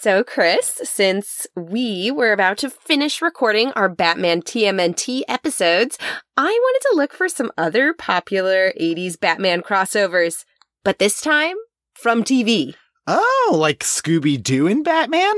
So, 0.00 0.24
Chris, 0.24 0.80
since 0.82 1.46
we 1.54 2.10
were 2.10 2.32
about 2.32 2.56
to 2.58 2.70
finish 2.70 3.20
recording 3.20 3.70
our 3.72 3.86
Batman 3.86 4.40
TMNT 4.40 5.24
episodes, 5.28 5.98
I 6.38 6.46
wanted 6.46 6.88
to 6.88 6.96
look 6.96 7.12
for 7.12 7.28
some 7.28 7.52
other 7.58 7.92
popular 7.92 8.72
80s 8.80 9.20
Batman 9.20 9.60
crossovers, 9.60 10.46
but 10.84 11.00
this 11.00 11.20
time 11.20 11.56
from 11.92 12.24
TV. 12.24 12.76
Oh, 13.06 13.54
like 13.60 13.80
Scooby 13.80 14.42
Doo 14.42 14.66
and 14.66 14.82
Batman? 14.82 15.34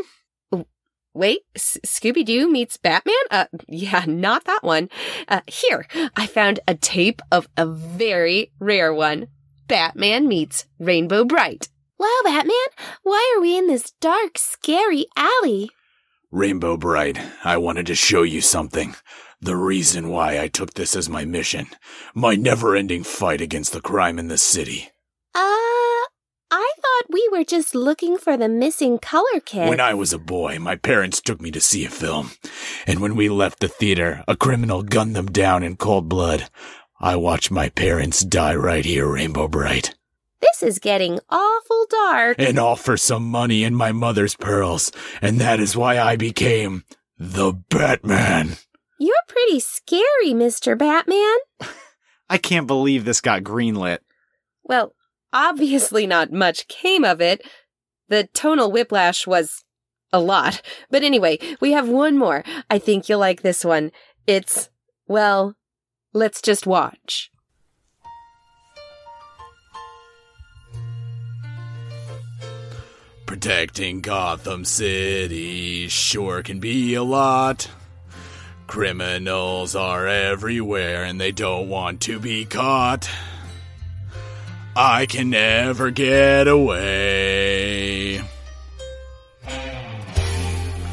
Wait, 1.12 1.40
S- 1.56 1.78
Scooby 1.84 2.24
Doo 2.24 2.48
meets 2.48 2.76
Batman? 2.76 3.16
Uh, 3.32 3.46
yeah, 3.66 4.04
not 4.06 4.44
that 4.44 4.62
one. 4.62 4.88
Uh, 5.26 5.40
here, 5.48 5.88
I 6.14 6.28
found 6.28 6.60
a 6.68 6.76
tape 6.76 7.20
of 7.32 7.48
a 7.56 7.66
very 7.66 8.52
rare 8.60 8.94
one. 8.94 9.26
Batman 9.66 10.28
meets 10.28 10.66
Rainbow 10.78 11.24
Brite. 11.24 11.68
Wow, 12.02 12.18
Batman, 12.24 12.56
why 13.04 13.32
are 13.36 13.40
we 13.40 13.56
in 13.56 13.68
this 13.68 13.92
dark, 14.00 14.36
scary 14.36 15.06
alley? 15.16 15.70
Rainbow 16.32 16.76
Brite, 16.76 17.20
I 17.44 17.58
wanted 17.58 17.86
to 17.86 17.94
show 17.94 18.24
you 18.24 18.40
something. 18.40 18.96
The 19.40 19.54
reason 19.54 20.08
why 20.08 20.40
I 20.40 20.48
took 20.48 20.74
this 20.74 20.96
as 20.96 21.08
my 21.08 21.24
mission. 21.24 21.68
My 22.12 22.34
never 22.34 22.74
ending 22.74 23.04
fight 23.04 23.40
against 23.40 23.72
the 23.72 23.80
crime 23.80 24.18
in 24.18 24.26
the 24.26 24.36
city. 24.36 24.88
Uh, 25.32 25.38
I 26.50 26.72
thought 26.82 27.12
we 27.12 27.28
were 27.30 27.44
just 27.44 27.72
looking 27.72 28.18
for 28.18 28.36
the 28.36 28.48
missing 28.48 28.98
color 28.98 29.38
kit. 29.44 29.68
When 29.68 29.78
I 29.78 29.94
was 29.94 30.12
a 30.12 30.18
boy, 30.18 30.58
my 30.58 30.74
parents 30.74 31.20
took 31.20 31.40
me 31.40 31.52
to 31.52 31.60
see 31.60 31.84
a 31.84 31.88
film. 31.88 32.32
And 32.84 32.98
when 32.98 33.14
we 33.14 33.28
left 33.28 33.60
the 33.60 33.68
theater, 33.68 34.24
a 34.26 34.34
criminal 34.34 34.82
gunned 34.82 35.14
them 35.14 35.26
down 35.26 35.62
in 35.62 35.76
cold 35.76 36.08
blood. 36.08 36.50
I 36.98 37.14
watched 37.14 37.52
my 37.52 37.68
parents 37.68 38.24
die 38.24 38.56
right 38.56 38.84
here, 38.84 39.06
Rainbow 39.06 39.46
Brite. 39.46 39.94
This 40.42 40.62
is 40.62 40.78
getting 40.80 41.20
awful 41.30 41.86
dark. 41.88 42.36
And 42.38 42.58
all 42.58 42.76
for 42.76 42.96
some 42.96 43.24
money 43.24 43.64
and 43.64 43.76
my 43.76 43.92
mother's 43.92 44.36
pearls. 44.36 44.92
And 45.22 45.40
that 45.40 45.60
is 45.60 45.76
why 45.76 45.98
I 45.98 46.16
became 46.16 46.84
the 47.16 47.52
Batman. 47.52 48.56
You're 48.98 49.14
pretty 49.28 49.60
scary, 49.60 50.32
Mr. 50.34 50.76
Batman. 50.76 51.36
I 52.28 52.38
can't 52.38 52.66
believe 52.66 53.04
this 53.04 53.20
got 53.20 53.42
greenlit. 53.42 53.98
Well, 54.64 54.94
obviously 55.32 56.06
not 56.06 56.32
much 56.32 56.68
came 56.68 57.04
of 57.04 57.20
it. 57.20 57.42
The 58.08 58.28
tonal 58.34 58.70
whiplash 58.70 59.26
was 59.26 59.64
a 60.12 60.20
lot. 60.20 60.60
But 60.90 61.02
anyway, 61.02 61.38
we 61.60 61.72
have 61.72 61.88
one 61.88 62.18
more. 62.18 62.44
I 62.68 62.78
think 62.78 63.08
you'll 63.08 63.18
like 63.18 63.42
this 63.42 63.64
one. 63.64 63.92
It's, 64.26 64.70
well, 65.06 65.56
let's 66.12 66.42
just 66.42 66.66
watch. 66.66 67.31
Protecting 73.32 74.02
Gotham 74.02 74.62
City 74.66 75.88
sure 75.88 76.42
can 76.42 76.60
be 76.60 76.92
a 76.92 77.02
lot. 77.02 77.66
Criminals 78.66 79.74
are 79.74 80.06
everywhere 80.06 81.04
and 81.04 81.18
they 81.18 81.32
don't 81.32 81.70
want 81.70 82.02
to 82.02 82.18
be 82.18 82.44
caught. 82.44 83.08
I 84.76 85.06
can 85.06 85.30
never 85.30 85.90
get 85.90 86.46
away. 86.46 88.20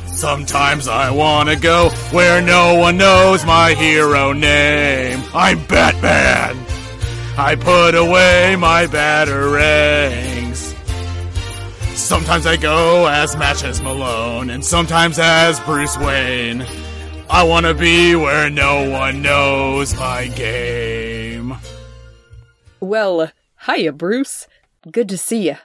Sometimes 0.06 0.88
I 0.88 1.12
wanna 1.12 1.58
go 1.58 1.90
where 2.12 2.42
no 2.42 2.76
one 2.76 2.96
knows 2.96 3.46
my 3.46 3.74
hero 3.74 4.32
name. 4.32 5.22
I'm 5.34 5.66
Batman! 5.66 6.56
I 7.38 7.56
put 7.56 7.96
away 7.96 8.56
my 8.58 8.88
batarangs. 8.88 10.29
Sometimes 12.10 12.48
I 12.48 12.58
go 12.58 13.06
as 13.06 13.38
Matches 13.38 13.84
Malone, 13.84 14.50
and 14.50 14.66
sometimes 14.66 15.20
as 15.20 15.60
Bruce 15.60 15.96
Wayne. 15.96 16.66
I 17.30 17.44
wanna 17.44 17.76
be 17.76 18.16
where 18.16 18.50
no 18.50 18.90
one 18.90 19.22
knows 19.22 19.94
my 19.94 20.26
game. 20.30 21.56
Well, 22.80 23.32
hiya, 23.68 23.92
Bruce. 23.92 24.48
Good 24.92 25.08
to 25.10 25.20
see 25.20 25.50
you. 25.50 25.58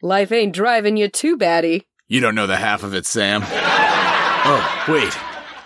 Life 0.00 0.30
ain't 0.30 0.54
driving 0.54 0.96
you 0.96 1.08
too 1.08 1.36
batty. 1.36 1.88
You 2.06 2.20
don't 2.20 2.36
know 2.36 2.46
the 2.46 2.58
half 2.58 2.84
of 2.84 2.94
it, 2.94 3.04
Sam. 3.04 3.42
oh, 3.44 4.84
wait. 4.86 5.18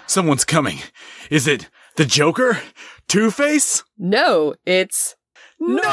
Someone's 0.07 0.47
coming. 0.47 0.79
Is 1.29 1.47
it 1.47 1.69
the 1.97 2.07
Joker? 2.07 2.63
Two 3.09 3.31
Face? 3.31 3.85
No, 3.99 4.55
it's 4.65 5.17
Norm! 5.61 5.85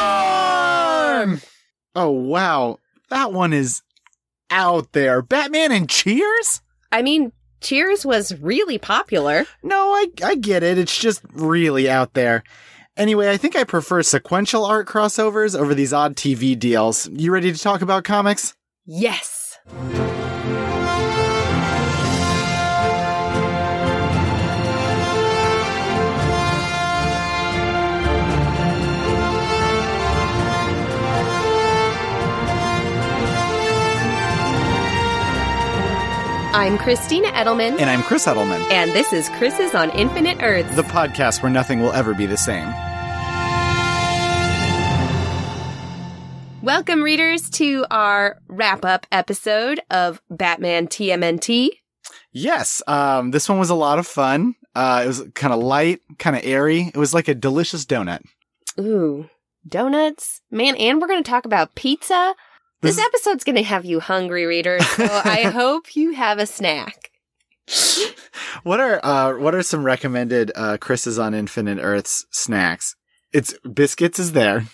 Oh, 1.94 2.12
wow. 2.12 2.78
That 3.10 3.34
one 3.34 3.52
is 3.52 3.82
out 4.52 4.92
there. 4.92 5.22
Batman 5.22 5.72
and 5.72 5.90
Cheers? 5.90 6.62
I 6.92 7.02
mean, 7.02 7.32
Cheers 7.62 8.06
was 8.06 8.38
really 8.40 8.78
popular. 8.78 9.46
No, 9.64 9.92
I, 9.94 10.08
I 10.24 10.36
get 10.36 10.64
it. 10.64 10.78
It's 10.78 10.98
just 10.98 11.22
really 11.34 11.90
out 11.90 12.14
there. 12.14 12.44
Anyway, 12.98 13.32
I 13.32 13.38
think 13.38 13.56
I 13.56 13.64
prefer 13.64 14.04
sequential 14.04 14.66
art 14.66 14.88
crossovers 14.88 15.58
over 15.58 15.74
these 15.74 15.94
odd 15.94 16.16
TV 16.16 16.58
deals. 16.60 17.08
You 17.10 17.32
ready 17.32 17.52
to 17.52 17.60
talk 17.60 17.82
about 17.82 18.04
comics? 18.04 18.54
Yes. 18.86 19.58
I'm 36.54 36.78
Christina 36.78 37.30
Edelman, 37.30 37.80
And 37.80 37.90
I'm 37.90 38.04
Chris 38.04 38.26
Edelman, 38.26 38.60
and 38.72 38.92
this 38.92 39.14
is 39.14 39.30
Chris's 39.38 39.74
on 39.74 39.90
Infinite 39.92 40.42
Earths. 40.42 40.76
the 40.76 40.84
podcast 40.84 41.42
where 41.42 41.52
nothing 41.52 41.80
will 41.80 41.94
ever 41.94 42.14
be 42.14 42.26
the 42.26 42.36
same. 42.38 42.68
Welcome, 46.62 47.02
readers, 47.04 47.50
to 47.52 47.86
our 47.90 48.38
wrap 48.48 48.84
up 48.86 49.08
episode 49.12 49.80
of 49.90 50.22
Batman 50.30 50.88
TMNT. 50.88 51.70
Yes, 52.34 52.82
um, 52.86 53.32
this 53.32 53.48
one 53.50 53.58
was 53.58 53.70
a 53.70 53.76
lot 53.76 53.98
of 54.00 54.06
fun. 54.06 54.56
Uh, 54.76 55.02
it 55.04 55.08
was 55.08 55.24
kind 55.34 55.54
of 55.54 55.60
light, 55.62 56.02
kind 56.20 56.36
of 56.36 56.44
airy. 56.46 56.92
It 56.94 56.98
was 56.98 57.14
like 57.14 57.28
a 57.30 57.34
delicious 57.36 57.86
donut. 57.86 58.22
Ooh, 58.80 59.30
donuts. 59.68 60.42
Man, 60.52 60.76
and 60.76 61.02
we're 61.02 61.08
going 61.08 61.24
to 61.24 61.30
talk 61.30 61.46
about 61.46 61.76
pizza. 61.76 62.36
This, 62.82 62.98
episode's 62.98 63.44
going 63.44 63.56
to 63.58 63.64
have 63.64 63.86
you 63.86 64.00
hungry, 64.00 64.46
readers. 64.46 64.86
So 64.88 65.06
I 65.06 65.44
hope 65.54 65.96
you 65.96 66.14
have 66.14 66.40
a 66.40 66.46
snack. 66.46 67.12
What 68.64 68.80
are 68.80 69.00
uh, 69.04 69.38
what 69.38 69.56
are 69.56 69.64
some 69.64 69.84
recommended 69.84 70.52
uh, 70.56 70.78
Chris's 70.78 71.18
on 71.18 71.34
Infinite 71.34 71.80
Earths 71.82 72.26
snacks? 72.32 72.96
It's 73.34 73.54
biscuits 73.60 74.20
is 74.20 74.34
there. 74.34 74.66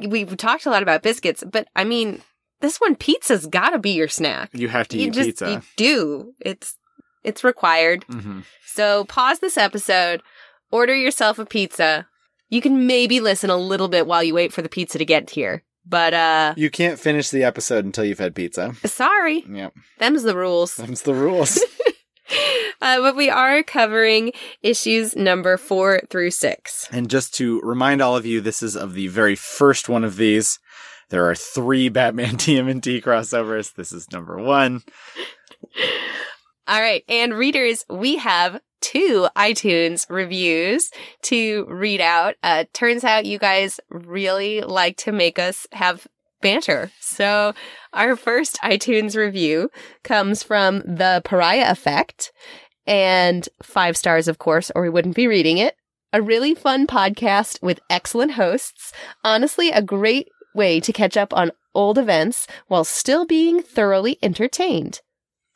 We- 0.00 0.06
We've 0.08 0.36
talked 0.36 0.66
a 0.66 0.70
lot 0.70 0.82
about 0.82 1.02
biscuits, 1.02 1.44
but 1.50 1.68
I 1.76 1.84
mean, 1.84 2.22
this 2.60 2.78
one 2.78 2.96
pizza's 2.96 3.46
got 3.46 3.70
to 3.70 3.78
be 3.78 3.90
your 3.90 4.08
snack. 4.08 4.50
You 4.52 4.68
have 4.68 4.88
to 4.88 4.98
you 4.98 5.08
eat 5.08 5.12
just 5.14 5.26
pizza. 5.28 5.50
you 5.50 5.62
do. 5.76 6.34
It's 6.40 6.76
it's 7.24 7.44
required. 7.44 8.04
hmm 8.04 8.40
So 8.64 9.04
pause 9.04 9.38
this 9.40 9.56
episode, 9.58 10.22
order 10.70 10.94
yourself 10.94 11.38
a 11.38 11.46
pizza. 11.46 12.06
You 12.48 12.60
can 12.60 12.86
maybe 12.86 13.20
listen 13.20 13.50
a 13.50 13.56
little 13.56 13.88
bit 13.88 14.06
while 14.06 14.22
you 14.24 14.34
wait 14.34 14.52
for 14.52 14.62
the 14.62 14.68
pizza 14.68 14.98
to 14.98 15.04
get 15.04 15.30
here. 15.30 15.62
But 15.88 16.14
uh 16.14 16.54
You 16.56 16.70
can't 16.70 16.98
finish 16.98 17.30
the 17.30 17.44
episode 17.44 17.84
until 17.84 18.04
you've 18.04 18.18
had 18.18 18.34
pizza. 18.34 18.74
sorry, 18.84 19.44
Yep, 19.48 19.72
them's 19.98 20.22
the 20.24 20.36
rules. 20.36 20.74
Them's 20.76 21.02
the 21.02 21.14
rules. 21.14 21.58
Uh, 22.82 23.00
but 23.00 23.16
we 23.16 23.30
are 23.30 23.62
covering 23.62 24.32
issues 24.62 25.16
number 25.16 25.56
four 25.56 26.00
through 26.10 26.30
six. 26.30 26.86
and 26.92 27.08
just 27.08 27.32
to 27.34 27.58
remind 27.62 28.02
all 28.02 28.16
of 28.16 28.26
you, 28.26 28.40
this 28.40 28.62
is 28.62 28.76
of 28.76 28.92
the 28.94 29.06
very 29.06 29.34
first 29.34 29.88
one 29.88 30.04
of 30.04 30.16
these. 30.16 30.58
There 31.08 31.24
are 31.30 31.34
three 31.34 31.88
Batman 31.98 32.36
TMNT 32.36 33.02
crossovers. 33.02 33.72
This 33.74 33.92
is 33.92 34.10
number 34.12 34.36
one. 34.36 34.82
All 36.68 36.80
right. 36.80 37.04
And 37.08 37.32
readers, 37.32 37.84
we 37.88 38.16
have 38.16 38.60
two 38.80 39.28
iTunes 39.36 40.06
reviews 40.08 40.90
to 41.22 41.66
read 41.68 42.00
out. 42.00 42.34
Uh, 42.42 42.64
turns 42.72 43.04
out 43.04 43.26
you 43.26 43.38
guys 43.38 43.80
really 43.90 44.60
like 44.60 44.96
to 44.98 45.12
make 45.12 45.38
us 45.38 45.66
have 45.72 46.06
banter. 46.40 46.90
So 47.00 47.54
our 47.92 48.16
first 48.16 48.58
iTunes 48.62 49.16
review 49.16 49.70
comes 50.04 50.42
from 50.42 50.78
the 50.80 51.22
Pariah 51.24 51.70
Effect 51.70 52.32
and 52.86 53.48
five 53.62 53.96
stars, 53.96 54.28
of 54.28 54.38
course, 54.38 54.70
or 54.74 54.82
we 54.82 54.90
wouldn't 54.90 55.16
be 55.16 55.26
reading 55.26 55.58
it. 55.58 55.76
A 56.12 56.22
really 56.22 56.54
fun 56.54 56.86
podcast 56.86 57.60
with 57.62 57.80
excellent 57.90 58.32
hosts. 58.32 58.92
Honestly, 59.24 59.70
a 59.70 59.82
great 59.82 60.28
way 60.54 60.80
to 60.80 60.92
catch 60.92 61.16
up 61.16 61.34
on 61.34 61.50
old 61.74 61.98
events 61.98 62.46
while 62.68 62.84
still 62.84 63.26
being 63.26 63.60
thoroughly 63.60 64.18
entertained. 64.22 65.00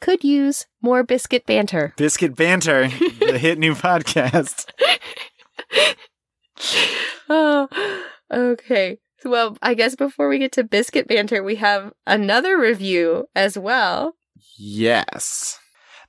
Could 0.01 0.25
use 0.25 0.67
more 0.81 1.03
biscuit 1.03 1.47
banter. 1.47 1.93
Biscuit 1.97 2.35
Banter, 2.35 2.89
the 2.89 3.39
hit 3.39 3.59
new 3.59 3.75
podcast. 3.77 4.67
Oh, 7.33 7.69
okay. 8.33 8.99
Well, 9.25 9.57
I 9.63 9.75
guess 9.75 9.95
before 9.95 10.29
we 10.29 10.39
get 10.39 10.53
to 10.53 10.65
biscuit 10.65 11.07
banter, 11.07 11.43
we 11.45 11.55
have 11.57 11.93
another 12.07 12.59
review 12.59 13.27
as 13.37 13.57
well. 13.57 14.17
Yes. 14.59 15.59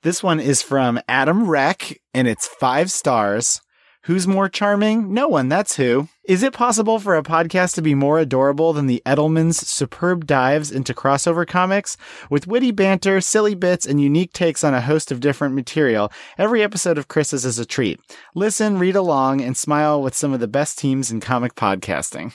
This 0.02 0.24
one 0.24 0.40
is 0.40 0.64
from 0.64 1.00
Adam 1.08 1.48
Reck, 1.48 2.00
and 2.14 2.28
it's 2.28 2.48
five 2.48 2.90
stars. 2.92 3.62
Who's 4.06 4.28
more 4.28 4.50
charming? 4.50 5.14
No 5.14 5.28
one, 5.28 5.48
that's 5.48 5.76
who. 5.76 6.08
Is 6.24 6.42
it 6.42 6.54
possible 6.54 6.98
for 6.98 7.16
a 7.16 7.22
podcast 7.22 7.76
to 7.76 7.84
be 7.84 7.94
more 7.94 8.18
adorable 8.18 8.74
than 8.74 8.88
the 8.88 9.00
Edelman's 9.06 9.68
superb 9.68 10.26
dives 10.26 10.72
into 10.72 10.96
crossover 10.96 11.46
comics? 11.46 11.98
With 12.28 12.48
witty 12.48 12.72
banter, 12.72 13.22
silly 13.22 13.54
bits, 13.54 13.86
and 13.86 14.02
unique 14.02 14.34
takes 14.34 14.64
on 14.64 14.74
a 14.74 14.82
host 14.82 15.12
of 15.12 15.20
different 15.20 15.54
material, 15.54 16.12
every 16.40 16.64
episode 16.64 16.98
of 16.98 17.10
Chris's 17.10 17.46
is 17.46 17.60
a 17.60 17.66
treat. 17.66 18.00
Listen, 18.34 18.80
read 18.80 18.96
along, 18.96 19.42
and 19.42 19.56
smile 19.56 20.02
with 20.02 20.16
some 20.16 20.34
of 20.34 20.40
the 20.40 20.48
best 20.48 20.80
teams 20.80 21.12
in 21.12 21.20
comic 21.20 21.54
podcasting. 21.54 22.34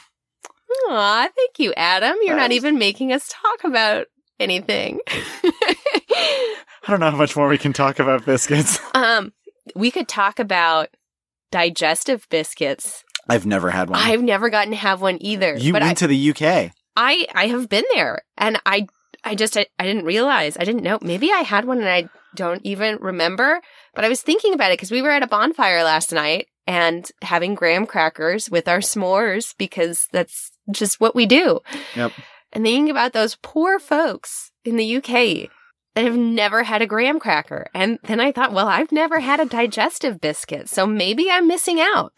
Aw, 0.88 1.28
thank 1.34 1.58
you, 1.58 1.74
Adam. 1.76 2.14
You're 2.22 2.36
not 2.36 2.52
even 2.52 2.78
making 2.78 3.12
us 3.12 3.28
talk 3.28 3.64
about 3.64 4.06
anything. 4.38 5.00
I 5.08 6.56
don't 6.86 7.00
know 7.00 7.10
how 7.10 7.16
much 7.16 7.34
more 7.34 7.48
we 7.48 7.58
can 7.58 7.72
talk 7.72 7.98
about 7.98 8.24
biscuits. 8.24 8.78
um, 8.94 9.32
we 9.74 9.90
could 9.90 10.06
talk 10.06 10.38
about 10.38 10.90
digestive 11.50 12.26
biscuits. 12.30 13.04
I've 13.28 13.46
never 13.46 13.70
had 13.70 13.90
one. 13.90 13.98
I've 13.98 14.22
never 14.22 14.50
gotten 14.50 14.70
to 14.70 14.76
have 14.76 15.00
one 15.00 15.18
either. 15.20 15.56
you 15.56 15.72
went 15.72 15.84
I, 15.84 15.94
to 15.94 16.06
the 16.06 16.30
UK. 16.30 16.72
I 16.96 17.26
I 17.34 17.48
have 17.48 17.68
been 17.68 17.84
there 17.94 18.22
and 18.36 18.60
I 18.64 18.86
I 19.24 19.34
just 19.34 19.56
I, 19.56 19.66
I 19.78 19.84
didn't 19.84 20.04
realize. 20.04 20.56
I 20.58 20.64
didn't 20.64 20.82
know. 20.82 20.98
Maybe 21.02 21.32
I 21.32 21.40
had 21.40 21.64
one 21.64 21.78
and 21.78 21.88
I 21.88 22.08
don't 22.34 22.60
even 22.64 22.98
remember, 23.00 23.60
but 23.94 24.04
I 24.04 24.08
was 24.08 24.22
thinking 24.22 24.54
about 24.54 24.70
it 24.70 24.78
cuz 24.78 24.90
we 24.90 25.02
were 25.02 25.10
at 25.10 25.22
a 25.22 25.26
bonfire 25.26 25.82
last 25.82 26.12
night 26.12 26.48
and 26.66 27.10
having 27.22 27.54
graham 27.54 27.86
crackers 27.86 28.50
with 28.50 28.68
our 28.68 28.78
s'mores 28.78 29.54
because 29.58 30.08
that's 30.12 30.52
just 30.70 31.00
what 31.00 31.14
we 31.14 31.26
do. 31.26 31.60
Yep. 31.94 32.12
And 32.52 32.64
thinking 32.64 32.90
about 32.90 33.12
those 33.12 33.36
poor 33.42 33.78
folks 33.78 34.50
in 34.64 34.76
the 34.76 34.96
UK 34.96 35.50
that 35.96 36.04
have 36.04 36.16
never 36.16 36.62
had 36.62 36.82
a 36.82 36.86
graham 36.86 37.18
cracker. 37.18 37.68
And 37.74 37.98
then 38.04 38.20
I 38.20 38.30
thought, 38.30 38.52
well, 38.52 38.68
I've 38.68 38.92
never 38.92 39.18
had 39.18 39.40
a 39.40 39.46
digestive 39.46 40.20
biscuit, 40.20 40.68
so 40.68 40.86
maybe 40.86 41.30
I'm 41.30 41.48
missing 41.48 41.80
out. 41.80 42.12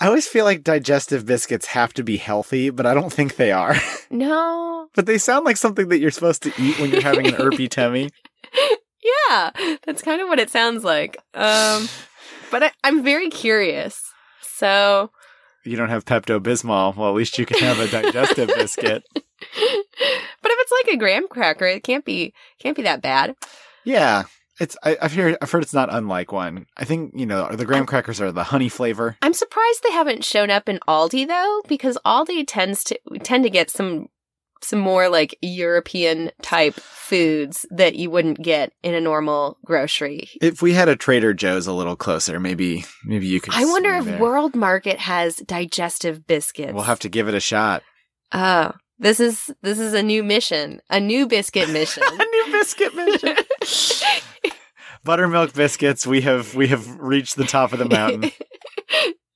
I 0.00 0.06
always 0.06 0.26
feel 0.26 0.46
like 0.46 0.64
digestive 0.64 1.26
biscuits 1.26 1.66
have 1.66 1.92
to 1.94 2.02
be 2.02 2.16
healthy, 2.16 2.70
but 2.70 2.86
I 2.86 2.94
don't 2.94 3.12
think 3.12 3.36
they 3.36 3.52
are. 3.52 3.76
No. 4.10 4.88
but 4.94 5.06
they 5.06 5.16
sound 5.16 5.46
like 5.46 5.56
something 5.56 5.88
that 5.88 5.98
you're 5.98 6.10
supposed 6.10 6.42
to 6.42 6.52
eat 6.58 6.78
when 6.78 6.90
you're 6.90 7.00
having 7.00 7.26
an 7.26 7.32
irpy 7.34 7.66
tummy. 7.70 8.10
Yeah, 9.02 9.50
that's 9.86 10.02
kind 10.02 10.20
of 10.20 10.28
what 10.28 10.38
it 10.38 10.50
sounds 10.50 10.84
like. 10.84 11.16
Um, 11.32 11.88
but 12.50 12.62
I, 12.62 12.72
I'm 12.84 13.02
very 13.02 13.30
curious. 13.30 14.02
So, 14.42 15.10
You 15.64 15.76
don't 15.76 15.90
have 15.90 16.04
Pepto 16.04 16.40
Bismol. 16.40 16.96
Well, 16.96 17.08
at 17.08 17.14
least 17.14 17.38
you 17.38 17.46
can 17.46 17.58
have 17.58 17.78
a 17.78 17.88
digestive 17.88 18.48
biscuit. 18.54 19.04
but 19.14 19.22
if 19.22 20.58
it's 20.58 20.72
like 20.72 20.94
a 20.94 20.98
graham 20.98 21.28
cracker, 21.28 21.66
it 21.66 21.82
can't 21.82 22.04
be 22.04 22.34
can't 22.58 22.76
be 22.76 22.82
that 22.82 23.02
bad. 23.02 23.36
Yeah. 23.84 24.24
It's 24.60 24.76
I, 24.82 24.96
I've 25.00 25.14
heard 25.14 25.36
I've 25.40 25.50
heard 25.50 25.62
it's 25.62 25.72
not 25.74 25.92
unlike 25.92 26.30
one. 26.30 26.66
I 26.76 26.84
think 26.84 27.14
you 27.16 27.26
know 27.26 27.48
the 27.50 27.64
graham 27.64 27.86
crackers 27.86 28.20
are 28.20 28.30
the 28.30 28.44
honey 28.44 28.68
flavor. 28.68 29.16
I'm 29.22 29.32
surprised 29.32 29.82
they 29.82 29.92
haven't 29.92 30.24
shown 30.24 30.50
up 30.50 30.68
in 30.68 30.78
Aldi 30.86 31.26
though, 31.26 31.62
because 31.68 31.98
Aldi 32.04 32.44
tends 32.46 32.84
to 32.84 32.98
tend 33.22 33.44
to 33.44 33.50
get 33.50 33.70
some 33.70 34.08
some 34.64 34.78
more 34.78 35.08
like 35.08 35.36
European 35.42 36.30
type 36.40 36.74
foods 36.74 37.66
that 37.70 37.94
you 37.94 38.10
wouldn't 38.10 38.40
get 38.40 38.72
in 38.82 38.94
a 38.94 39.00
normal 39.00 39.58
grocery. 39.64 40.28
If 40.40 40.62
we 40.62 40.72
had 40.72 40.88
a 40.88 40.96
Trader 40.96 41.34
Joe's 41.34 41.66
a 41.66 41.72
little 41.72 41.96
closer, 41.96 42.38
maybe 42.40 42.84
maybe 43.04 43.26
you 43.26 43.40
could. 43.40 43.54
I 43.54 43.64
wonder 43.64 43.94
if 43.96 44.04
there. 44.04 44.18
World 44.18 44.54
Market 44.54 44.98
has 44.98 45.36
digestive 45.36 46.26
biscuits. 46.26 46.72
We'll 46.72 46.84
have 46.84 47.00
to 47.00 47.08
give 47.08 47.28
it 47.28 47.34
a 47.34 47.40
shot. 47.40 47.82
Oh, 48.32 48.72
this 48.98 49.20
is 49.20 49.50
this 49.62 49.78
is 49.78 49.94
a 49.94 50.02
new 50.02 50.22
mission, 50.22 50.80
a 50.88 51.00
new 51.00 51.26
biscuit 51.26 51.68
mission. 51.72 52.04
a 52.06 52.16
new 52.24 52.46
biscuit 52.52 52.94
mission. 52.94 53.36
Buttermilk 55.04 55.52
biscuits. 55.52 56.06
We 56.06 56.20
have 56.22 56.54
we 56.54 56.68
have 56.68 56.88
reached 57.00 57.36
the 57.36 57.44
top 57.44 57.72
of 57.72 57.78
the 57.78 57.88
mountain. 57.88 58.30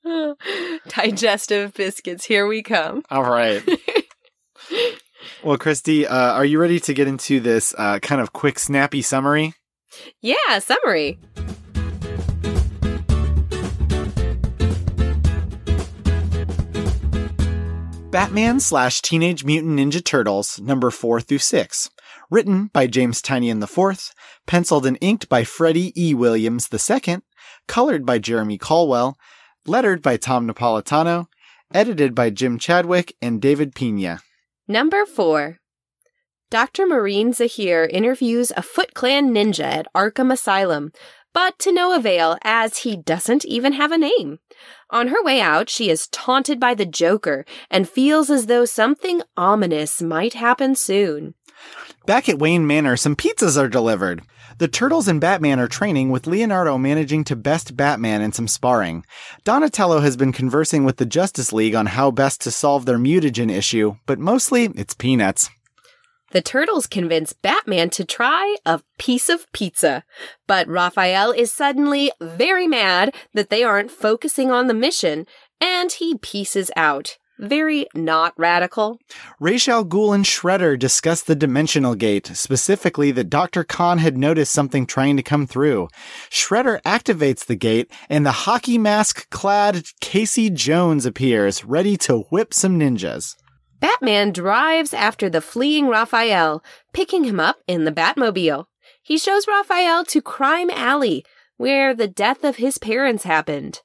Digestive 0.89 1.75
biscuits, 1.75 2.25
here 2.25 2.47
we 2.47 2.63
come. 2.63 3.03
All 3.11 3.25
right. 3.25 3.63
Well, 5.47 5.59
Christy, 5.59 6.05
uh, 6.09 6.33
are 6.33 6.45
you 6.45 6.59
ready 6.59 6.81
to 6.81 6.93
get 6.93 7.07
into 7.07 7.39
this 7.39 7.73
uh, 7.79 8.01
kind 8.01 8.21
of 8.21 8.33
quick, 8.33 8.59
snappy 8.59 9.01
summary? 9.01 9.55
Yeah, 10.21 10.59
summary. 10.59 11.21
Batman 18.11 18.59
slash 18.59 19.01
Teenage 19.01 19.45
Mutant 19.45 19.79
Ninja 19.79 20.05
Turtles, 20.05 20.61
number 20.61 20.91
4 20.91 21.21
through 21.21 21.39
6. 21.39 21.91
Written 22.29 22.67
by 22.73 22.89
James 22.89 23.23
Tynion 23.23 23.63
IV, 23.63 24.13
penciled 24.49 24.85
and 24.85 24.99
inked 25.01 25.29
by 25.29 25.45
Freddie 25.45 25.93
E. 25.95 26.13
Williams 26.13 26.69
II, 26.73 27.19
colored 27.69 28.05
by 28.05 28.19
Jeremy 28.19 28.59
Colwell, 28.59 29.17
lettered 29.65 30.03
by 30.03 30.17
Tom 30.17 30.49
Napolitano, 30.49 31.27
edited 31.73 32.17
by 32.17 32.31
Jim 32.31 32.59
Chadwick 32.59 33.15
and 33.23 33.41
David 33.41 33.77
Pena. 33.77 34.19
Number 34.69 35.07
four. 35.07 35.59
Dr. 36.51 36.87
Marine 36.87 37.33
Zahir 37.33 37.85
interviews 37.85 38.51
a 38.57 38.63
Foot 38.63 38.95
Clan 38.95 39.33
ninja 39.33 39.65
at 39.65 39.87
Arkham 39.95 40.33
Asylum, 40.33 40.91
but 41.33 41.57
to 41.61 41.73
no 41.73 41.95
avail 41.95 42.37
as 42.43 42.79
he 42.79 42.97
doesn't 42.97 43.45
even 43.45 43.75
have 43.75 43.93
a 43.93 43.99
name. 43.99 44.41
On 44.91 45.09
her 45.09 45.23
way 45.23 45.41
out, 45.41 45.71
she 45.71 45.89
is 45.89 46.09
taunted 46.09 46.59
by 46.59 46.75
the 46.75 46.87
Joker 46.87 47.45
and 47.71 47.89
feels 47.89 48.29
as 48.29 48.47
though 48.47 48.65
something 48.65 49.23
ominous 49.37 50.03
might 50.03 50.35
happen 50.35 50.75
soon. 50.75 51.35
Back 52.05 52.29
at 52.29 52.39
Wayne 52.39 52.67
Manor, 52.67 52.97
some 52.97 53.15
pizzas 53.15 53.61
are 53.61 53.69
delivered. 53.69 54.23
The 54.59 54.69
Turtles 54.69 55.07
and 55.07 55.21
Batman 55.21 55.61
are 55.61 55.69
training, 55.69 56.09
with 56.09 56.27
Leonardo 56.27 56.79
managing 56.79 57.25
to 57.25 57.37
best 57.37 57.77
Batman 57.77 58.23
in 58.23 58.33
some 58.33 58.49
sparring. 58.49 59.05
Donatello 59.45 60.01
has 60.01 60.17
been 60.17 60.33
conversing 60.33 60.85
with 60.85 60.97
the 60.97 61.05
Justice 61.05 61.53
League 61.53 61.75
on 61.75 61.85
how 61.85 62.11
best 62.11 62.41
to 62.41 62.51
solve 62.51 62.87
their 62.87 62.97
mutagen 62.97 63.51
issue, 63.51 63.97
but 64.07 64.19
mostly 64.19 64.65
it's 64.75 64.95
peanuts. 64.95 65.51
The 66.31 66.41
turtles 66.41 66.87
convince 66.87 67.35
Batman 67.35 67.91
to 67.91 68.05
try 68.05 68.57
a 68.65 68.81
piece 68.99 69.29
of 69.29 69.51
pizza, 69.53 70.05
but 70.47 70.67
Raphael 70.69 71.33
is 71.33 71.53
suddenly 71.53 72.11
very 72.19 72.67
mad 72.67 73.15
that 73.35 73.51
they 73.51 73.63
aren't 73.63 73.91
focusing 73.91 74.51
on 74.51 74.69
the 74.69 74.75
mission, 74.75 75.27
and 75.61 75.93
he 75.93 76.17
pieces 76.17 76.71
out. 76.77 77.19
Very 77.39 77.87
not 77.95 78.33
radical. 78.39 78.99
Ra's 79.39 79.69
al 79.69 79.85
Ghul 79.85 80.15
and 80.15 80.25
Shredder 80.25 80.79
discuss 80.79 81.21
the 81.21 81.35
Dimensional 81.35 81.95
Gate, 81.95 82.29
specifically 82.29 83.11
that 83.13 83.29
Dr. 83.29 83.63
Khan 83.63 83.99
had 83.99 84.17
noticed 84.17 84.53
something 84.53 84.87
trying 84.87 85.17
to 85.19 85.23
come 85.23 85.47
through. 85.47 85.89
Shredder 86.31 86.81
activates 86.83 87.45
the 87.45 87.55
gate, 87.55 87.93
and 88.09 88.25
the 88.25 88.33
hockey 88.33 88.79
mask 88.79 89.29
clad 89.29 89.85
Casey 90.01 90.49
Jones 90.49 91.05
appears, 91.05 91.63
ready 91.63 91.99
to 91.99 92.21
whip 92.31 92.55
some 92.55 92.79
ninjas. 92.79 93.37
Batman 93.81 94.33
drives 94.33 94.95
after 94.95 95.29
the 95.29 95.43
fleeing 95.43 95.89
Raphael, 95.89 96.65
picking 96.95 97.25
him 97.25 97.39
up 97.39 97.59
in 97.67 97.85
the 97.85 97.93
Batmobile. 97.93 98.65
He 99.03 99.19
shows 99.19 99.47
Raphael 99.47 100.07
to 100.07 100.23
Crime 100.23 100.71
Alley, 100.71 101.25
where 101.59 101.95
the 101.95 102.09
death 102.09 102.45
of 102.45 102.57
his 102.57 102.79
parents 102.79 103.25
happened. 103.25 103.83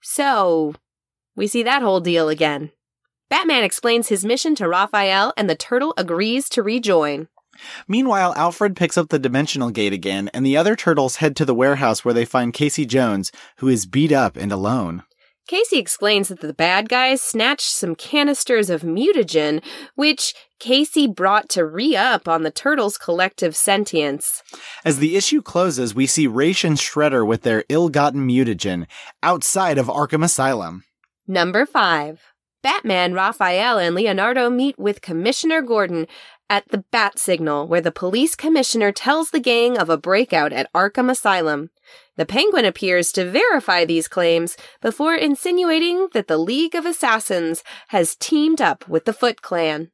So, 0.00 0.74
we 1.34 1.48
see 1.48 1.64
that 1.64 1.82
whole 1.82 2.00
deal 2.00 2.28
again. 2.28 2.70
Batman 3.34 3.64
explains 3.64 4.06
his 4.06 4.24
mission 4.24 4.54
to 4.54 4.68
Raphael, 4.68 5.32
and 5.36 5.50
the 5.50 5.56
turtle 5.56 5.92
agrees 5.96 6.48
to 6.50 6.62
rejoin. 6.62 7.26
Meanwhile, 7.88 8.32
Alfred 8.36 8.76
picks 8.76 8.96
up 8.96 9.08
the 9.08 9.18
dimensional 9.18 9.70
gate 9.70 9.92
again, 9.92 10.30
and 10.32 10.46
the 10.46 10.56
other 10.56 10.76
turtles 10.76 11.16
head 11.16 11.34
to 11.34 11.44
the 11.44 11.52
warehouse 11.52 12.04
where 12.04 12.14
they 12.14 12.24
find 12.24 12.52
Casey 12.52 12.86
Jones, 12.86 13.32
who 13.56 13.66
is 13.66 13.86
beat 13.86 14.12
up 14.12 14.36
and 14.36 14.52
alone. 14.52 15.02
Casey 15.48 15.78
explains 15.78 16.28
that 16.28 16.42
the 16.42 16.54
bad 16.54 16.88
guys 16.88 17.20
snatched 17.20 17.72
some 17.72 17.96
canisters 17.96 18.70
of 18.70 18.82
mutagen, 18.82 19.64
which 19.96 20.32
Casey 20.60 21.08
brought 21.08 21.48
to 21.48 21.66
re 21.66 21.96
up 21.96 22.28
on 22.28 22.44
the 22.44 22.52
turtles' 22.52 22.96
collective 22.96 23.56
sentience. 23.56 24.44
As 24.84 25.00
the 25.00 25.16
issue 25.16 25.42
closes, 25.42 25.92
we 25.92 26.06
see 26.06 26.28
Ra's 26.28 26.62
and 26.62 26.76
Shredder 26.76 27.26
with 27.26 27.42
their 27.42 27.64
ill 27.68 27.88
gotten 27.88 28.28
mutagen 28.28 28.86
outside 29.24 29.76
of 29.76 29.88
Arkham 29.88 30.22
Asylum. 30.22 30.84
Number 31.26 31.66
five. 31.66 32.33
Batman, 32.64 33.12
Raphael, 33.12 33.78
and 33.78 33.94
Leonardo 33.94 34.48
meet 34.48 34.78
with 34.78 35.02
Commissioner 35.02 35.60
Gordon 35.60 36.06
at 36.48 36.66
the 36.70 36.78
Bat 36.90 37.18
Signal, 37.18 37.68
where 37.68 37.82
the 37.82 37.92
police 37.92 38.34
commissioner 38.34 38.90
tells 38.90 39.30
the 39.30 39.38
gang 39.38 39.76
of 39.76 39.90
a 39.90 39.98
breakout 39.98 40.50
at 40.50 40.72
Arkham 40.72 41.10
Asylum. 41.10 41.68
The 42.16 42.24
Penguin 42.24 42.64
appears 42.64 43.12
to 43.12 43.30
verify 43.30 43.84
these 43.84 44.08
claims 44.08 44.56
before 44.80 45.14
insinuating 45.14 46.08
that 46.14 46.26
the 46.26 46.38
League 46.38 46.74
of 46.74 46.86
Assassins 46.86 47.62
has 47.88 48.16
teamed 48.16 48.62
up 48.62 48.88
with 48.88 49.04
the 49.04 49.12
Foot 49.12 49.42
Clan. 49.42 49.90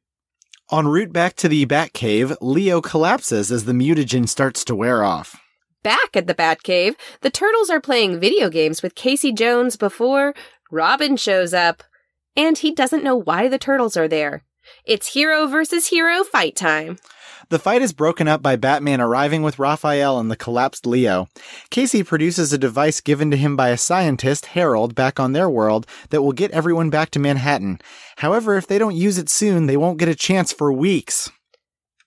En 0.71 0.87
route 0.87 1.11
back 1.11 1.35
to 1.35 1.49
the 1.49 1.65
Batcave, 1.65 2.37
Leo 2.39 2.79
collapses 2.79 3.51
as 3.51 3.65
the 3.65 3.73
mutagen 3.73 4.29
starts 4.29 4.63
to 4.63 4.75
wear 4.75 5.03
off. 5.03 5.35
Back 5.83 6.15
at 6.15 6.25
the 6.25 6.33
Batcave, 6.35 6.95
the 7.19 7.31
Turtles 7.31 7.69
are 7.69 7.81
playing 7.81 8.21
video 8.21 8.49
games 8.49 8.81
with 8.81 8.95
Casey 8.95 9.33
Jones 9.33 9.75
before 9.75 10.33
Robin 10.71 11.17
shows 11.17 11.53
up. 11.53 11.83
And 12.35 12.57
he 12.57 12.71
doesn't 12.71 13.03
know 13.03 13.15
why 13.15 13.47
the 13.47 13.57
Turtles 13.59 13.97
are 13.97 14.07
there. 14.07 14.43
It's 14.85 15.13
hero 15.13 15.47
versus 15.47 15.87
hero 15.87 16.23
fight 16.23 16.55
time. 16.55 16.97
The 17.49 17.59
fight 17.59 17.81
is 17.81 17.91
broken 17.91 18.29
up 18.29 18.41
by 18.41 18.55
Batman 18.55 19.01
arriving 19.01 19.43
with 19.43 19.59
Raphael 19.59 20.17
and 20.17 20.31
the 20.31 20.37
collapsed 20.37 20.85
Leo. 20.85 21.27
Casey 21.69 22.01
produces 22.01 22.53
a 22.53 22.57
device 22.57 23.01
given 23.01 23.29
to 23.31 23.37
him 23.37 23.57
by 23.57 23.69
a 23.69 23.77
scientist, 23.77 24.45
Harold, 24.47 24.95
back 24.95 25.19
on 25.19 25.33
their 25.33 25.49
world 25.49 25.85
that 26.11 26.21
will 26.21 26.31
get 26.31 26.51
everyone 26.51 26.89
back 26.89 27.11
to 27.11 27.19
Manhattan. 27.19 27.81
However, 28.17 28.55
if 28.55 28.67
they 28.67 28.77
don't 28.77 28.95
use 28.95 29.17
it 29.17 29.27
soon, 29.27 29.65
they 29.65 29.75
won't 29.75 29.99
get 29.99 30.07
a 30.07 30.15
chance 30.15 30.53
for 30.53 30.71
weeks. 30.71 31.29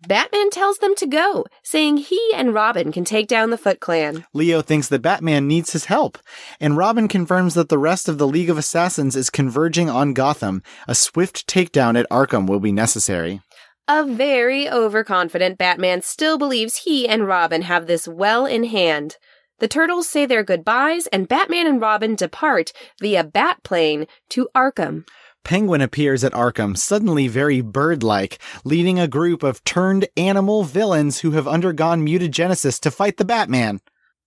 Batman 0.06 0.50
tells 0.50 0.78
them 0.78 0.94
to 0.96 1.06
go, 1.06 1.46
saying 1.62 1.96
he 1.98 2.20
and 2.34 2.52
Robin 2.54 2.92
can 2.92 3.04
take 3.04 3.26
down 3.26 3.50
the 3.50 3.58
Foot 3.58 3.80
Clan. 3.80 4.26
Leo 4.32 4.60
thinks 4.60 4.88
that 4.88 5.02
Batman 5.02 5.46
needs 5.46 5.72
his 5.72 5.86
help, 5.86 6.18
and 6.60 6.76
Robin 6.76 7.08
confirms 7.08 7.54
that 7.54 7.68
the 7.68 7.78
rest 7.78 8.08
of 8.08 8.18
the 8.18 8.26
League 8.26 8.50
of 8.50 8.58
Assassins 8.58 9.16
is 9.16 9.30
converging 9.30 9.88
on 9.88 10.12
Gotham. 10.12 10.62
A 10.86 10.94
swift 10.94 11.46
takedown 11.46 11.98
at 11.98 12.08
Arkham 12.10 12.46
will 12.46 12.60
be 12.60 12.72
necessary. 12.72 13.40
A 13.86 14.04
very 14.04 14.68
overconfident 14.68 15.58
Batman 15.58 16.02
still 16.02 16.38
believes 16.38 16.78
he 16.78 17.06
and 17.06 17.26
Robin 17.26 17.62
have 17.62 17.86
this 17.86 18.08
well 18.08 18.46
in 18.46 18.64
hand. 18.64 19.16
The 19.58 19.68
turtles 19.68 20.08
say 20.08 20.26
their 20.26 20.42
goodbyes, 20.42 21.06
and 21.08 21.28
Batman 21.28 21.66
and 21.66 21.80
Robin 21.80 22.14
depart 22.16 22.72
via 23.00 23.22
Batplane 23.22 24.06
to 24.30 24.48
Arkham. 24.54 25.06
Penguin 25.44 25.82
appears 25.82 26.24
at 26.24 26.32
Arkham, 26.32 26.76
suddenly 26.76 27.28
very 27.28 27.60
bird 27.60 28.02
like, 28.02 28.38
leading 28.64 28.98
a 28.98 29.06
group 29.06 29.42
of 29.42 29.62
turned 29.64 30.08
animal 30.16 30.64
villains 30.64 31.20
who 31.20 31.32
have 31.32 31.46
undergone 31.46 32.04
mutagenesis 32.04 32.80
to 32.80 32.90
fight 32.90 33.18
the 33.18 33.24
Batman. 33.24 33.80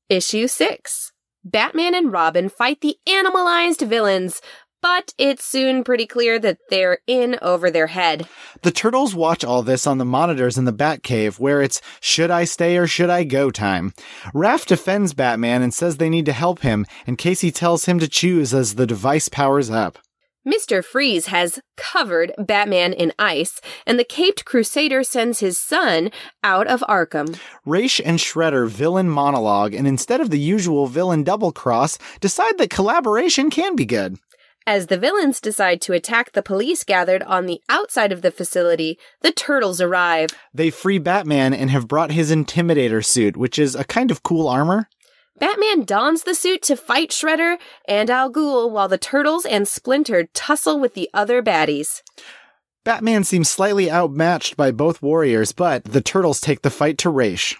Issue 0.09 0.47
6. 0.47 1.11
Batman 1.43 1.95
and 1.95 2.11
Robin 2.11 2.49
fight 2.49 2.81
the 2.81 2.97
animalized 3.07 3.81
villains, 3.81 4.41
but 4.81 5.13
it's 5.17 5.43
soon 5.43 5.83
pretty 5.83 6.05
clear 6.05 6.37
that 6.39 6.59
they're 6.69 6.99
in 7.07 7.37
over 7.41 7.71
their 7.71 7.87
head. 7.87 8.27
The 8.61 8.71
turtles 8.71 9.15
watch 9.15 9.43
all 9.43 9.63
this 9.63 9.87
on 9.87 9.97
the 9.97 10.05
monitors 10.05 10.57
in 10.57 10.65
the 10.65 10.73
Batcave, 10.73 11.39
where 11.39 11.61
it's 11.61 11.81
should 11.99 12.29
I 12.29 12.43
stay 12.43 12.77
or 12.77 12.85
should 12.85 13.09
I 13.09 13.23
go 13.23 13.49
time. 13.49 13.93
Raph 14.33 14.65
defends 14.65 15.13
Batman 15.13 15.61
and 15.61 15.73
says 15.73 15.97
they 15.97 16.09
need 16.09 16.25
to 16.27 16.33
help 16.33 16.59
him, 16.59 16.85
and 17.07 17.17
Casey 17.17 17.51
tells 17.51 17.85
him 17.85 17.97
to 17.99 18.07
choose 18.07 18.53
as 18.53 18.75
the 18.75 18.87
device 18.87 19.29
powers 19.29 19.69
up. 19.69 19.97
Mr. 20.47 20.81
Freeze 20.81 21.25
has 21.25 21.59
covered 21.75 22.31
Batman 22.37 22.93
in 22.93 23.11
ice, 23.19 23.59
and 23.85 23.99
the 23.99 24.05
Caped 24.05 24.45
Crusader 24.45 25.03
sends 25.03 25.41
his 25.41 25.57
son 25.57 26.09
out 26.41 26.67
of 26.67 26.79
Arkham. 26.87 27.37
Ra's 27.65 27.99
and 27.99 28.17
Shredder 28.17 28.65
villain 28.69 29.09
monologue, 29.09 29.73
and 29.73 29.85
instead 29.85 30.21
of 30.21 30.29
the 30.29 30.39
usual 30.39 30.87
villain 30.87 31.25
double 31.25 31.51
cross, 31.51 31.97
decide 32.21 32.57
that 32.59 32.69
collaboration 32.69 33.49
can 33.49 33.75
be 33.75 33.85
good. 33.85 34.19
As 34.65 34.87
the 34.87 34.97
villains 34.97 35.41
decide 35.41 35.81
to 35.81 35.93
attack 35.93 36.31
the 36.31 36.41
police 36.41 36.85
gathered 36.85 37.23
on 37.23 37.45
the 37.45 37.61
outside 37.67 38.13
of 38.13 38.21
the 38.21 38.31
facility, 38.31 38.97
the 39.21 39.31
turtles 39.31 39.81
arrive. 39.81 40.29
They 40.53 40.69
free 40.69 40.97
Batman 40.97 41.53
and 41.53 41.69
have 41.71 41.89
brought 41.89 42.11
his 42.11 42.31
Intimidator 42.31 43.03
suit, 43.03 43.35
which 43.35 43.59
is 43.59 43.75
a 43.75 43.83
kind 43.83 44.11
of 44.11 44.23
cool 44.23 44.47
armor. 44.47 44.87
Batman 45.39 45.83
dons 45.83 46.23
the 46.23 46.33
suit 46.33 46.63
to 46.63 46.75
fight 46.75 47.11
Shredder 47.11 47.57
and 47.87 48.09
Al 48.09 48.31
Ghul 48.31 48.71
while 48.71 48.87
the 48.87 48.97
Turtles 48.97 49.45
and 49.45 49.67
Splinter 49.67 50.27
tussle 50.33 50.79
with 50.79 50.95
the 50.95 51.09
other 51.13 51.43
baddies. 51.43 52.01
Batman 52.83 53.23
seems 53.23 53.47
slightly 53.47 53.91
outmatched 53.91 54.57
by 54.57 54.71
both 54.71 55.01
warriors, 55.01 55.51
but 55.51 55.83
the 55.83 56.01
Turtles 56.01 56.41
take 56.41 56.63
the 56.63 56.71
fight 56.71 56.97
to 56.99 57.11
Ra's. 57.11 57.53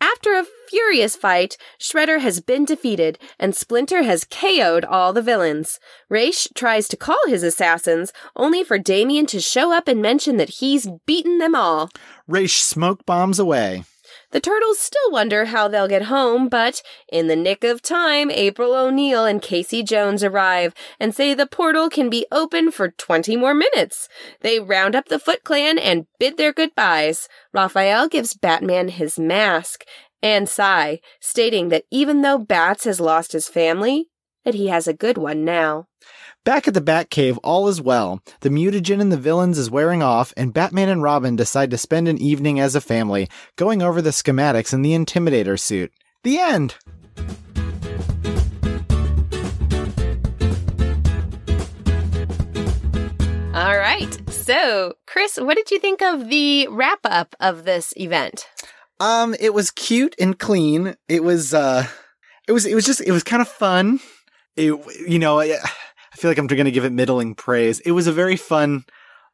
After 0.00 0.34
a 0.34 0.46
furious 0.68 1.14
fight, 1.14 1.56
Shredder 1.78 2.20
has 2.20 2.40
been 2.40 2.64
defeated 2.64 3.18
and 3.38 3.54
Splinter 3.54 4.02
has 4.02 4.24
KO'd 4.24 4.84
all 4.84 5.12
the 5.12 5.22
villains. 5.22 5.78
Ra's 6.08 6.48
tries 6.54 6.88
to 6.88 6.96
call 6.96 7.20
his 7.26 7.42
assassins, 7.42 8.12
only 8.34 8.64
for 8.64 8.78
Damian 8.78 9.26
to 9.26 9.40
show 9.40 9.72
up 9.72 9.86
and 9.86 10.02
mention 10.02 10.36
that 10.38 10.48
he's 10.60 10.88
beaten 11.06 11.38
them 11.38 11.54
all. 11.54 11.90
Ra's 12.26 12.54
smoke 12.54 13.04
bombs 13.06 13.38
away. 13.38 13.84
The 14.30 14.40
turtles 14.40 14.78
still 14.78 15.10
wonder 15.10 15.46
how 15.46 15.68
they'll 15.68 15.88
get 15.88 16.02
home, 16.02 16.48
but 16.48 16.82
in 17.10 17.26
the 17.26 17.36
nick 17.36 17.64
of 17.64 17.82
time, 17.82 18.30
April 18.30 18.74
O'Neil 18.74 19.24
and 19.24 19.40
Casey 19.40 19.82
Jones 19.82 20.22
arrive 20.22 20.74
and 20.98 21.14
say 21.14 21.34
the 21.34 21.46
portal 21.46 21.88
can 21.88 22.10
be 22.10 22.26
open 22.30 22.70
for 22.70 22.90
20 22.90 23.36
more 23.36 23.54
minutes. 23.54 24.08
They 24.40 24.60
round 24.60 24.94
up 24.94 25.08
the 25.08 25.18
Foot 25.18 25.44
Clan 25.44 25.78
and 25.78 26.06
bid 26.18 26.36
their 26.36 26.52
goodbyes. 26.52 27.28
Raphael 27.52 28.08
gives 28.08 28.34
Batman 28.34 28.88
his 28.88 29.18
mask 29.18 29.84
and 30.22 30.48
sai, 30.48 31.00
stating 31.18 31.70
that 31.70 31.84
even 31.90 32.22
though 32.22 32.38
Bats 32.38 32.84
has 32.84 33.00
lost 33.00 33.32
his 33.32 33.48
family, 33.48 34.09
that 34.44 34.54
he 34.54 34.68
has 34.68 34.88
a 34.88 34.94
good 34.94 35.18
one 35.18 35.44
now. 35.44 35.86
Back 36.44 36.66
at 36.66 36.74
the 36.74 36.80
Batcave, 36.80 37.38
all 37.44 37.68
is 37.68 37.82
well. 37.82 38.22
The 38.40 38.48
mutagen 38.48 39.00
in 39.00 39.10
the 39.10 39.18
villains 39.18 39.58
is 39.58 39.70
wearing 39.70 40.02
off, 40.02 40.32
and 40.36 40.54
Batman 40.54 40.88
and 40.88 41.02
Robin 41.02 41.36
decide 41.36 41.70
to 41.70 41.78
spend 41.78 42.08
an 42.08 42.16
evening 42.16 42.58
as 42.58 42.74
a 42.74 42.80
family, 42.80 43.28
going 43.56 43.82
over 43.82 44.00
the 44.00 44.10
schematics 44.10 44.72
in 44.72 44.80
the 44.82 44.92
Intimidator 44.92 45.60
suit. 45.60 45.92
The 46.24 46.38
end! 46.38 46.76
All 53.52 53.76
right. 53.76 54.30
So, 54.30 54.94
Chris, 55.06 55.36
what 55.36 55.56
did 55.56 55.70
you 55.70 55.78
think 55.78 56.00
of 56.00 56.30
the 56.30 56.68
wrap 56.70 57.00
up 57.04 57.36
of 57.40 57.64
this 57.64 57.92
event? 57.96 58.48
Um, 58.98 59.34
it 59.38 59.52
was 59.52 59.70
cute 59.70 60.14
and 60.18 60.38
clean. 60.38 60.94
It 61.08 61.22
was, 61.22 61.52
uh, 61.52 61.86
it 62.48 62.52
was, 62.52 62.64
it 62.64 62.74
was 62.74 62.86
just, 62.86 63.02
it 63.02 63.12
was 63.12 63.22
kind 63.22 63.42
of 63.42 63.48
fun. 63.48 64.00
It, 64.56 64.74
you 65.06 65.18
know, 65.18 65.40
I, 65.40 65.58
feel 66.16 66.30
like 66.30 66.38
I'm 66.38 66.46
going 66.46 66.64
to 66.64 66.70
give 66.70 66.84
it 66.84 66.92
middling 66.92 67.34
praise. 67.34 67.80
It 67.80 67.92
was 67.92 68.06
a 68.06 68.12
very 68.12 68.36
fun 68.36 68.84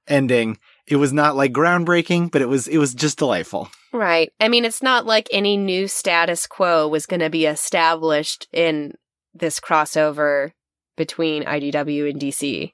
ending. 0.06 0.58
It 0.86 0.96
was 0.96 1.12
not 1.12 1.36
like 1.36 1.52
groundbreaking, 1.52 2.30
but 2.30 2.42
it 2.42 2.48
was, 2.48 2.68
it 2.68 2.78
was 2.78 2.94
just 2.94 3.18
delightful. 3.18 3.68
Right. 3.92 4.32
I 4.40 4.48
mean, 4.48 4.64
it's 4.64 4.82
not 4.82 5.06
like 5.06 5.28
any 5.32 5.56
new 5.56 5.88
status 5.88 6.46
quo 6.46 6.86
was 6.86 7.06
going 7.06 7.20
to 7.20 7.30
be 7.30 7.46
established 7.46 8.46
in 8.52 8.94
this 9.34 9.58
crossover 9.58 10.52
between 10.96 11.44
IDW 11.44 12.10
and 12.10 12.20
DC. 12.20 12.72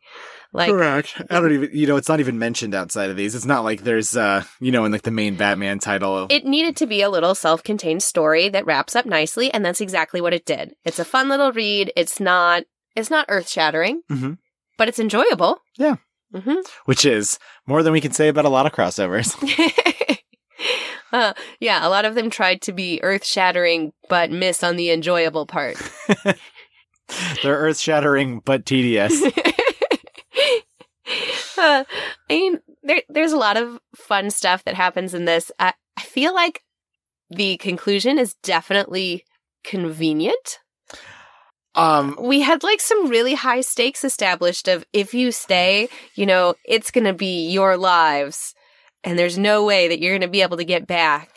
Like, 0.54 0.68
Correct. 0.70 1.14
I 1.30 1.40
don't 1.40 1.50
even, 1.52 1.70
you 1.72 1.86
know, 1.86 1.96
it's 1.96 2.08
not 2.10 2.20
even 2.20 2.38
mentioned 2.38 2.74
outside 2.74 3.08
of 3.08 3.16
these. 3.16 3.34
It's 3.34 3.46
not 3.46 3.64
like 3.64 3.84
there's, 3.84 4.14
uh, 4.16 4.44
you 4.60 4.70
know, 4.70 4.84
in 4.84 4.92
like 4.92 5.00
the 5.02 5.10
main 5.10 5.34
Batman 5.36 5.78
title. 5.78 6.26
it 6.28 6.44
needed 6.44 6.76
to 6.76 6.86
be 6.86 7.00
a 7.00 7.08
little 7.08 7.34
self 7.34 7.62
contained 7.62 8.02
story 8.02 8.50
that 8.50 8.66
wraps 8.66 8.94
up 8.94 9.06
nicely, 9.06 9.50
and 9.52 9.64
that's 9.64 9.80
exactly 9.80 10.20
what 10.20 10.34
it 10.34 10.44
did. 10.44 10.74
It's 10.84 10.98
a 10.98 11.06
fun 11.06 11.30
little 11.30 11.52
read. 11.52 11.90
It's 11.96 12.20
not, 12.20 12.64
it's 12.94 13.08
not 13.10 13.26
earth 13.30 13.48
shattering, 13.48 14.02
Mhm. 14.10 14.36
but 14.76 14.88
it's 14.88 14.98
enjoyable. 14.98 15.58
Yeah. 15.78 15.96
hmm 16.34 16.60
which 16.84 17.04
is 17.06 17.38
more 17.66 17.82
than 17.82 17.92
we 17.94 18.00
can 18.02 18.12
say 18.12 18.28
about 18.28 18.44
a 18.44 18.48
lot 18.50 18.66
of 18.66 18.72
crossovers. 18.72 19.34
uh, 21.12 21.32
yeah, 21.60 21.86
a 21.86 21.88
lot 21.88 22.04
of 22.04 22.14
them 22.14 22.28
tried 22.30 22.60
to 22.62 22.72
be 22.72 23.00
earth 23.02 23.24
shattering, 23.24 23.92
but 24.10 24.30
miss 24.30 24.62
on 24.62 24.76
the 24.76 24.90
enjoyable 24.90 25.46
part. 25.46 25.76
They're 27.42 27.56
earth 27.58 27.78
shattering 27.78 28.40
but 28.44 28.64
tedious. 28.66 29.22
uh, 31.58 31.84
I 32.30 32.34
mean, 32.34 32.60
there, 32.82 33.02
there's 33.08 33.32
a 33.32 33.38
lot 33.38 33.56
of 33.56 33.78
fun 33.94 34.30
stuff 34.30 34.64
that 34.64 34.74
happens 34.74 35.14
in 35.14 35.24
this. 35.24 35.50
I, 35.58 35.74
I 35.96 36.02
feel 36.02 36.34
like 36.34 36.62
the 37.30 37.56
conclusion 37.58 38.18
is 38.18 38.34
definitely 38.42 39.24
convenient. 39.64 40.58
Um, 41.74 42.18
We 42.20 42.42
had 42.42 42.62
like 42.62 42.80
some 42.80 43.08
really 43.08 43.34
high 43.34 43.62
stakes 43.62 44.04
established 44.04 44.68
of 44.68 44.84
if 44.92 45.14
you 45.14 45.32
stay, 45.32 45.88
you 46.14 46.26
know, 46.26 46.54
it's 46.66 46.90
going 46.90 47.04
to 47.04 47.14
be 47.14 47.48
your 47.48 47.78
lives 47.78 48.54
and 49.04 49.18
there's 49.18 49.38
no 49.38 49.64
way 49.64 49.88
that 49.88 50.00
you're 50.00 50.12
going 50.12 50.20
to 50.20 50.28
be 50.28 50.42
able 50.42 50.58
to 50.58 50.64
get 50.64 50.86
back. 50.86 51.30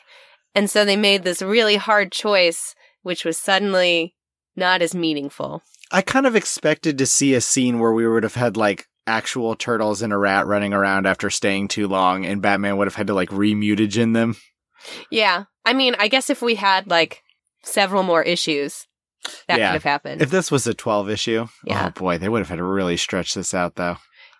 And 0.53 0.69
so 0.69 0.85
they 0.85 0.97
made 0.97 1.23
this 1.23 1.41
really 1.41 1.77
hard 1.77 2.11
choice, 2.11 2.75
which 3.03 3.25
was 3.25 3.37
suddenly 3.37 4.15
not 4.55 4.81
as 4.81 4.93
meaningful. 4.93 5.63
I 5.91 6.01
kind 6.01 6.25
of 6.25 6.35
expected 6.35 6.97
to 6.97 7.05
see 7.05 7.33
a 7.33 7.41
scene 7.41 7.79
where 7.79 7.93
we 7.93 8.07
would 8.07 8.23
have 8.23 8.35
had 8.35 8.57
like 8.57 8.87
actual 9.07 9.55
turtles 9.55 10.01
and 10.01 10.11
a 10.13 10.17
rat 10.17 10.47
running 10.47 10.73
around 10.73 11.05
after 11.05 11.29
staying 11.29 11.67
too 11.67 11.87
long, 11.87 12.25
and 12.25 12.41
Batman 12.41 12.77
would 12.77 12.87
have 12.87 12.95
had 12.95 13.07
to 13.07 13.13
like 13.13 13.29
remutagen 13.29 14.13
them. 14.13 14.35
Yeah. 15.09 15.45
I 15.65 15.73
mean, 15.73 15.95
I 15.99 16.07
guess 16.07 16.29
if 16.29 16.41
we 16.41 16.55
had 16.55 16.87
like 16.87 17.23
several 17.63 18.03
more 18.03 18.21
issues, 18.23 18.87
that 19.47 19.57
Yeah. 19.59 19.69
could 19.69 19.73
have 19.73 19.83
happened. 19.83 20.21
If 20.21 20.29
this 20.29 20.51
was 20.51 20.67
a 20.67 20.73
12 20.73 21.09
issue, 21.09 21.45
oh 21.47 21.49
Yeah. 21.63 21.87
oh 21.87 21.89
boy, 21.99 22.17
they 22.17 22.29
would 22.29 22.39
have 22.39 22.49
had 22.49 22.57
to 22.57 22.63
really 22.63 22.97
stretch 22.97 23.33
this 23.33 23.53
out 23.53 23.75
though. 23.75 23.97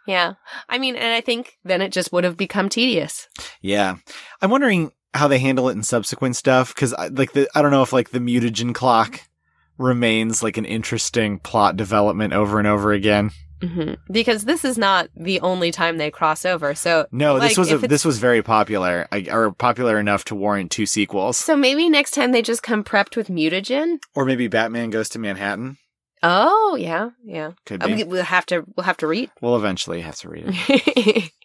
yeah. 0.08 0.34
I 0.70 0.78
mean, 0.78 0.96
and 0.96 1.14
I 1.14 1.22
think 1.22 1.58
then 1.64 1.82
it 1.82 1.92
just 1.92 2.12
would 2.14 2.24
have 2.24 2.38
become 2.38 2.70
tedious. 2.70 3.28
Yeah. 3.62 3.96
I'm 4.42 4.52
wondering 4.52 4.92
how 5.16 5.28
they 5.28 5.40
handle 5.40 5.70
it 5.70 5.74
in 5.74 5.82
subsequent 5.84 6.36
stuff 6.36 6.76
because 6.76 6.94
like 7.12 7.32
the 7.34 7.48
I 7.56 7.62
don't 7.64 7.72
know 7.72 7.82
if 7.84 7.94
like 7.94 8.10
the 8.12 8.20
mutagen 8.20 8.76
clock 8.76 9.22
remains 9.78 10.44
like 10.44 10.58
an 10.58 10.66
interesting 10.66 11.40
plot 11.40 11.76
development 11.78 12.34
over 12.34 12.60
and 12.60 12.68
over 12.68 12.92
again. 12.94 13.32
Hmm 13.68 13.94
Because 14.12 14.46
this 14.46 14.64
is 14.66 14.78
not 14.78 15.10
the 15.16 15.40
only 15.42 15.72
time 15.72 15.98
they 15.98 16.12
cross 16.12 16.46
over. 16.46 16.76
So, 16.76 17.08
No, 17.12 17.40
this 17.40 17.58
was 17.58 17.72
a, 17.72 17.78
this 17.78 18.06
was 18.06 18.18
very 18.20 18.42
popular, 18.42 19.08
or 19.32 19.52
popular 19.52 20.00
enough 20.00 20.26
to 20.26 20.36
warrant 20.36 20.72
two 20.72 20.86
sequels. 20.86 21.38
so 21.38 21.56
maybe 21.56 21.90
next 21.90 22.12
time 22.12 22.32
they 22.32 22.42
just 22.42 22.64
come 22.64 22.84
prepped 22.84 23.16
with 23.16 23.28
mutagen. 23.30 23.98
Or 24.14 24.26
maybe 24.26 24.48
Batman 24.48 24.90
goes 24.90 25.10
to 25.10 25.20
Manhattan. 25.20 25.78
Oh, 26.24 26.76
yeah, 26.80 27.10
yeah. 27.24 27.52
Could 27.66 27.84
Uh, 27.84 27.88
be. 27.88 27.94
we- 27.96 28.04
We'll 28.06 28.24
have 28.24 28.46
to 28.48 28.64
we'll 28.76 28.86
have 28.86 28.98
to 28.98 29.08
read. 29.08 29.30
We'll 29.42 29.56
eventually 29.58 30.02
have 30.02 30.16
to 30.18 30.30
read 30.30 30.46
it. 30.48 31.32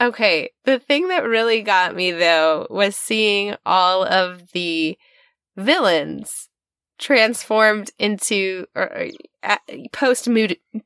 Okay, 0.00 0.50
the 0.64 0.80
thing 0.80 1.08
that 1.08 1.22
really 1.22 1.62
got 1.62 1.94
me 1.94 2.10
though 2.10 2.66
was 2.70 2.96
seeing 2.96 3.54
all 3.64 4.04
of 4.04 4.50
the 4.52 4.98
villains 5.56 6.48
transformed 7.02 7.90
into 7.98 8.66
or, 8.74 9.08
uh, 9.42 9.56
post 9.92 10.28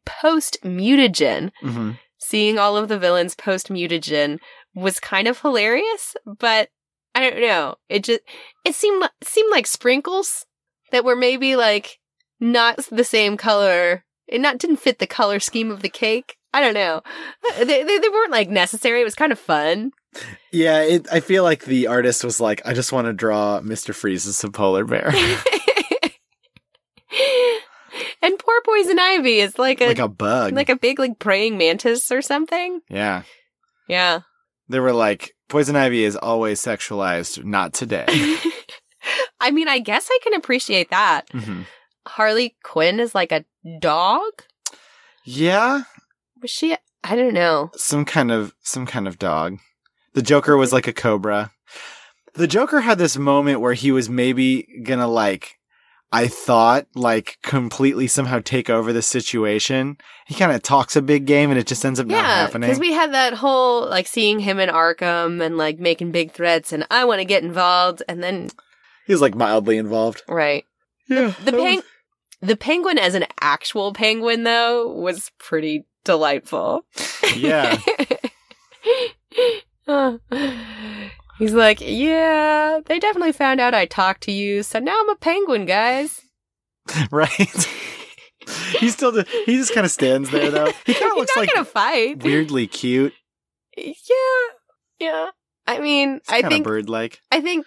post 0.04 0.58
mutagen. 0.64 1.52
hmm 1.60 1.92
Seeing 2.18 2.58
all 2.58 2.76
of 2.76 2.88
the 2.88 2.98
villains 2.98 3.36
post 3.36 3.68
mutagen 3.68 4.40
was 4.74 4.98
kind 4.98 5.28
of 5.28 5.40
hilarious, 5.40 6.16
but 6.24 6.70
I 7.14 7.20
don't 7.20 7.40
know. 7.40 7.76
It 7.88 8.02
just 8.02 8.22
it 8.64 8.74
seemed 8.74 9.08
seemed 9.22 9.52
like 9.52 9.66
sprinkles 9.68 10.44
that 10.90 11.04
were 11.04 11.14
maybe 11.14 11.54
like 11.54 12.00
not 12.40 12.78
the 12.90 13.04
same 13.04 13.36
color. 13.36 14.04
It 14.26 14.40
not 14.40 14.58
didn't 14.58 14.78
fit 14.78 14.98
the 14.98 15.06
color 15.06 15.38
scheme 15.38 15.70
of 15.70 15.82
the 15.82 15.88
cake. 15.88 16.36
I 16.52 16.60
don't 16.60 16.74
know. 16.74 17.02
They, 17.58 17.84
they, 17.84 17.98
they 17.98 18.08
weren't 18.08 18.32
like 18.32 18.48
necessary. 18.48 19.02
It 19.02 19.04
was 19.04 19.14
kind 19.14 19.30
of 19.30 19.38
fun. 19.38 19.92
Yeah, 20.50 20.80
it, 20.82 21.06
I 21.12 21.20
feel 21.20 21.44
like 21.44 21.64
the 21.64 21.86
artist 21.86 22.24
was 22.24 22.40
like, 22.40 22.62
I 22.64 22.72
just 22.72 22.92
want 22.92 23.06
to 23.06 23.12
draw 23.12 23.60
Mr. 23.60 23.94
Freeze 23.94 24.26
as 24.26 24.42
a 24.42 24.50
polar 24.50 24.84
bear. 24.84 25.12
and 28.22 28.38
poor 28.38 28.60
Poison 28.64 28.98
Ivy 28.98 29.40
is 29.40 29.58
like 29.58 29.80
a 29.80 29.86
like 29.88 29.98
a 29.98 30.08
bug. 30.08 30.52
like 30.52 30.68
a 30.68 30.76
big 30.76 30.98
like 30.98 31.18
praying 31.18 31.56
mantis 31.58 32.10
or 32.10 32.22
something. 32.22 32.80
yeah. 32.88 33.22
Yeah. 33.88 34.20
They 34.68 34.80
were 34.80 34.92
like, 34.92 35.36
Poison 35.48 35.76
Ivy 35.76 36.02
is 36.02 36.16
always 36.16 36.60
sexualized, 36.60 37.44
not 37.44 37.72
today. 37.72 38.06
I 39.40 39.52
mean, 39.52 39.68
I 39.68 39.78
guess 39.78 40.08
I 40.10 40.18
can 40.24 40.34
appreciate 40.34 40.90
that. 40.90 41.22
hmm 41.30 41.62
Harley 42.08 42.56
Quinn 42.62 43.00
is 43.00 43.14
like 43.16 43.32
a 43.32 43.44
dog. 43.80 44.30
Yeah, 45.24 45.82
Was 46.40 46.50
she? 46.50 46.76
I 47.02 47.16
don't 47.16 47.34
know. 47.34 47.70
some 47.76 48.04
kind 48.04 48.30
of 48.30 48.54
some 48.62 48.86
kind 48.86 49.06
of 49.08 49.18
dog. 49.18 49.58
The 50.14 50.22
Joker 50.22 50.56
was 50.56 50.72
like 50.72 50.86
a 50.86 50.92
cobra. 50.92 51.52
The 52.34 52.46
Joker 52.46 52.80
had 52.80 52.98
this 52.98 53.16
moment 53.16 53.60
where 53.60 53.74
he 53.74 53.90
was 53.92 54.08
maybe 54.08 54.66
gonna 54.84 55.08
like 55.08 55.58
I 56.12 56.28
thought 56.28 56.86
like 56.94 57.38
completely 57.42 58.06
somehow 58.06 58.40
take 58.42 58.70
over 58.70 58.92
the 58.92 59.02
situation. 59.02 59.98
He 60.26 60.34
kind 60.34 60.52
of 60.52 60.62
talks 60.62 60.96
a 60.96 61.02
big 61.02 61.26
game 61.26 61.50
and 61.50 61.58
it 61.58 61.66
just 61.66 61.84
ends 61.84 61.98
up 62.00 62.06
not 62.06 62.16
Yeah, 62.16 62.22
happening. 62.46 62.68
because 62.68 62.80
we 62.80 62.92
had 62.92 63.12
that 63.12 63.34
whole 63.34 63.88
like 63.88 64.06
seeing 64.06 64.38
him 64.38 64.58
in 64.60 64.68
Arkham 64.68 65.42
and 65.44 65.58
like 65.58 65.78
making 65.78 66.12
big 66.12 66.32
threats, 66.32 66.72
and 66.72 66.86
I 66.90 67.04
want 67.04 67.20
to 67.20 67.24
get 67.24 67.42
involved, 67.42 68.02
and 68.08 68.22
then 68.22 68.48
he's 69.06 69.20
like 69.20 69.34
mildly 69.34 69.76
involved. 69.78 70.22
right 70.28 70.64
Yeah. 71.08 71.34
the 71.44 71.52
peng- 71.52 71.82
the 72.40 72.56
penguin 72.56 72.98
as 72.98 73.14
an 73.14 73.24
actual 73.40 73.92
penguin 73.92 74.44
though 74.44 74.88
was 74.88 75.30
pretty 75.38 75.86
delightful. 76.04 76.84
Yeah. 77.36 77.78
Uh, 79.88 80.18
He's 81.38 81.52
like, 81.52 81.80
yeah, 81.80 82.80
they 82.86 82.98
definitely 82.98 83.32
found 83.32 83.60
out 83.60 83.74
I 83.74 83.84
talked 83.86 84.22
to 84.22 84.32
you, 84.32 84.62
so 84.62 84.78
now 84.78 84.98
I'm 85.00 85.10
a 85.10 85.16
penguin, 85.16 85.66
guys. 85.66 86.22
right. 87.10 87.28
he 88.78 88.88
still 88.90 89.12
he 89.44 89.56
just 89.56 89.74
kind 89.74 89.84
of 89.84 89.90
stands 89.90 90.30
there 90.30 90.50
though. 90.50 90.70
He 90.84 90.94
kind 90.94 91.10
of 91.12 91.18
looks 91.18 91.32
not 91.36 91.42
like 91.42 91.52
gonna 91.54 91.64
fight. 91.64 92.22
weirdly 92.22 92.66
cute. 92.66 93.12
Yeah, 93.76 93.92
yeah. 94.98 95.30
I 95.66 95.80
mean, 95.80 96.20
He's 96.28 96.44
I 96.44 96.48
think 96.48 96.64
bird 96.64 96.88
like. 96.88 97.20
I 97.32 97.40
think 97.40 97.66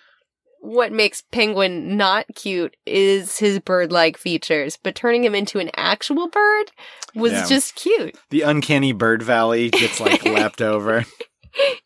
what 0.62 0.92
makes 0.92 1.22
Penguin 1.32 1.96
not 1.98 2.26
cute 2.36 2.76
is 2.86 3.38
his 3.40 3.60
bird-like 3.60 4.18
features, 4.18 4.78
but 4.82 4.94
turning 4.96 5.24
him 5.24 5.34
into 5.36 5.60
an 5.60 5.70
actual 5.76 6.28
bird 6.28 6.72
was 7.16 7.32
Yeah. 7.32 7.46
just 7.48 7.76
cute. 7.76 8.18
The 8.30 8.42
uncanny 8.42 8.92
bird 8.92 9.22
valley 9.24 9.70
gets 9.70 10.00
like 10.02 10.26
lapped 10.26 10.62
over. 10.62 11.06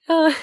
Uh, 0.10 0.34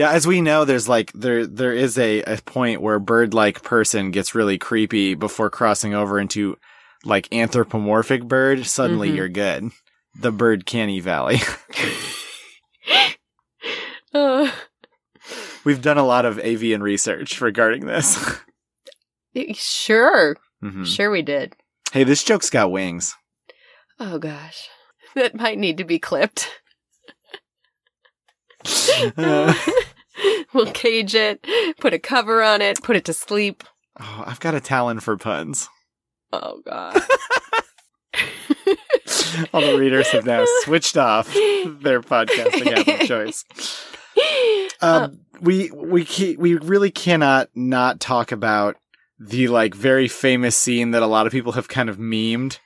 Yeah, 0.00 0.12
as 0.12 0.26
we 0.26 0.40
know, 0.40 0.64
there's 0.64 0.88
like 0.88 1.12
there 1.12 1.46
there 1.46 1.74
is 1.74 1.98
a, 1.98 2.22
a 2.22 2.38
point 2.38 2.80
where 2.80 2.98
bird 2.98 3.34
like 3.34 3.62
person 3.62 4.12
gets 4.12 4.34
really 4.34 4.56
creepy 4.56 5.14
before 5.14 5.50
crossing 5.50 5.92
over 5.92 6.18
into 6.18 6.56
like 7.04 7.28
anthropomorphic 7.34 8.24
bird. 8.24 8.64
Suddenly 8.64 9.10
Mhm. 9.10 9.16
you're 9.16 9.28
good. 9.28 9.70
The 10.18 10.32
bird 10.32 10.64
canny 10.64 11.00
valley. 11.00 11.40
uh, 14.14 14.50
We've 15.64 15.82
done 15.82 15.98
a 15.98 16.06
lot 16.06 16.24
of 16.24 16.38
avian 16.38 16.82
research 16.82 17.38
regarding 17.42 17.84
this. 17.84 18.16
sure, 19.52 20.38
Mhm. 20.64 20.86
sure 20.86 21.10
we 21.10 21.20
did. 21.20 21.54
Hey, 21.92 22.04
this 22.04 22.24
joke's 22.24 22.48
got 22.48 22.72
wings. 22.72 23.14
Oh 23.98 24.16
gosh, 24.18 24.66
that 25.14 25.34
might 25.34 25.58
need 25.58 25.76
to 25.76 25.84
be 25.84 25.98
clipped. 25.98 26.48
Uh, 29.16 29.54
we'll 30.52 30.70
cage 30.72 31.14
it, 31.14 31.44
put 31.80 31.92
a 31.94 31.98
cover 31.98 32.42
on 32.42 32.60
it, 32.62 32.82
put 32.82 32.96
it 32.96 33.04
to 33.06 33.12
sleep. 33.12 33.64
oh, 34.00 34.24
I've 34.26 34.40
got 34.40 34.54
a 34.54 34.60
talent 34.60 35.02
for 35.02 35.16
puns. 35.16 35.68
Oh 36.32 36.60
god. 36.64 37.02
All 39.52 39.60
the 39.60 39.76
readers 39.78 40.08
have 40.08 40.26
now 40.26 40.44
switched 40.62 40.96
off 40.96 41.26
their 41.34 42.00
podcasting 42.00 42.72
app 42.72 43.00
of 43.00 43.06
choice. 43.06 43.44
Um, 44.80 45.20
we 45.40 45.70
we 45.70 46.04
ca- 46.04 46.36
we 46.36 46.54
really 46.56 46.90
cannot 46.90 47.48
not 47.54 48.00
talk 48.00 48.32
about 48.32 48.76
the 49.18 49.48
like 49.48 49.74
very 49.74 50.08
famous 50.08 50.56
scene 50.56 50.90
that 50.92 51.02
a 51.02 51.06
lot 51.06 51.26
of 51.26 51.32
people 51.32 51.52
have 51.52 51.68
kind 51.68 51.88
of 51.88 51.98
memed, 51.98 52.58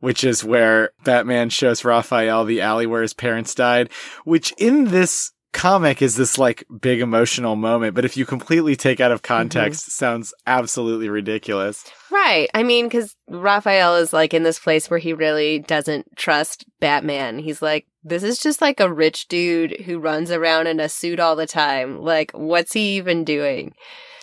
which 0.00 0.24
is 0.24 0.44
where 0.44 0.90
Batman 1.04 1.50
shows 1.50 1.84
Raphael 1.84 2.44
the 2.44 2.60
alley 2.60 2.86
where 2.86 3.02
his 3.02 3.14
parents 3.14 3.54
died, 3.54 3.90
which 4.24 4.52
in 4.58 4.86
this 4.86 5.32
comic 5.54 6.02
is 6.02 6.16
this 6.16 6.36
like 6.36 6.64
big 6.80 7.00
emotional 7.00 7.56
moment, 7.56 7.94
but 7.94 8.04
if 8.04 8.16
you 8.16 8.26
completely 8.26 8.76
take 8.76 9.00
out 9.00 9.12
of 9.12 9.22
mm-hmm. 9.22 9.34
context, 9.34 9.92
sounds 9.92 10.34
absolutely 10.46 11.08
ridiculous. 11.08 11.84
Right. 12.10 12.50
I 12.52 12.62
mean, 12.62 12.86
because 12.86 13.16
Raphael 13.28 13.96
is 13.96 14.12
like 14.12 14.34
in 14.34 14.42
this 14.42 14.58
place 14.58 14.90
where 14.90 14.98
he 14.98 15.14
really 15.14 15.60
doesn't 15.60 16.16
trust 16.16 16.66
Batman. 16.80 17.38
He's 17.38 17.62
like, 17.62 17.86
this 18.02 18.22
is 18.22 18.38
just 18.38 18.60
like 18.60 18.80
a 18.80 18.92
rich 18.92 19.28
dude 19.28 19.80
who 19.82 19.98
runs 19.98 20.30
around 20.30 20.66
in 20.66 20.80
a 20.80 20.88
suit 20.88 21.18
all 21.18 21.36
the 21.36 21.46
time. 21.46 22.00
Like, 22.02 22.32
what's 22.32 22.74
he 22.74 22.96
even 22.96 23.24
doing? 23.24 23.74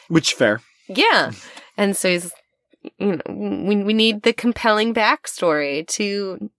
Which 0.07 0.33
fair. 0.33 0.61
Yeah. 0.87 1.31
And 1.77 1.97
so 1.97 2.09
he's, 2.09 2.31
you 2.99 3.15
know, 3.15 3.21
we, 3.27 3.83
we 3.83 3.93
need 3.93 4.23
the 4.23 4.33
compelling 4.33 4.93
backstory 4.93 5.87
to, 5.87 6.51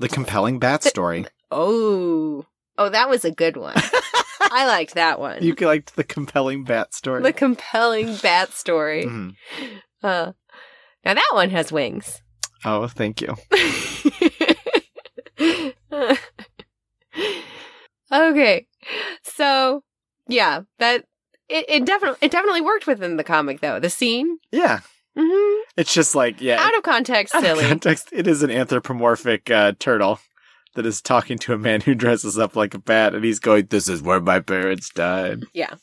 The 0.00 0.08
compelling 0.08 0.58
bat 0.58 0.82
story. 0.82 1.26
oh, 1.50 2.44
oh, 2.76 2.88
that 2.88 3.08
was 3.08 3.24
a 3.24 3.30
good 3.30 3.56
one. 3.56 3.76
I 4.50 4.66
liked 4.66 4.94
that 4.94 5.20
one. 5.20 5.42
You 5.42 5.54
liked 5.54 5.96
the 5.96 6.04
compelling 6.04 6.64
bat 6.64 6.94
story. 6.94 7.22
the 7.22 7.32
compelling 7.32 8.16
bat 8.16 8.52
story. 8.52 9.04
Mhm. 9.04 9.34
Uh, 10.02 10.32
now 11.04 11.14
that 11.14 11.30
one 11.32 11.50
has 11.50 11.70
wings. 11.72 12.22
Oh, 12.64 12.86
thank 12.88 13.20
you. 13.20 13.36
okay. 18.12 18.66
So, 19.22 19.82
yeah, 20.28 20.62
that 20.78 21.04
it, 21.48 21.64
it 21.68 21.86
definitely 21.86 22.18
it 22.20 22.30
definitely 22.30 22.60
worked 22.60 22.86
within 22.86 23.16
the 23.16 23.24
comic 23.24 23.60
though. 23.60 23.80
The 23.80 23.90
scene 23.90 24.38
Yeah. 24.52 24.80
hmm 25.16 25.60
It's 25.76 25.94
just 25.94 26.14
like, 26.14 26.40
yeah. 26.40 26.60
out 26.60 26.76
of 26.76 26.82
context 26.82 27.34
out 27.34 27.42
of 27.42 27.48
silly. 27.48 27.64
context, 27.68 28.08
it 28.12 28.26
is 28.26 28.42
an 28.42 28.50
anthropomorphic 28.50 29.50
uh, 29.50 29.72
turtle 29.78 30.20
that 30.80 30.88
is 30.88 31.02
talking 31.02 31.36
to 31.36 31.52
a 31.52 31.58
man 31.58 31.82
who 31.82 31.94
dresses 31.94 32.38
up 32.38 32.56
like 32.56 32.72
a 32.72 32.78
bat, 32.78 33.14
and 33.14 33.22
he's 33.22 33.38
going, 33.38 33.66
"This 33.66 33.88
is 33.88 34.02
where 34.02 34.20
my 34.20 34.40
parents 34.40 34.88
died." 34.88 35.44
yeah. 35.52 35.74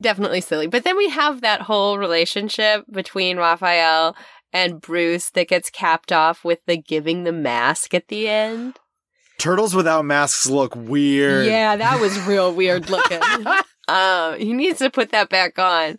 Definitely 0.00 0.42
silly. 0.42 0.68
But 0.68 0.84
then 0.84 0.96
we 0.96 1.08
have 1.08 1.40
that 1.40 1.62
whole 1.62 1.98
relationship 1.98 2.84
between 2.88 3.36
Raphael 3.36 4.14
and 4.52 4.80
Bruce 4.80 5.30
that 5.30 5.48
gets 5.48 5.70
capped 5.70 6.12
off 6.12 6.44
with 6.44 6.60
the 6.66 6.76
giving 6.76 7.24
the 7.24 7.32
mask 7.32 7.94
at 7.94 8.06
the 8.06 8.28
end. 8.28 8.78
Turtles 9.38 9.74
without 9.74 10.04
masks 10.04 10.46
look 10.46 10.76
weird. 10.76 11.46
Yeah, 11.46 11.74
that 11.74 12.00
was 12.00 12.20
real 12.26 12.54
weird 12.54 12.88
looking. 12.90 13.20
um, 13.88 14.34
he 14.38 14.52
needs 14.52 14.78
to 14.78 14.90
put 14.90 15.10
that 15.10 15.30
back 15.30 15.58
on. 15.58 15.98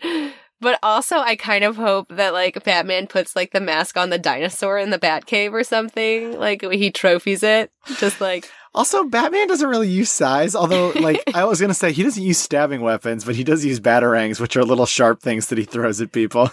But 0.61 0.77
also, 0.83 1.17
I 1.17 1.35
kind 1.35 1.63
of 1.63 1.77
hope 1.77 2.09
that 2.09 2.33
like 2.33 2.63
Batman 2.63 3.07
puts 3.07 3.35
like 3.35 3.51
the 3.51 3.61
mask 3.61 3.95
on 3.97 4.09
the 4.09 4.17
dinosaur 4.17 4.77
in 4.77 4.89
the 4.89 4.99
Batcave 4.99 5.53
or 5.53 5.63
something. 5.63 6.37
Like 6.37 6.61
he 6.61 6.91
trophies 6.91 7.43
it, 7.43 7.71
just 7.97 8.19
like 8.19 8.51
Also, 8.75 9.03
Batman 9.05 9.47
doesn't 9.47 9.69
really 9.69 9.87
use 9.87 10.11
sais, 10.11 10.55
although, 10.55 10.89
like, 10.99 11.23
I 11.33 11.45
was 11.45 11.61
gonna 11.61 11.73
say 11.73 11.91
he 11.91 12.03
doesn't 12.03 12.21
use 12.21 12.37
stabbing 12.37 12.81
weapons, 12.81 13.23
but 13.23 13.35
he 13.35 13.43
does 13.43 13.63
use 13.65 13.79
batarangs, 13.79 14.39
which 14.39 14.55
are 14.57 14.63
little 14.63 14.85
sharp 14.85 15.21
things 15.21 15.47
that 15.47 15.57
he 15.57 15.63
throws 15.63 16.01
at 16.01 16.11
people. 16.11 16.51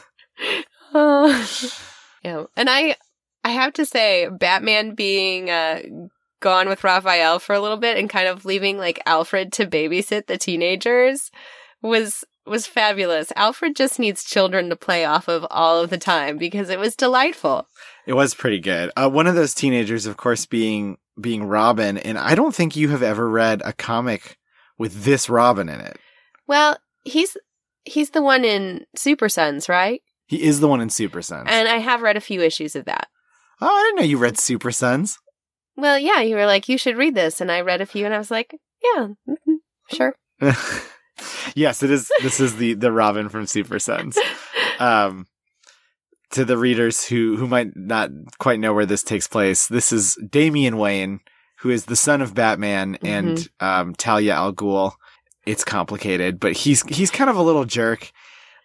Oh. 0.95 1.71
yeah. 2.25 2.45
And 2.57 2.71
I 2.71 2.97
I 3.45 3.51
have 3.51 3.73
to 3.75 3.87
say 3.87 4.29
Batman 4.29 4.95
being 4.95 5.51
uh 5.51 5.83
gone 6.41 6.69
with 6.69 6.85
Raphael 6.85 7.39
for 7.39 7.55
a 7.55 7.61
little 7.61 7.77
bit 7.77 7.97
and 7.97 8.11
kind 8.11 8.29
of 8.29 8.45
leaving 8.45 8.79
like 8.79 9.01
Alfred 9.07 9.53
to 9.55 9.67
babysit 9.67 10.27
the 10.27 10.37
teenagers 10.39 11.31
was 11.83 12.25
was 12.47 12.67
fabulous. 12.67 13.33
Alfred 13.37 13.75
just 13.77 13.99
needs 13.99 14.25
children 14.25 14.69
to 14.71 14.77
play 14.77 15.05
off 15.05 15.29
of 15.29 15.47
all 15.51 15.81
of 15.83 15.91
the 15.91 15.99
time 15.99 16.39
because 16.39 16.69
it 16.71 16.79
was 16.79 16.95
delightful. 16.97 17.67
It 18.07 18.13
was 18.15 18.35
pretty 18.35 18.61
good. 18.61 18.91
Uh, 18.97 19.09
one 19.11 19.27
of 19.27 19.35
those 19.35 19.55
teenagers, 19.55 20.07
of 20.07 20.17
course, 20.17 20.47
being 20.47 20.99
being 21.21 21.45
Robin, 21.45 21.97
and 21.99 22.19
I 22.19 22.35
don't 22.35 22.55
think 22.55 22.77
you 22.77 22.89
have 22.91 23.03
ever 23.03 23.29
read 23.29 23.63
a 23.65 23.73
comic 23.73 24.37
with 24.79 25.05
this 25.05 25.29
Robin 25.31 25.69
in 25.69 25.81
it. 25.81 25.99
Well, 26.47 26.77
he's 27.05 27.37
he's 27.85 28.11
the 28.11 28.23
one 28.23 28.45
in 28.45 28.87
Super 28.95 29.29
Sons, 29.29 29.69
right? 29.69 30.03
He 30.27 30.43
is 30.43 30.61
the 30.61 30.69
one 30.69 30.81
in 30.81 30.91
Super 30.91 31.23
Sons. 31.23 31.49
And 31.51 31.69
I 31.69 31.79
have 31.79 32.03
read 32.03 32.17
a 32.17 32.21
few 32.21 32.43
issues 32.43 32.77
of 32.77 32.85
that. 32.87 33.09
oh, 33.61 33.67
I 33.67 33.83
didn't 33.85 33.97
know 33.97 34.11
you 34.11 34.19
read 34.19 34.39
Super 34.39 34.71
Sons. 34.73 35.19
Well, 35.77 35.99
yeah, 35.99 36.21
you 36.21 36.37
were 36.37 36.47
like, 36.47 36.69
you 36.69 36.79
should 36.79 36.97
read 36.97 37.15
this, 37.15 37.41
and 37.41 37.51
I 37.53 37.61
read 37.61 37.81
a 37.81 37.87
few, 37.87 38.05
and 38.07 38.15
I 38.15 38.19
was 38.19 38.31
like, 38.31 38.55
yeah, 38.83 39.09
mhm, 39.29 39.57
sure. 39.93 40.15
yes, 41.55 41.83
it 41.83 41.91
is. 41.91 42.11
This 42.23 42.41
is 42.41 42.57
the 42.57 42.75
the 42.75 42.93
Robin 42.93 43.29
from 43.29 43.47
Super 43.47 43.79
Sons. 43.79 44.19
Um, 44.79 45.27
to 46.31 46.45
the 46.45 46.59
readers 46.59 47.05
who 47.05 47.37
who 47.37 47.47
might 47.47 47.77
not 47.77 48.11
quite 48.39 48.61
know 48.61 48.75
where 48.75 48.87
this 48.87 49.03
takes 49.03 49.29
place, 49.29 49.67
this 49.69 49.93
is 49.93 50.19
Damian 50.29 50.77
Wayne, 50.77 51.21
who 51.61 51.71
is 51.71 51.87
the 51.87 51.97
son 51.97 52.21
of 52.21 52.35
Batman 52.35 52.99
and 53.03 53.49
um, 53.61 53.95
Talia 53.95 54.35
al 54.35 54.53
Ghul. 54.53 54.93
It's 55.47 55.65
complicated, 55.65 56.41
but 56.41 56.53
he's 56.53 56.83
he's 56.83 57.11
kind 57.11 57.31
of 57.31 57.37
a 57.37 57.43
little 57.43 57.65
jerk, 57.65 58.11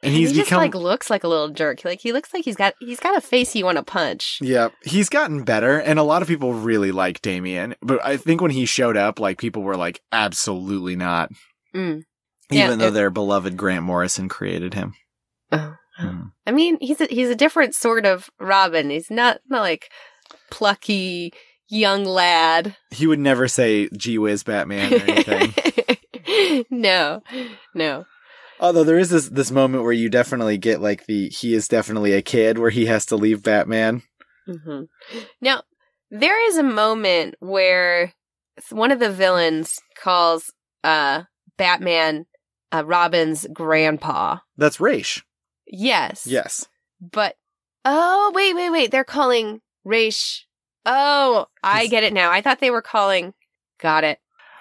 and 0.01 0.11
he's 0.11 0.31
he 0.31 0.37
just 0.37 0.49
become 0.49 0.61
like 0.61 0.73
looks 0.73 1.09
like 1.11 1.23
a 1.23 1.27
little 1.27 1.49
jerk. 1.49 1.85
Like 1.85 2.01
he 2.01 2.11
looks 2.11 2.33
like 2.33 2.43
he's 2.43 2.55
got 2.55 2.73
he's 2.79 2.99
got 2.99 3.15
a 3.15 3.21
face 3.21 3.55
you 3.55 3.65
want 3.65 3.77
to 3.77 3.83
punch. 3.83 4.39
Yeah, 4.41 4.69
he's 4.83 5.09
gotten 5.09 5.43
better, 5.43 5.77
and 5.77 5.99
a 5.99 6.03
lot 6.03 6.23
of 6.23 6.27
people 6.27 6.53
really 6.53 6.91
like 6.91 7.21
Damian. 7.21 7.75
But 7.81 8.03
I 8.03 8.17
think 8.17 8.41
when 8.41 8.51
he 8.51 8.65
showed 8.65 8.97
up, 8.97 9.19
like 9.19 9.37
people 9.37 9.61
were 9.61 9.77
like, 9.77 10.01
absolutely 10.11 10.95
not. 10.95 11.31
Mm. 11.75 12.03
Even 12.51 12.79
Yeah, 12.79 12.85
though 12.85 12.91
their 12.91 13.09
beloved 13.09 13.57
Grant 13.57 13.83
Morrison 13.83 14.29
created 14.29 14.73
him. 14.73 14.93
Oh. 15.51 15.75
Mm. 15.99 16.31
I 16.47 16.51
mean, 16.51 16.77
he's 16.79 17.01
a, 17.01 17.05
he's 17.05 17.29
a 17.29 17.35
different 17.35 17.75
sort 17.75 18.05
of 18.05 18.29
Robin. 18.39 18.89
He's 18.89 19.11
not 19.11 19.39
not 19.47 19.61
like 19.61 19.89
plucky 20.49 21.33
young 21.69 22.05
lad. 22.05 22.75
He 22.91 23.07
would 23.07 23.19
never 23.19 23.47
say 23.47 23.89
"Gee 23.95 24.17
whiz, 24.17 24.43
Batman" 24.43 24.93
or 24.93 25.03
anything. 25.03 26.65
no, 26.69 27.21
no. 27.75 28.05
Although 28.59 28.83
there 28.83 28.99
is 28.99 29.09
this 29.09 29.29
this 29.29 29.51
moment 29.51 29.83
where 29.83 29.91
you 29.91 30.09
definitely 30.09 30.57
get 30.57 30.81
like 30.81 31.05
the 31.05 31.29
he 31.29 31.53
is 31.53 31.67
definitely 31.67 32.13
a 32.13 32.21
kid 32.21 32.57
where 32.57 32.69
he 32.69 32.85
has 32.85 33.05
to 33.07 33.15
leave 33.15 33.43
Batman. 33.43 34.03
hmm 34.47 34.83
Now, 35.41 35.63
there 36.09 36.47
is 36.47 36.57
a 36.57 36.63
moment 36.63 37.35
where 37.39 38.13
one 38.69 38.91
of 38.91 38.99
the 38.99 39.11
villains 39.11 39.79
calls 40.01 40.51
uh, 40.83 41.23
Batman 41.57 42.25
uh, 42.71 42.83
Robin's 42.85 43.45
grandpa. 43.53 44.37
That's 44.57 44.79
Ra's. 44.79 45.21
Yes. 45.67 46.25
Yes. 46.27 46.67
But 46.99 47.35
oh 47.85 48.31
wait, 48.35 48.53
wait, 48.55 48.69
wait. 48.69 48.91
They're 48.91 49.03
calling 49.03 49.61
Ra's. 49.83 50.45
Oh, 50.85 51.47
I 51.63 51.87
get 51.87 52.03
it 52.03 52.13
now. 52.13 52.31
I 52.31 52.41
thought 52.41 52.59
they 52.59 52.71
were 52.71 52.81
calling. 52.81 53.33
Got 53.79 54.03
it. 54.03 54.19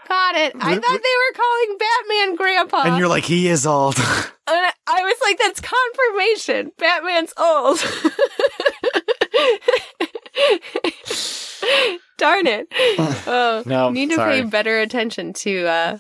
Got 0.08 0.34
it. 0.36 0.52
I 0.58 0.74
thought 0.74 0.82
they 0.82 0.88
were 0.88 1.34
calling 1.36 1.78
Batman 1.78 2.34
Grandpa. 2.36 2.82
and 2.82 2.98
you're 2.98 3.08
like 3.08 3.24
he 3.24 3.48
is 3.48 3.66
old. 3.66 3.96
And 4.52 4.66
I 4.66 4.72
I 4.88 5.02
was 5.04 5.14
like, 5.22 5.38
that's 5.38 5.60
confirmation. 5.60 6.72
Batman's 6.76 7.32
old. 7.38 7.78
Darn 12.18 12.46
it. 12.46 12.68
Oh, 13.26 13.62
No, 13.66 13.90
need 13.90 14.10
to 14.10 14.16
sorry. 14.16 14.42
pay 14.42 14.48
better 14.48 14.80
attention 14.80 15.32
to 15.34 15.66
uh 15.66 15.98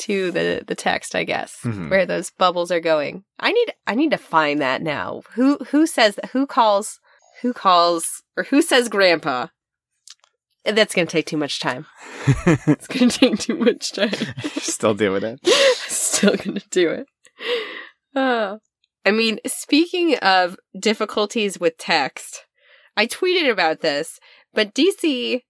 to 0.00 0.30
the 0.30 0.62
the 0.66 0.74
text, 0.74 1.14
I 1.14 1.24
guess, 1.24 1.56
Mhm. 1.64 1.90
where 1.90 2.06
those 2.06 2.30
bubbles 2.30 2.70
are 2.70 2.80
going. 2.80 3.24
I 3.38 3.52
need 3.52 3.72
I 3.86 3.94
need 3.94 4.10
to 4.10 4.18
find 4.18 4.60
that 4.60 4.82
now. 4.82 5.22
Who 5.34 5.58
who 5.70 5.86
says? 5.86 6.18
Who 6.32 6.46
calls 6.46 6.98
who 7.42 7.52
calls 7.52 8.22
or 8.36 8.44
who 8.44 8.60
says 8.62 8.88
grandpa? 8.88 9.46
That's 10.64 10.94
going 10.94 11.06
to 11.06 11.12
take 11.12 11.24
too 11.26 11.38
much 11.38 11.58
time. 11.60 11.86
It's 12.66 12.86
going 12.86 13.08
to 13.08 13.18
take 13.18 13.38
too 13.38 13.56
much 13.56 13.92
time. 13.92 14.12
Still 14.60 14.92
doing 14.94 15.22
it. 15.24 15.40
Still 15.76 16.36
gonna 16.36 16.60
do 16.70 16.90
it. 16.90 17.06
Oh. 18.14 18.58
I 19.06 19.10
mean, 19.12 19.38
speaking 19.46 20.16
of 20.18 20.56
difficulties 20.78 21.58
with 21.58 21.78
text, 21.78 22.44
I 22.96 23.06
tweeted 23.06 23.50
about 23.50 23.80
this, 23.80 24.20
but 24.52 24.74
DC, 24.74 25.40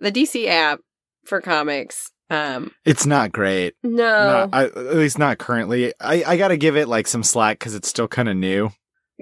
the 0.00 0.10
DC 0.10 0.48
app 0.48 0.80
for 1.24 1.40
comics, 1.40 2.10
um, 2.30 2.70
It's 2.84 3.06
not 3.06 3.32
great. 3.32 3.74
no, 3.82 4.46
Not- 4.46 4.48
I, 4.52 4.64
at 4.64 4.96
least 4.96 5.18
not 5.18 5.38
currently. 5.38 5.92
I, 6.00 6.24
I 6.26 6.36
got 6.36 6.48
to 6.48 6.56
give 6.56 6.76
it 6.76 6.88
like 6.88 7.06
some 7.06 7.22
slack 7.22 7.58
because 7.58 7.74
it's 7.74 7.88
still 7.88 8.08
kind 8.08 8.28
of 8.28 8.36
new. 8.36 8.70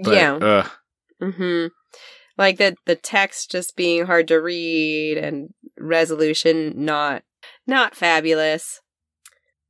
But, 0.02 0.14
yeah, 0.14 0.32
Ugh. 0.34 0.70
hmm 1.32 1.66
like 2.38 2.58
the 2.58 2.76
the 2.84 2.96
text 2.96 3.50
just 3.50 3.76
being 3.76 4.04
hard 4.04 4.28
to 4.28 4.36
read 4.36 5.16
and 5.16 5.54
resolution 5.78 6.84
not 6.84 7.22
not 7.66 7.94
fabulous. 7.94 8.80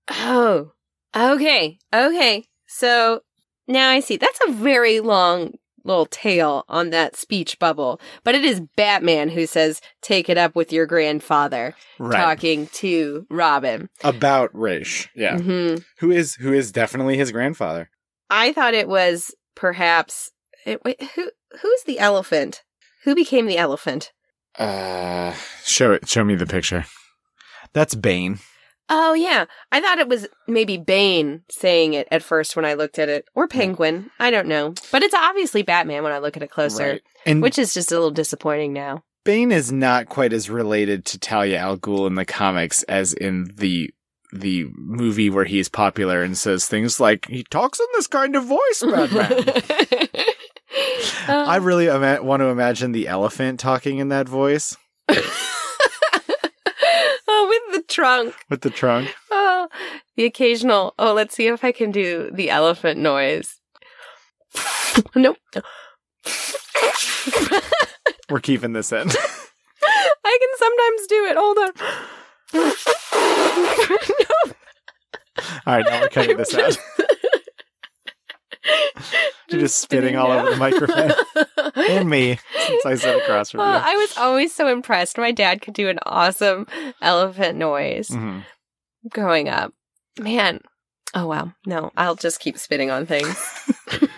Oh, 0.09 0.73
okay, 1.15 1.79
okay. 1.95 2.45
So 2.67 3.21
now 3.69 3.91
I 3.91 4.01
see 4.01 4.17
that's 4.17 4.41
a 4.49 4.53
very 4.53 4.99
long 5.01 5.53
little 5.87 6.07
tail 6.07 6.65
on 6.69 6.91
that 6.91 7.17
speech 7.17 7.59
bubble, 7.59 8.01
but 8.25 8.35
it 8.35 8.45
is 8.45 8.61
Batman 8.77 9.29
who 9.31 9.47
says, 9.47 9.81
"Take 10.03 10.29
it 10.29 10.37
up 10.39 10.55
with 10.57 10.73
your 10.73 10.87
grandfather," 10.87 11.75
Right. 11.99 12.17
talking 12.19 12.67
to 12.75 13.27
Robin. 13.31 13.89
About 14.05 14.51
Ra's. 14.53 15.09
Yeah. 15.15 15.39
hmm 15.39 15.77
Who 15.99 16.11
is 16.11 16.35
who 16.37 16.53
is 16.53 16.73
definitely 16.73 17.17
his 17.17 17.33
grandfather. 17.33 17.91
I 18.31 18.53
thought 18.53 18.75
it 18.75 18.89
was 18.89 19.35
perhaps 19.55 20.31
it, 20.65 20.85
wait, 20.85 21.01
who 21.15 21.31
who's 21.63 21.83
the 21.85 21.99
elephant? 21.99 22.63
Who 23.05 23.15
became 23.15 23.47
the 23.47 23.57
elephant? 23.59 24.13
Uh, 24.59 25.33
show 25.65 25.93
it. 25.93 26.09
Show 26.09 26.25
me 26.25 26.35
the 26.35 26.47
picture. 26.47 26.85
That's 27.73 27.95
Bane. 27.95 28.39
Oh 28.89 29.15
yeah, 29.15 29.47
I 29.73 29.81
thought 29.81 29.99
it 29.99 30.09
was 30.09 30.29
maybe 30.47 30.77
Bane 30.77 31.43
saying 31.51 31.95
it 31.95 32.07
at 32.11 32.23
first 32.23 32.55
when 32.55 32.65
I 32.65 32.75
looked 32.75 32.99
at 32.99 33.09
it, 33.09 33.25
or 33.35 33.49
Penguin. 33.49 34.11
I 34.21 34.31
don't 34.31 34.47
know, 34.47 34.75
but 34.93 35.03
it's 35.03 35.15
obviously 35.15 35.63
Batman 35.63 36.03
when 36.05 36.13
I 36.13 36.19
look 36.19 36.37
at 36.37 36.43
it 36.43 36.51
closer, 36.51 36.85
Right. 36.91 37.03
And 37.25 37.43
which 37.43 37.59
is 37.59 37.75
just 37.75 37.91
a 37.91 37.95
little 37.97 38.11
disappointing 38.13 38.73
now. 38.73 39.03
Bane 39.25 39.51
is 39.51 39.73
not 39.73 40.09
quite 40.09 40.33
as 40.33 40.49
related 40.49 41.05
to 41.07 41.19
Talia 41.19 41.59
al 41.59 41.77
Ghul 41.79 42.07
in 42.07 42.15
the 42.15 42.25
comics 42.25 42.85
as 42.85 43.13
in 43.13 43.51
the 43.57 43.91
the 44.33 44.67
movie 44.77 45.31
where 45.31 45.45
he's 45.47 45.69
popular 45.69 46.23
and 46.23 46.37
says 46.39 46.67
things 46.69 47.01
like 47.01 47.27
he 47.29 47.43
talks 47.45 47.81
in 47.81 47.87
this 47.95 48.07
kind 48.07 48.37
of 48.37 48.45
voice, 48.45 48.83
Batman. 48.83 49.45
I 51.29 51.57
Um, 51.57 51.65
really 51.65 51.87
ima- 51.87 52.23
want 52.23 52.41
to 52.41 52.47
imagine 52.47 52.93
the 52.93 53.09
elephant 53.09 53.59
talking 53.59 53.99
in 53.99 54.09
that 54.11 54.29
voice 54.29 54.77
oh, 57.39 57.47
with 57.71 57.75
the 57.75 57.83
trunk. 57.87 58.35
with 58.49 58.63
the 58.63 58.71
trunk. 58.71 59.15
Oh, 59.31 59.69
the 60.17 60.25
occasional. 60.25 60.95
Oh, 60.99 61.13
let's 61.13 61.35
see 61.35 61.47
if 61.47 61.65
I 61.65 61.73
can 61.73 61.91
do 61.91 62.31
the 62.33 62.51
elephant 62.51 62.99
noise. 63.01 63.61
nope. 65.15 65.37
We're 68.31 68.41
keeping 68.41 68.73
this 68.73 68.91
in. 68.93 69.09
I 70.25 70.39
can 70.41 70.51
sometimes 70.59 71.07
do 71.07 71.27
it. 71.27 71.37
Hold 71.37 71.59
on. 71.59 71.71
no, 72.55 74.53
All 75.67 75.77
right, 75.77 75.87
now 75.87 76.01
we're 76.01 76.09
cutting 76.09 76.37
this 76.37 76.55
out. 76.55 76.77
You're 79.51 79.61
just 79.61 79.79
spitting 79.79 80.17
all 80.17 80.31
over 80.33 80.51
the 80.51 80.57
microphone. 80.57 81.13
and 81.89 82.09
me, 82.11 82.39
since 82.67 82.87
I 82.87 82.95
sit 82.97 83.23
across 83.23 83.51
from 83.51 83.61
Oh, 83.61 83.65
you. 83.65 83.71
I 83.85 83.95
was 83.95 84.17
always 84.19 84.55
so 84.55 84.69
impressed. 84.69 85.19
My 85.19 85.31
dad 85.33 85.63
could 85.63 85.75
do 85.75 85.89
an 85.89 85.99
awesome 86.05 86.67
elephant 87.01 87.57
noise 87.59 88.09
Mhm. 88.09 88.43
growing 89.11 89.49
up. 89.49 89.73
Man. 90.19 90.61
Oh, 91.15 91.27
wow. 91.27 91.53
No, 91.65 91.93
I'll 91.97 92.17
just 92.17 92.41
keep 92.41 92.59
spitting 92.59 92.91
on 92.91 93.07
things. 93.07 93.37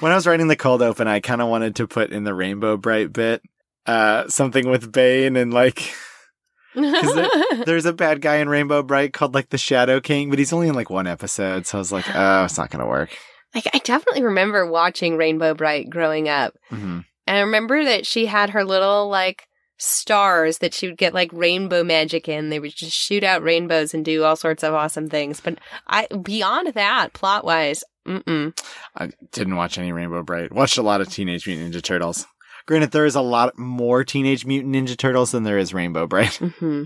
When 0.00 0.12
I 0.12 0.14
was 0.14 0.26
writing 0.26 0.48
the 0.48 0.56
cold 0.56 0.82
open, 0.82 1.08
I 1.08 1.20
kind 1.20 1.40
of 1.40 1.48
wanted 1.48 1.76
to 1.76 1.86
put 1.86 2.10
in 2.10 2.24
the 2.24 2.34
Rainbow 2.34 2.76
Brite 2.76 3.14
bit 3.14 3.40
uh, 3.86 4.28
something 4.28 4.68
with 4.68 4.92
Bane 4.92 5.36
and 5.36 5.54
like 5.54 5.94
there's 6.74 7.86
a 7.86 7.92
bad 7.94 8.20
guy 8.20 8.36
in 8.36 8.48
Rainbow 8.50 8.82
Brite 8.82 9.14
called 9.14 9.32
like 9.32 9.48
the 9.48 9.56
Shadow 9.58 10.00
King, 10.00 10.28
but 10.28 10.38
he's 10.38 10.52
only 10.52 10.68
in 10.68 10.74
like 10.74 10.90
one 10.90 11.06
episode, 11.06 11.66
so 11.66 11.78
I 11.78 11.80
was 11.80 11.92
like, 11.92 12.04
oh, 12.14 12.44
it's 12.44 12.58
not 12.58 12.68
gonna 12.70 12.86
work. 12.86 13.16
Like, 13.54 13.66
I 13.72 13.78
definitely 13.78 14.22
remember 14.22 14.66
watching 14.66 15.16
Rainbow 15.16 15.54
Brite 15.54 15.88
growing 15.90 16.28
up. 16.28 16.54
hmm 16.68 17.00
And 17.26 17.36
I 17.36 17.40
remember 17.40 17.84
that 17.84 18.06
she 18.06 18.26
had 18.26 18.50
her 18.50 18.64
little 18.64 19.08
like 19.08 19.46
stars 19.78 20.58
that 20.58 20.72
she 20.72 20.86
would 20.86 20.96
get 20.96 21.14
like 21.14 21.30
rainbow 21.32 21.84
magic 21.84 22.28
in. 22.28 22.48
They 22.48 22.58
would 22.58 22.74
just 22.74 22.96
shoot 22.96 23.22
out 23.22 23.42
rainbows 23.42 23.92
and 23.94 24.04
do 24.04 24.24
all 24.24 24.36
sorts 24.36 24.62
of 24.62 24.74
awesome 24.74 25.08
things. 25.08 25.40
But 25.40 25.58
I 25.86 26.06
beyond 26.06 26.74
that, 26.74 27.12
plot 27.12 27.44
wise, 27.44 27.84
mm 28.06 28.58
I 28.96 29.10
didn't 29.32 29.56
watch 29.56 29.78
any 29.78 29.92
Rainbow 29.92 30.22
Brite. 30.22 30.52
Watched 30.52 30.78
a 30.78 30.82
lot 30.82 31.00
of 31.00 31.08
Teenage 31.08 31.46
Mutant 31.46 31.74
Ninja 31.74 31.82
Turtles. 31.82 32.26
Granted, 32.66 32.90
there 32.90 33.06
is 33.06 33.14
a 33.14 33.20
lot 33.20 33.56
more 33.58 34.02
Teenage 34.02 34.44
Mutant 34.46 34.74
Ninja 34.74 34.96
Turtles 34.96 35.32
than 35.32 35.44
there 35.44 35.58
is 35.58 35.74
Rainbow 35.74 36.06
Brite. 36.06 36.36
hmm 36.36 36.84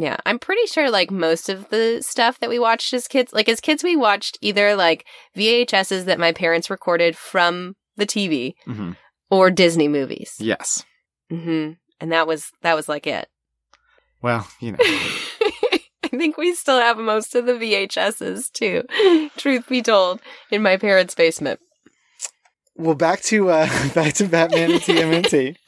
Yeah, 0.00 0.16
I'm 0.24 0.38
pretty 0.38 0.66
sure 0.66 0.90
like 0.90 1.10
most 1.10 1.48
of 1.48 1.68
the 1.70 2.00
stuff 2.02 2.38
that 2.38 2.48
we 2.48 2.58
watched 2.60 2.94
as 2.94 3.08
kids, 3.08 3.32
like 3.32 3.48
as 3.48 3.60
kids, 3.60 3.82
we 3.82 3.96
watched 3.96 4.38
either 4.40 4.76
like 4.76 5.04
VHSs 5.36 6.04
that 6.04 6.20
my 6.20 6.30
parents 6.32 6.70
recorded 6.70 7.16
from 7.16 7.74
the 7.96 8.06
TV 8.06 8.54
hmm 8.64 8.92
or 9.30 9.50
Disney 9.50 9.88
movies. 9.88 10.36
Yes. 10.38 10.84
hmm 11.30 11.72
And 12.00 12.12
that 12.12 12.26
was 12.26 12.50
that 12.62 12.74
was 12.76 12.88
like 12.88 13.06
it. 13.06 13.28
Well, 14.22 14.46
you 14.60 14.72
know. 14.72 14.78
I 14.80 15.80
think 16.16 16.36
we 16.38 16.54
still 16.54 16.78
have 16.80 16.96
most 16.98 17.34
of 17.34 17.44
the 17.46 17.52
VHSs 17.52 18.50
too. 18.52 18.84
Truth 19.36 19.68
be 19.68 19.82
told, 19.82 20.20
in 20.50 20.62
my 20.62 20.76
parents' 20.76 21.14
basement. 21.14 21.60
well, 22.76 22.94
back 22.94 23.20
to 23.22 23.50
uh 23.50 23.66
back 23.94 24.14
to 24.14 24.26
Batman 24.28 24.70
and 24.72 24.80
TMNT. 24.80 25.56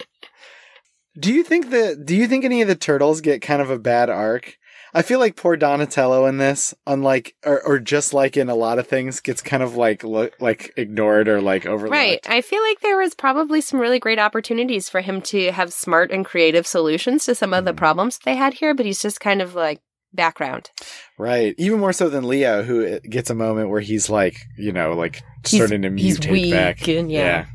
do 1.18 1.32
you 1.32 1.42
think 1.42 1.70
that 1.70 2.04
do 2.06 2.14
you 2.16 2.26
think 2.28 2.44
any 2.44 2.62
of 2.62 2.68
the 2.68 2.74
turtles 2.74 3.20
get 3.20 3.42
kind 3.42 3.60
of 3.62 3.70
a 3.70 3.78
bad 3.78 4.10
arc? 4.10 4.56
I 4.92 5.02
feel 5.02 5.20
like 5.20 5.36
poor 5.36 5.56
Donatello 5.56 6.26
in 6.26 6.38
this, 6.38 6.74
unlike 6.84 7.36
or, 7.46 7.62
or 7.64 7.78
just 7.78 8.12
like 8.12 8.36
in 8.36 8.48
a 8.48 8.56
lot 8.56 8.80
of 8.80 8.88
things, 8.88 9.20
gets 9.20 9.40
kind 9.40 9.62
of 9.62 9.76
like 9.76 10.02
lo- 10.02 10.30
like 10.40 10.72
ignored 10.76 11.28
or 11.28 11.40
like 11.40 11.64
overlooked. 11.64 11.92
Right. 11.94 12.18
I 12.28 12.40
feel 12.40 12.60
like 12.60 12.80
there 12.80 12.96
was 12.98 13.14
probably 13.14 13.60
some 13.60 13.78
really 13.78 14.00
great 14.00 14.18
opportunities 14.18 14.88
for 14.88 15.00
him 15.00 15.20
to 15.22 15.52
have 15.52 15.72
smart 15.72 16.10
and 16.10 16.24
creative 16.24 16.66
solutions 16.66 17.24
to 17.26 17.36
some 17.36 17.54
of 17.54 17.64
the 17.64 17.72
Mhm. 17.72 17.76
problems 17.76 18.18
they 18.24 18.34
had 18.34 18.54
here, 18.54 18.74
but 18.74 18.84
he's 18.84 19.00
just 19.00 19.20
kind 19.20 19.40
of 19.40 19.54
like 19.54 19.80
background. 20.12 20.70
Right. 21.18 21.54
Even 21.56 21.78
more 21.78 21.92
so 21.92 22.08
than 22.08 22.26
Leo, 22.26 22.64
who 22.64 22.84
uh, 22.84 22.98
gets 23.08 23.30
a 23.30 23.34
moment 23.36 23.68
where 23.70 23.80
he's 23.80 24.10
like, 24.10 24.44
you 24.58 24.72
know, 24.72 24.94
like 24.94 25.20
He's- 25.46 25.54
starting 25.62 25.82
to 25.82 25.90
he's 26.02 26.18
mutate 26.18 26.32
weak 26.32 26.52
back. 26.52 26.88
and 26.88 27.12
yeah. 27.12 27.46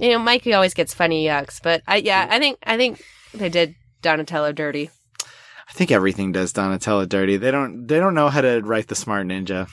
You 0.00 0.12
know, 0.12 0.18
Mikey 0.18 0.54
always 0.54 0.72
gets 0.72 0.94
funny 0.94 1.26
yucks, 1.26 1.60
but 1.62 1.82
I 1.86 1.96
yeah, 1.96 2.26
I 2.30 2.38
think 2.38 2.58
I 2.64 2.78
think 2.78 3.04
they 3.34 3.50
did 3.50 3.74
Donatello 4.00 4.50
dirty. 4.50 4.88
I 5.22 5.72
think 5.72 5.90
everything 5.90 6.32
does 6.32 6.54
Donatello 6.54 7.04
dirty. 7.04 7.36
They 7.36 7.50
don't 7.50 7.86
they 7.86 8.00
don't 8.00 8.14
know 8.14 8.30
how 8.30 8.40
to 8.40 8.62
write 8.62 8.88
the 8.88 8.94
smart 8.94 9.26
ninja. 9.26 9.68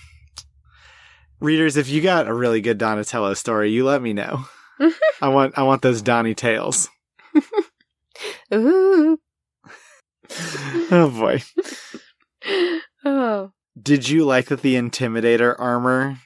Readers, 1.40 1.78
if 1.78 1.88
you 1.88 2.02
got 2.02 2.28
a 2.28 2.34
really 2.34 2.60
good 2.60 2.78
Donatello 2.78 3.36
story, 3.36 3.72
you 3.72 3.86
let 3.86 4.02
me 4.02 4.12
know. 4.12 4.46
I 5.22 5.30
want 5.30 5.58
I 5.58 5.64
want 5.64 5.82
those 5.82 6.02
Donny 6.02 6.36
tales. 6.36 6.90
Ooh. 8.54 9.18
Oh 10.90 11.10
boy. 11.10 11.42
Oh. 13.06 13.52
Did 13.82 14.10
you 14.10 14.26
like 14.26 14.48
that 14.48 14.62
the 14.62 14.76
Intimidator 14.76 15.56
armor 15.58 16.18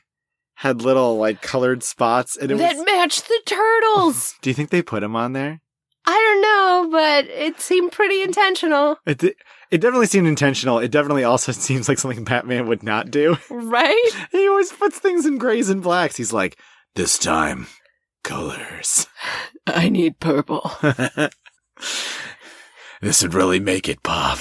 had 0.61 0.83
little 0.83 1.17
like 1.17 1.41
colored 1.41 1.81
spots 1.81 2.37
and 2.37 2.51
it 2.51 2.57
that 2.59 2.75
was 2.75 2.85
matched 2.85 3.27
the 3.27 3.39
turtles. 3.47 4.35
Do 4.43 4.51
you 4.51 4.53
think 4.53 4.69
they 4.69 4.83
put 4.83 5.01
him 5.01 5.15
on 5.15 5.33
there? 5.33 5.59
I 6.05 6.11
don't 6.13 6.41
know, 6.41 6.89
but 6.97 7.25
it 7.25 7.59
seemed 7.59 7.91
pretty 7.91 8.21
intentional, 8.21 8.97
It 9.07 9.23
it 9.23 9.79
definitely 9.81 10.05
seemed 10.05 10.27
intentional. 10.27 10.77
It 10.77 10.91
definitely 10.91 11.23
also 11.23 11.51
seems 11.67 11.89
like 11.89 11.97
something 11.97 12.23
Batman 12.23 12.67
would 12.67 12.83
not 12.83 13.09
do. 13.09 13.37
right? 13.49 14.09
He 14.31 14.47
always 14.47 14.71
puts 14.71 14.99
things 14.99 15.25
in 15.25 15.39
grays 15.39 15.69
and 15.69 15.81
blacks. 15.81 16.15
He's 16.17 16.31
like, 16.33 16.57
this 16.95 17.17
time, 17.17 17.65
colors. 18.23 19.07
I 19.65 19.89
need 19.89 20.19
purple. 20.19 20.71
This 23.01 23.23
would 23.23 23.33
really 23.33 23.59
make 23.59 23.89
it 23.89 24.03
pop. 24.03 24.37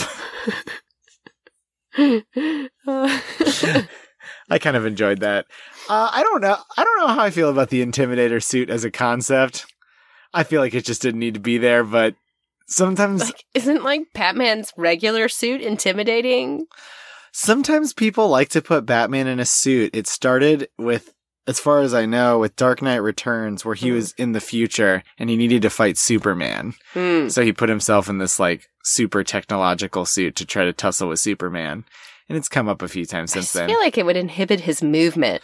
I 4.50 4.58
kind 4.58 4.76
of 4.76 4.84
enjoyed 4.86 5.20
that. 5.20 5.46
Uh, 5.90 6.08
I 6.12 6.22
don't 6.22 6.40
know. 6.40 6.56
I 6.76 6.84
don't 6.84 6.98
know 7.00 7.08
how 7.14 7.20
I 7.24 7.30
feel 7.30 7.50
about 7.50 7.70
the 7.70 7.84
Intimidator 7.84 8.40
suit 8.42 8.70
as 8.70 8.84
a 8.84 8.90
concept. 8.92 9.66
I 10.32 10.44
feel 10.44 10.60
like 10.60 10.72
it 10.74 10.84
just 10.84 11.02
didn't 11.02 11.18
need 11.18 11.34
to 11.34 11.40
be 11.40 11.58
there, 11.58 11.82
but 11.82 12.14
sometimes, 12.68 13.22
like, 13.24 13.44
isn't 13.54 13.82
like 13.82 14.02
Batman's 14.14 14.72
regular 14.76 15.28
suit 15.28 15.60
intimidating? 15.60 16.66
sometimes 17.32 17.92
people 17.92 18.28
like 18.28 18.48
to 18.50 18.60
put 18.62 18.84
Batman 18.86 19.26
in 19.28 19.38
a 19.40 19.44
suit. 19.44 19.94
It 19.94 20.06
started 20.08 20.68
with, 20.78 21.12
as 21.46 21.60
far 21.60 21.80
as 21.80 21.94
I 21.94 22.04
know, 22.06 22.38
with 22.40 22.56
Dark 22.56 22.82
Knight 22.82 22.96
Returns, 22.96 23.64
where 23.64 23.74
he 23.76 23.88
Hmm. 23.90 23.94
was 23.96 24.12
in 24.14 24.32
the 24.32 24.40
future 24.40 25.02
and 25.18 25.30
he 25.30 25.36
needed 25.36 25.62
to 25.62 25.70
fight 25.70 25.96
Superman. 25.96 26.74
Hmm. 26.92 27.28
So 27.28 27.42
he 27.42 27.52
put 27.52 27.68
himself 27.68 28.08
in 28.08 28.18
this 28.18 28.38
like 28.40 28.68
super 28.84 29.22
technological 29.22 30.04
suit 30.06 30.34
to 30.36 30.44
try 30.46 30.64
to 30.64 30.72
tussle 30.72 31.08
with 31.08 31.20
Superman. 31.20 31.84
And 32.28 32.36
it's 32.38 32.48
come 32.48 32.68
up 32.68 32.82
a 32.82 32.88
few 32.88 33.04
times 33.06 33.30
I 33.32 33.34
since 33.34 33.44
just 33.46 33.54
then. 33.54 33.68
feel 33.68 33.78
like 33.80 33.96
it 33.98 34.06
would 34.06 34.16
inhibit 34.16 34.60
his 34.60 34.82
movement. 34.82 35.42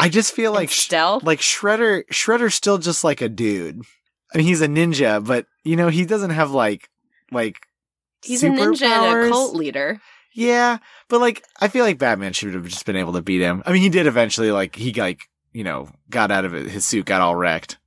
I 0.00 0.08
just 0.08 0.32
feel 0.32 0.52
Like 0.52 0.60
like 0.60 0.70
sh- 0.70 0.92
like 0.92 1.40
Shredder 1.40 2.04
Shredder's 2.08 2.54
still 2.54 2.78
just 2.78 3.04
like 3.04 3.20
a 3.20 3.28
dude. 3.28 3.82
I 4.32 4.38
mean 4.38 4.46
he's 4.46 4.62
a 4.62 4.68
ninja, 4.68 5.24
but 5.24 5.46
you 5.64 5.76
know, 5.76 5.88
he 5.88 6.04
doesn't 6.04 6.30
have 6.30 6.50
like 6.50 6.88
like 7.30 7.58
He's 8.22 8.42
a 8.42 8.48
ninja 8.48 8.82
and 8.82 9.26
a 9.26 9.28
cult 9.28 9.54
leader. 9.54 10.00
Yeah, 10.32 10.78
but 11.08 11.20
like 11.20 11.44
I 11.60 11.68
feel 11.68 11.84
like 11.84 11.98
Batman 11.98 12.32
should 12.32 12.54
have 12.54 12.66
just 12.66 12.86
been 12.86 12.96
able 12.96 13.14
to 13.14 13.22
beat 13.22 13.40
him. 13.40 13.62
I 13.66 13.72
mean, 13.72 13.82
he 13.82 13.88
did 13.88 14.06
eventually 14.06 14.52
like 14.52 14.76
he 14.76 14.92
like, 14.92 15.22
you 15.52 15.64
know, 15.64 15.88
got 16.08 16.30
out 16.30 16.44
of 16.44 16.54
it. 16.54 16.68
His 16.68 16.84
suit 16.84 17.06
got 17.06 17.20
all 17.20 17.36
wrecked. 17.36 17.78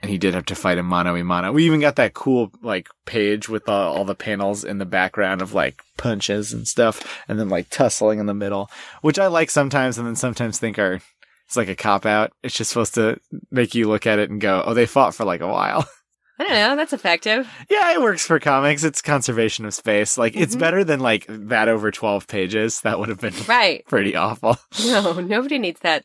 And 0.00 0.10
he 0.12 0.18
did 0.18 0.34
have 0.34 0.46
to 0.46 0.54
fight 0.54 0.78
him 0.78 0.86
mano 0.86 1.16
a 1.16 1.24
mano. 1.24 1.50
We 1.50 1.66
even 1.66 1.80
got 1.80 1.96
that 1.96 2.14
cool 2.14 2.52
like 2.62 2.88
page 3.04 3.48
with 3.48 3.68
all, 3.68 3.96
all 3.96 4.04
the 4.04 4.14
panels 4.14 4.62
in 4.62 4.78
the 4.78 4.86
background 4.86 5.42
of 5.42 5.54
like 5.54 5.82
punches 5.96 6.52
and 6.52 6.68
stuff, 6.68 7.20
and 7.26 7.38
then 7.38 7.48
like 7.48 7.68
tussling 7.68 8.20
in 8.20 8.26
the 8.26 8.34
middle, 8.34 8.70
which 9.02 9.18
I 9.18 9.26
like 9.26 9.50
sometimes, 9.50 9.98
and 9.98 10.06
then 10.06 10.14
sometimes 10.14 10.58
think 10.58 10.78
are 10.78 11.00
it's 11.48 11.56
like 11.56 11.68
a 11.68 11.74
cop 11.74 12.06
out. 12.06 12.30
It's 12.42 12.54
just 12.54 12.70
supposed 12.70 12.94
to 12.94 13.18
make 13.50 13.74
you 13.74 13.88
look 13.88 14.06
at 14.06 14.18
it 14.20 14.30
and 14.30 14.40
go, 14.40 14.62
"Oh, 14.64 14.74
they 14.74 14.86
fought 14.86 15.14
for 15.14 15.24
like 15.24 15.40
a 15.40 15.48
while." 15.48 15.84
I 16.40 16.44
don't 16.44 16.52
know. 16.54 16.76
That's 16.76 16.92
effective. 16.92 17.48
yeah, 17.68 17.90
it 17.94 18.00
works 18.00 18.24
for 18.24 18.38
comics. 18.38 18.84
It's 18.84 19.02
conservation 19.02 19.64
of 19.64 19.74
space. 19.74 20.16
Like 20.16 20.36
it's 20.36 20.54
Mhm. 20.54 20.60
better 20.60 20.84
than 20.84 21.00
like 21.00 21.26
that 21.28 21.68
over 21.68 21.90
twelve 21.90 22.28
pages. 22.28 22.82
That 22.82 22.98
would 23.00 23.08
have 23.08 23.18
been 23.20 23.34
Right. 23.48 23.84
pretty 23.88 24.14
awful. 24.14 24.56
No, 24.86 25.14
nobody 25.20 25.58
needs 25.58 25.80
that. 25.80 26.04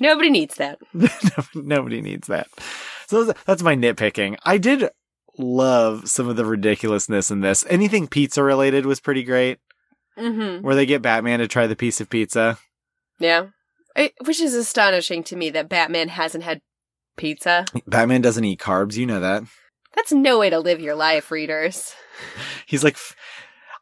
Nobody 0.00 0.30
needs 0.30 0.56
that. 0.56 0.78
Nobody 1.54 2.00
needs 2.00 2.26
that. 2.26 2.48
So 3.06 3.22
that's- 3.24 3.44
that's 3.46 3.62
my 3.62 3.76
nitpicking. 3.76 4.36
I 4.44 4.58
did 4.58 4.88
love 5.38 6.08
some 6.08 6.28
of 6.28 6.34
the 6.36 6.44
ridiculousness 6.44 7.30
in 7.30 7.40
this. 7.42 7.64
Anything 7.68 8.08
pizza 8.08 8.42
related 8.42 8.86
was 8.86 8.98
pretty 9.00 9.22
great. 9.22 9.58
Mm-hmm. 10.18 10.64
Where 10.64 10.74
they 10.74 10.86
get 10.86 11.02
Batman 11.02 11.38
to 11.40 11.46
try 11.48 11.66
the 11.68 11.76
piece 11.76 12.00
of 12.00 12.08
pizza. 12.10 12.58
Yeah. 13.20 13.46
I, 13.96 14.12
which 14.24 14.40
is 14.40 14.54
astonishing 14.54 15.22
to 15.24 15.36
me 15.36 15.50
that 15.50 15.68
Batman 15.68 16.08
hasn't 16.08 16.44
had 16.44 16.60
pizza. 17.16 17.64
Batman 17.86 18.22
doesn't 18.22 18.44
eat 18.44 18.60
carbs. 18.60 18.96
You 18.96 19.06
know 19.06 19.20
that. 19.20 19.44
That's 19.94 20.12
no 20.12 20.38
way 20.38 20.50
to 20.50 20.58
live 20.58 20.80
your 20.80 20.96
life, 20.96 21.30
readers. 21.30 21.94
He's 22.66 22.82
like, 22.82 22.96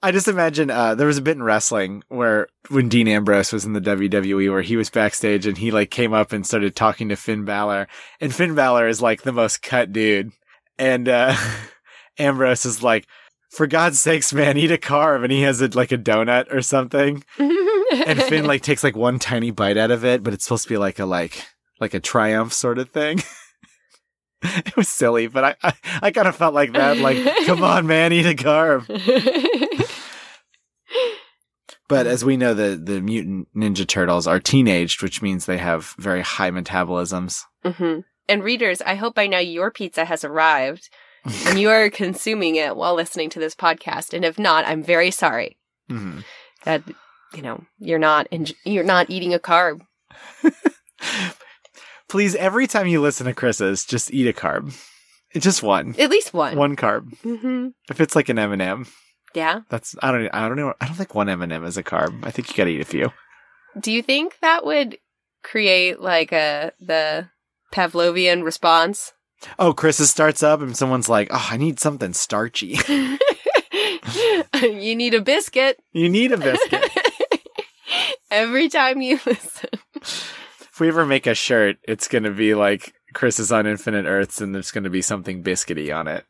I 0.02 0.10
just 0.10 0.28
imagine 0.28 0.70
uh, 0.70 0.94
there 0.94 1.06
was 1.06 1.18
a 1.18 1.22
bit 1.22 1.36
in 1.36 1.42
wrestling 1.42 2.02
where 2.08 2.48
when 2.68 2.88
Dean 2.88 3.08
Ambrose 3.08 3.52
was 3.52 3.64
in 3.64 3.72
the 3.72 3.80
WWE, 3.80 4.50
where 4.50 4.62
he 4.62 4.76
was 4.76 4.90
backstage 4.90 5.46
and 5.46 5.56
he 5.56 5.70
like 5.70 5.90
came 5.90 6.12
up 6.12 6.32
and 6.32 6.46
started 6.46 6.74
talking 6.74 7.08
to 7.08 7.16
Finn 7.16 7.44
Balor, 7.44 7.88
and 8.20 8.34
Finn 8.34 8.54
Balor 8.54 8.88
is 8.88 9.00
like 9.00 9.22
the 9.22 9.32
most 9.32 9.62
cut 9.62 9.92
dude, 9.92 10.32
and 10.78 11.08
uh, 11.08 11.34
Ambrose 12.18 12.66
is 12.66 12.82
like, 12.82 13.06
for 13.52 13.66
God's 13.66 14.00
sakes, 14.00 14.32
man, 14.32 14.56
eat 14.56 14.72
a 14.72 14.78
carb, 14.78 15.22
and 15.22 15.30
he 15.30 15.42
has 15.42 15.60
it 15.60 15.74
like 15.74 15.92
a 15.92 15.98
donut 15.98 16.52
or 16.52 16.62
something, 16.62 17.22
and 17.38 18.22
Finn 18.22 18.46
like 18.46 18.62
takes 18.62 18.82
like 18.82 18.96
one 18.96 19.18
tiny 19.18 19.50
bite 19.50 19.76
out 19.76 19.90
of 19.90 20.04
it, 20.04 20.22
but 20.22 20.32
it's 20.32 20.44
supposed 20.44 20.64
to 20.64 20.68
be 20.68 20.78
like 20.78 20.98
a 20.98 21.06
like 21.06 21.44
like 21.78 21.94
a 21.94 22.00
triumph 22.00 22.52
sort 22.52 22.78
of 22.78 22.90
thing. 22.90 23.22
it 24.42 24.76
was 24.76 24.88
silly, 24.88 25.26
but 25.26 25.44
I 25.44 25.56
I, 25.62 25.74
I 26.02 26.10
kind 26.10 26.28
of 26.28 26.36
felt 26.36 26.54
like 26.54 26.72
that. 26.72 26.96
Like, 26.98 27.18
come 27.46 27.62
on, 27.62 27.86
man, 27.86 28.12
eat 28.12 28.26
a 28.26 28.34
carb. 28.34 28.88
But 31.92 32.06
as 32.06 32.24
we 32.24 32.38
know, 32.38 32.54
the 32.54 32.80
the 32.82 33.02
mutant 33.02 33.48
ninja 33.54 33.86
turtles 33.86 34.26
are 34.26 34.40
teenaged, 34.40 35.02
which 35.02 35.20
means 35.20 35.44
they 35.44 35.58
have 35.58 35.94
very 35.98 36.22
high 36.22 36.50
metabolisms. 36.50 37.42
Mm-hmm. 37.66 38.00
And 38.30 38.42
readers, 38.42 38.80
I 38.80 38.94
hope 38.94 39.14
by 39.14 39.26
now 39.26 39.40
your 39.40 39.70
pizza 39.70 40.06
has 40.06 40.24
arrived 40.24 40.88
and 41.46 41.58
you 41.58 41.68
are 41.70 41.88
consuming 41.90 42.56
it 42.56 42.76
while 42.76 42.94
listening 42.94 43.30
to 43.30 43.38
this 43.40 43.54
podcast. 43.54 44.12
And 44.14 44.24
if 44.24 44.38
not, 44.38 44.64
I'm 44.66 44.82
very 44.82 45.10
sorry 45.10 45.56
Mhm. 45.90 46.24
that 46.64 46.82
you 47.34 47.42
know 47.42 47.64
you're 47.78 47.98
not 47.98 48.26
en- 48.32 48.46
you're 48.64 48.84
not 48.84 49.08
eating 49.10 49.32
a 49.34 49.38
carb. 49.38 49.80
Please, 52.08 52.34
every 52.34 52.66
time 52.66 52.86
you 52.86 53.00
listen 53.00 53.26
to 53.26 53.32
Chris's, 53.34 53.84
just 53.84 54.12
eat 54.12 54.28
a 54.28 54.32
carb. 54.38 54.74
Just 55.34 55.62
one, 55.62 55.94
At 55.98 56.10
least 56.10 56.34
one. 56.34 56.56
one 56.58 56.76
carb. 56.76 57.16
hmm 57.22 57.68
If 57.88 58.00
it's 58.02 58.14
like 58.14 58.28
an 58.28 58.38
M 58.38 58.52
and 58.52 58.60
m 58.60 58.86
Yeah. 59.34 59.60
that's 59.70 59.94
I 60.02 60.12
don't 60.12 60.28
I 60.34 60.46
don't 60.46 60.58
know 60.58 60.74
I 60.80 60.86
don't 60.86 60.96
think 60.96 61.14
one 61.14 61.30
M 61.30 61.40
and 61.40 61.52
m 61.52 61.64
is 61.64 61.78
a 61.78 61.82
carb. 61.82 62.24
I 62.26 62.30
think 62.30 62.50
you 62.50 62.54
got 62.56 62.64
to 62.64 62.70
eat 62.72 62.82
a 62.82 62.84
few. 62.84 63.12
Do 63.80 63.90
you 63.90 64.02
think 64.02 64.38
that 64.42 64.66
would 64.66 64.98
create 65.42 66.00
like 66.00 66.32
a 66.32 66.72
the 66.80 67.30
Pavlovian 67.72 68.44
response? 68.44 69.14
Oh, 69.58 69.72
Chris's 69.72 70.10
starts 70.10 70.42
up 70.42 70.60
and 70.60 70.76
someone's 70.76 71.08
like, 71.08 71.28
"Oh, 71.30 71.48
I 71.50 71.56
need 71.56 71.80
something 71.80 72.12
starchy." 72.12 72.78
you 74.62 74.94
need 74.94 75.14
a 75.14 75.20
biscuit 75.20 75.80
you 75.92 76.08
need 76.08 76.32
a 76.32 76.36
biscuit. 76.36 76.90
every 78.30 78.68
time 78.68 79.00
you 79.00 79.18
listen. 79.24 79.70
if 79.94 80.80
we 80.80 80.88
ever 80.88 81.06
make 81.06 81.26
a 81.26 81.34
shirt, 81.34 81.76
it's 81.84 82.08
gonna 82.08 82.30
be 82.30 82.54
like 82.54 82.94
Chris 83.14 83.38
is 83.38 83.52
on 83.52 83.66
Infinite 83.66 84.06
Earths, 84.06 84.40
and 84.40 84.54
there's 84.54 84.70
gonna 84.70 84.90
be 84.90 85.02
something 85.02 85.42
biscuity 85.42 85.94
on 85.94 86.08
it. 86.08 86.24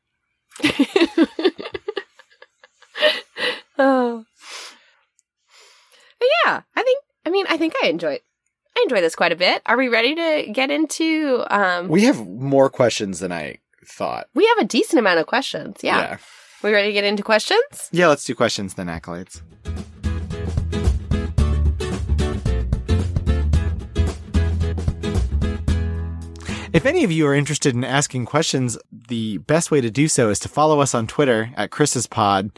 oh. 3.79 4.25
But 6.19 6.29
yeah, 6.45 6.63
I 6.77 6.83
think 6.83 7.03
I 7.25 7.31
mean 7.31 7.47
I 7.49 7.57
think 7.57 7.75
I 7.83 7.87
enjoy 7.87 8.19
I 8.77 8.83
enjoy 8.85 9.01
this 9.01 9.15
quite 9.15 9.33
a 9.33 9.37
bit. 9.37 9.63
Are 9.67 9.77
we 9.77 9.89
ready 9.89 10.15
to 10.15 10.51
get 10.53 10.71
into 10.71 11.45
um 11.51 11.89
we, 11.89 12.05
have 12.05 12.27
more 12.27 12.71
questions 12.71 13.21
than 13.21 13.33
I 13.33 13.59
thought. 13.85 14.29
We 14.35 14.47
have 14.47 14.59
a 14.59 14.65
decent 14.65 14.99
amount 14.99 15.21
of 15.21 15.27
questions. 15.27 15.79
Yeah. 15.83 16.19
We 16.63 16.73
ready 16.73 16.89
to 16.89 16.93
get 16.93 17.05
into 17.05 17.23
questions? 17.23 17.89
Yeah, 17.91 18.07
let's 18.07 18.25
do 18.25 18.35
questions 18.35 18.75
then 18.75 18.87
accolades. 18.87 19.43
If 26.73 26.87
any 26.87 27.05
of 27.05 27.13
you 27.13 27.27
are 27.27 27.35
interested 27.35 27.75
in 27.75 27.85
asking 27.85 28.25
questions, 28.25 28.79
the 28.91 29.37
best 29.39 29.71
way 29.71 29.83
to 29.83 29.91
do 29.91 30.09
so 30.09 30.31
is 30.31 30.39
to 30.39 30.49
follow 30.49 30.81
us 30.81 30.95
on 30.95 31.07
Twitter 31.07 31.51
at 31.55 31.71
Chris's 31.71 32.07
Pod 32.07 32.51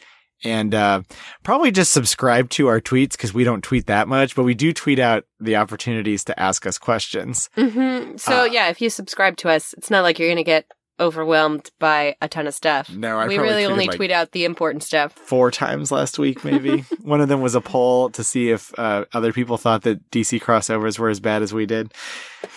and 0.45 0.75
uh, 0.75 1.03
probably 1.43 1.71
just 1.71 1.93
subscribe 1.93 2.51
to 2.51 2.69
our 2.69 2.81
tweets 2.81 3.13
because 3.13 3.33
we 3.35 3.45
don't 3.45 3.63
tweet 3.63 3.87
that 3.87 4.09
much, 4.09 4.37
but 4.37 4.43
we 4.45 4.55
do 4.55 4.73
tweet 4.73 4.99
out 4.99 5.25
the 5.41 5.57
opportunities 5.57 6.25
to 6.25 6.39
ask 6.39 6.67
us 6.67 6.79
questions. 6.79 7.49
Mm-hmm. 7.57 8.17
So 8.17 8.43
Uh, 8.43 8.45
yeah, 8.45 8.69
if 8.69 8.81
you 8.81 8.91
subscribe 8.91 9.37
to 9.39 9.49
us, 9.49 9.75
it's 9.79 9.91
not 9.91 10.03
like 10.03 10.19
you're 10.19 10.29
gonna 10.29 10.45
get 10.45 10.67
overwhelmed 11.01 11.71
by 11.81 12.15
a 12.21 12.29
ton 12.29 12.47
of 12.47 12.55
stuff. 12.55 12.89
No, 12.91 13.19
I 13.19 13.27
we 13.27 13.39
really 13.39 13.65
only 13.65 13.89
like, 13.89 13.97
tweet 13.97 14.11
out 14.13 14.31
the 14.31 14.45
important 14.45 14.83
stuff. 14.85 15.13
four 15.13 15.51
times 15.51 15.91
last 15.91 16.19
week, 16.19 16.45
maybe. 16.45 16.81
One 17.03 17.21
of 17.21 17.29
them 17.29 17.41
was 17.41 17.55
a 17.55 17.61
poll 17.61 18.11
to 18.11 18.23
see 18.23 18.51
if 18.51 18.73
uh, 18.79 19.05
other 19.13 19.33
people 19.33 19.57
thought 19.57 19.83
that 19.83 20.09
DC 20.11 20.41
crossovers 20.41 20.99
were 20.99 21.09
as 21.09 21.21
bad 21.21 21.43
as 21.43 21.53
we 21.53 21.67
did. 21.67 21.93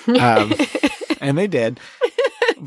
Um, 0.08 0.54
and 1.21 1.38
they 1.38 1.47
did. 1.47 1.80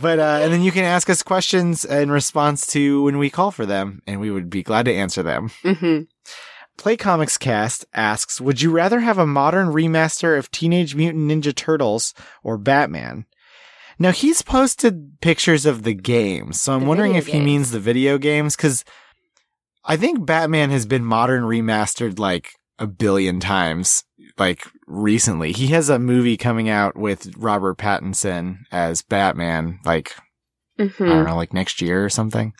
But 0.00 0.18
uh, 0.18 0.40
and 0.42 0.52
then 0.52 0.62
you 0.62 0.72
can 0.72 0.84
ask 0.84 1.10
us 1.10 1.22
questions 1.22 1.84
in 1.84 2.10
response 2.10 2.66
to 2.68 3.02
when 3.02 3.18
we 3.18 3.28
call 3.28 3.50
for 3.50 3.66
them, 3.66 4.02
and 4.06 4.20
we 4.20 4.30
would 4.30 4.48
be 4.48 4.62
glad 4.62 4.86
to 4.86 4.94
answer 4.94 5.22
them. 5.22 5.50
hmm 5.62 6.02
Play 6.78 6.96
Comics 6.96 7.36
Cast 7.36 7.84
asks, 7.92 8.40
"Would 8.40 8.62
you 8.62 8.70
rather 8.70 9.00
have 9.00 9.18
a 9.18 9.26
modern 9.26 9.68
remaster 9.68 10.38
of 10.38 10.50
Teenage 10.50 10.94
Mutant 10.94 11.30
Ninja 11.30 11.54
Turtles 11.54 12.14
or 12.42 12.56
Batman?" 12.56 13.26
Now 13.98 14.12
he's 14.12 14.40
posted 14.40 15.20
pictures 15.20 15.66
of 15.66 15.82
the 15.82 15.92
games, 15.92 16.62
so 16.62 16.72
I'm 16.72 16.80
The 16.80 16.86
wondering 16.86 17.16
if 17.16 17.26
he 17.26 17.38
means 17.38 17.70
the 17.70 17.80
video 17.80 18.16
games 18.16 18.56
because 18.56 18.82
I 19.84 19.98
think 19.98 20.24
Batman 20.24 20.70
has 20.70 20.86
been 20.86 21.04
modern 21.04 21.42
remastered 21.42 22.18
like 22.18 22.54
a 22.78 22.86
billion 22.86 23.40
times, 23.40 24.04
like 24.40 24.64
recently. 24.86 25.52
He 25.52 25.68
has 25.68 25.88
a 25.88 25.98
movie 25.98 26.36
coming 26.36 26.68
out 26.68 26.96
with 26.96 27.36
Robert 27.36 27.78
Pattinson 27.78 28.60
as 28.72 29.02
Batman, 29.02 29.78
like 29.84 30.14
I 30.78 30.84
hmm 30.86 31.04
don't 31.04 31.26
know, 31.26 31.36
like 31.36 31.52
next 31.52 31.80
year 31.80 32.04
or 32.04 32.08
something. 32.08 32.54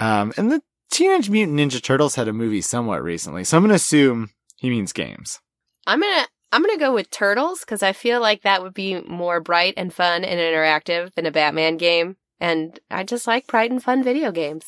Um, 0.00 0.32
and 0.36 0.50
the 0.50 0.62
Teenage 0.90 1.30
Mutant 1.30 1.58
Ninja 1.58 1.82
Turtles 1.82 2.14
had 2.14 2.28
a 2.28 2.32
movie 2.32 2.60
somewhat 2.62 3.02
recently, 3.02 3.44
so 3.44 3.56
I'm 3.56 3.62
gonna 3.62 3.74
assume 3.74 4.30
he 4.56 4.70
means 4.70 4.92
games. 4.92 5.40
I'm 5.86 6.00
gonna 6.00 6.26
I'm 6.52 6.62
gonna 6.62 6.78
go 6.78 6.94
with 6.94 7.10
turtles 7.10 7.60
because 7.60 7.82
I 7.82 7.92
feel 7.92 8.20
like 8.20 8.42
that 8.42 8.62
would 8.62 8.74
be 8.74 9.00
more 9.02 9.40
bright 9.40 9.74
and 9.76 9.92
fun 9.92 10.24
and 10.24 10.40
interactive 10.40 11.12
than 11.14 11.26
a 11.26 11.30
Batman 11.30 11.76
game, 11.76 12.16
and 12.40 12.78
I 12.90 13.04
just 13.04 13.26
like 13.26 13.46
bright 13.46 13.70
and 13.70 13.82
fun 13.82 14.02
video 14.02 14.32
games. 14.32 14.64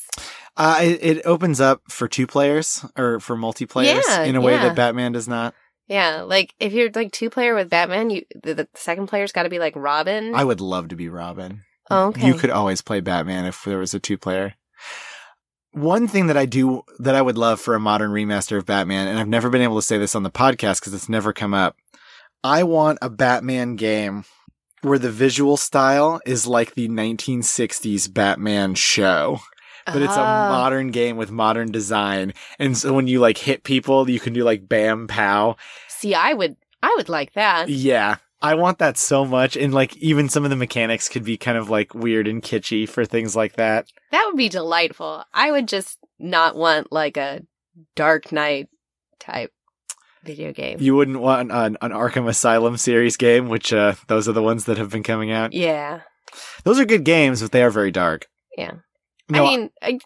Uh, 0.57 0.81
it, 0.83 1.17
it 1.19 1.27
opens 1.27 1.61
up 1.61 1.83
for 1.89 2.09
two 2.09 2.27
players 2.27 2.85
or 2.97 3.21
for 3.21 3.37
multiplayers 3.37 4.03
Yeah, 4.09 4.25
in 4.25 4.35
a 4.35 4.41
way 4.41 4.53
yeah. 4.55 4.65
that 4.69 4.77
Batman 4.77 5.13
does 5.13 5.29
not. 5.29 5.55
Yeah, 5.89 6.23
like 6.23 6.55
if 6.61 6.73
you're 6.73 6.91
like 6.95 7.13
two 7.13 7.31
player 7.31 7.55
with 7.55 7.71
Batman, 7.71 8.11
you 8.11 8.25
the, 8.43 8.55
the 8.55 8.69
second 8.75 9.07
player's 9.07 9.33
got 9.33 9.45
to 9.45 9.49
be 9.49 9.59
like 9.59 9.75
Robin. 9.75 10.35
I 10.35 10.45
would 10.45 10.61
love 10.61 10.89
to 10.89 10.97
be 10.97 11.09
Robin. 11.09 11.63
oh, 11.91 12.09
okay. 12.09 12.27
You 12.27 12.35
could 12.35 12.51
always 12.51 12.83
play 12.83 13.01
Batman 13.01 13.47
if 13.47 13.65
there 13.65 13.79
was 13.79 13.95
a 13.95 13.99
two 13.99 14.19
player. 14.19 14.55
One 15.73 16.07
thing 16.07 16.27
that 16.27 16.37
I 16.37 16.47
do 16.47 16.83
that 16.99 17.15
I 17.15 17.23
would 17.23 17.39
love 17.39 17.61
for 17.61 17.75
a 17.75 17.81
modern 17.81 18.11
remaster 18.11 18.59
of 18.59 18.67
Batman, 18.67 19.09
and 19.09 19.19
I've 19.19 19.29
never 19.29 19.49
been 19.49 19.63
able 19.63 19.77
to 19.77 19.87
say 19.87 19.99
this 19.99 20.15
on 20.15 20.23
the 20.23 20.31
podcast 20.31 20.81
because 20.81 20.95
it's 20.95 21.09
never 21.09 21.33
come 21.33 21.55
up. 21.55 21.77
I 22.45 22.63
want 22.63 22.99
a 23.01 23.11
Batman 23.11 23.77
game 23.77 24.25
where 24.83 24.99
the 24.99 25.11
visual 25.11 25.57
style 25.57 26.21
is 26.25 26.47
like 26.47 26.75
the 26.75 26.89
1960s 26.89 28.13
Batman 28.13 28.75
show, 28.75 29.41
but 29.93 30.03
it's 30.03 30.17
a 30.17 30.21
Ah. 30.21 30.49
modern 30.51 30.91
game 30.91 31.17
with 31.17 31.31
modern 31.31 31.71
design. 31.73 32.35
And 32.59 32.77
so 32.77 32.93
when 32.93 33.07
you 33.07 33.21
like 33.21 33.39
hit 33.39 33.63
people, 33.65 34.09
you 34.09 34.21
can 34.21 34.33
do 34.33 34.45
like 34.45 34.69
bam 34.69 35.07
pow. 35.09 35.57
See, 35.89 36.15
I 36.15 36.33
would 36.35 36.57
I 36.83 36.95
would 36.97 37.09
like 37.09 37.33
that. 37.35 37.69
Yeah. 37.69 38.17
I 38.41 38.55
want 38.55 38.79
that 38.79 38.97
so 38.97 39.25
much. 39.25 39.57
And 39.57 39.75
like 39.75 39.97
even 39.97 40.29
some 40.29 40.45
of 40.45 40.51
the 40.51 40.57
mechanics 40.57 41.09
could 41.09 41.25
be 41.25 41.37
kind 41.37 41.59
of 41.59 41.69
like 41.71 41.93
weird 41.95 42.29
and 42.29 42.41
kitschy 42.43 42.89
for 42.89 43.05
things 43.05 43.35
like 43.35 43.55
that. 43.57 43.89
That 44.13 44.25
would 44.27 44.37
be 44.37 44.49
delightful. 44.49 45.25
I 45.35 45.51
would 45.51 45.67
just 45.67 45.99
not 46.21 46.55
want 46.55 46.93
like 46.93 47.17
a 47.17 47.43
Dark 47.97 48.31
Knight 48.31 48.69
type 49.19 49.53
video 50.23 50.53
game. 50.53 50.79
You 50.81 50.95
wouldn't 50.95 51.21
want 51.21 51.51
an, 51.51 51.77
an 51.81 51.91
Arkham 51.91 52.29
Asylum 52.29 52.77
series 52.77 53.17
game, 53.17 53.49
which 53.49 53.73
uh, 53.73 53.95
those 54.07 54.29
are 54.29 54.33
the 54.33 54.43
ones 54.43 54.67
that 54.67 54.79
have 54.79 54.91
been 54.91 55.03
coming 55.03 55.33
out. 55.33 55.53
yeah. 55.53 56.01
Those 56.65 56.79
are 56.79 56.85
good 56.85 57.05
games, 57.05 57.41
but 57.41 57.53
they 57.53 57.63
are 57.63 57.71
very 57.71 57.91
dark. 57.91 58.29
Yeah. 58.57 58.73
No, 59.29 59.45
I 59.45 59.49
mean, 59.49 59.71
I, 59.83 59.99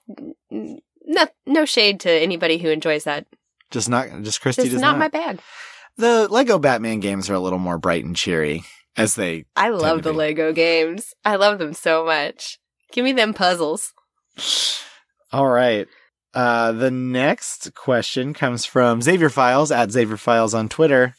no, 1.04 1.26
no 1.46 1.64
shade 1.64 2.00
to 2.00 2.10
anybody 2.10 2.58
who 2.58 2.68
enjoys 2.68 3.04
that. 3.04 3.26
just 3.70 3.88
not 3.88 4.08
just 4.22 4.40
Christy 4.40 4.68
does 4.68 4.80
not 4.80 4.92
not. 4.92 4.98
my 4.98 5.08
bag. 5.08 5.40
the 5.96 6.28
Lego 6.28 6.58
Batman 6.58 7.00
games 7.00 7.30
are 7.30 7.34
a 7.34 7.40
little 7.40 7.58
more 7.58 7.78
bright 7.78 8.04
and 8.04 8.16
cheery, 8.16 8.64
as 8.96 9.14
they. 9.14 9.44
I 9.56 9.68
love 9.70 10.02
the. 10.02 10.12
Lego 10.12 10.52
games. 10.52 11.14
I 11.24 11.36
love 11.36 11.58
them 11.58 11.72
so 11.72 12.04
much. 12.04 12.58
Give 12.92 13.04
me 13.04 13.12
them 13.12 13.32
puzzles. 13.34 13.92
All 15.32 15.48
right. 15.48 15.88
Uh, 16.34 16.72
the 16.72 16.90
next 16.90 17.74
question 17.74 18.32
comes 18.32 18.64
from 18.64 19.02
Xavier 19.02 19.28
Files 19.28 19.70
at 19.70 19.90
Xavier 19.90 20.16
Files 20.16 20.54
on 20.54 20.68
Twitter. 20.68 21.14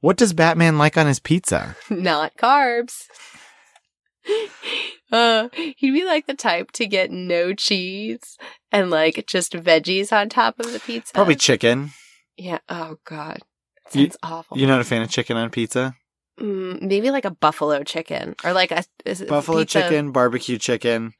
What 0.00 0.16
does 0.16 0.32
Batman 0.32 0.76
like 0.76 0.96
on 0.96 1.06
his 1.06 1.20
pizza? 1.20 1.76
not 1.90 2.36
carbs. 2.36 3.06
Uh, 5.12 5.48
he'd 5.76 5.90
be 5.92 6.04
like 6.04 6.26
the 6.26 6.34
type 6.34 6.72
to 6.72 6.86
get 6.86 7.10
no 7.10 7.52
cheese 7.54 8.36
and 8.72 8.90
like 8.90 9.24
just 9.26 9.52
veggies 9.52 10.12
on 10.12 10.28
top 10.28 10.58
of 10.58 10.72
the 10.72 10.80
pizza. 10.80 11.12
Probably 11.14 11.36
chicken. 11.36 11.90
Yeah. 12.36 12.58
Oh 12.68 12.96
God. 13.04 13.38
Sounds 13.88 14.16
awful. 14.22 14.58
You're 14.58 14.68
not 14.68 14.80
a 14.80 14.84
fan 14.84 15.02
of 15.02 15.10
chicken 15.10 15.36
on 15.36 15.50
pizza? 15.50 15.94
Mm, 16.40 16.82
maybe 16.82 17.10
like 17.10 17.24
a 17.24 17.30
buffalo 17.30 17.82
chicken 17.82 18.34
or 18.44 18.52
like 18.52 18.70
a 18.70 18.84
is 19.04 19.20
it 19.22 19.28
Buffalo 19.28 19.60
pizza- 19.60 19.82
chicken, 19.82 20.12
barbecue 20.12 20.58
chicken. 20.58 21.14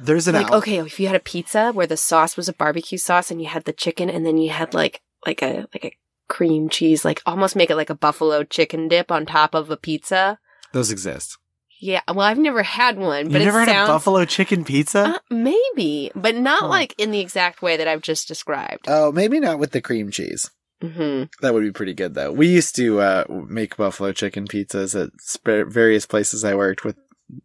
There's 0.00 0.28
an 0.28 0.34
Like 0.36 0.52
okay, 0.52 0.78
if 0.78 1.00
you 1.00 1.06
had 1.08 1.16
a 1.16 1.20
pizza 1.20 1.72
where 1.72 1.86
the 1.86 1.96
sauce 1.96 2.36
was 2.36 2.48
a 2.48 2.52
barbecue 2.52 2.98
sauce 2.98 3.30
and 3.30 3.42
you 3.42 3.48
had 3.48 3.64
the 3.64 3.72
chicken 3.72 4.08
and 4.08 4.24
then 4.24 4.38
you 4.38 4.50
had 4.50 4.72
like 4.74 5.02
like 5.26 5.42
a 5.42 5.66
like 5.74 5.84
a 5.84 5.96
cream 6.28 6.68
cheese, 6.68 7.04
like 7.04 7.20
almost 7.26 7.56
make 7.56 7.68
it 7.68 7.76
like 7.76 7.90
a 7.90 7.94
buffalo 7.94 8.44
chicken 8.44 8.86
dip 8.88 9.10
on 9.10 9.26
top 9.26 9.54
of 9.54 9.70
a 9.70 9.76
pizza. 9.76 10.38
those 10.72 10.90
exist. 10.90 11.36
Yeah, 11.80 12.00
well, 12.08 12.20
I've 12.26 12.38
never 12.38 12.62
had 12.62 12.98
one, 12.98 13.26
You 13.26 13.32
but 13.32 13.38
never 13.42 13.62
it 13.62 13.68
had 13.68 13.84
a 13.84 13.86
buffalo 13.86 14.24
chicken 14.24 14.64
pizza? 14.64 15.00
Uh, 15.00 15.18
maybe, 15.30 16.10
but 16.14 16.34
not 16.34 16.62
Huh. 16.62 16.68
like 16.68 16.94
in 16.98 17.10
the 17.12 17.20
exact 17.20 17.62
way 17.62 17.76
that 17.76 17.86
I've 17.88 18.02
just 18.02 18.26
described. 18.28 18.86
oh, 18.88 19.12
maybe 19.12 19.38
not 19.40 19.58
with 19.58 19.70
the 19.70 19.80
cream 19.80 20.10
cheese. 20.10 20.50
hmm 20.82 21.24
That 21.40 21.54
would 21.54 21.62
be 21.62 21.72
pretty 21.72 21.94
good, 21.94 22.14
though. 22.14 22.32
We 22.32 22.48
used 22.48 22.74
to 22.76 23.00
uh, 23.00 23.24
make 23.48 23.76
buffalo 23.76 24.12
chicken 24.12 24.46
pizzas 24.46 25.00
at 25.00 25.10
sp- 25.22 25.68
various 25.68 26.04
places 26.06 26.44
I 26.44 26.54
worked 26.54 26.84
with 26.84 26.96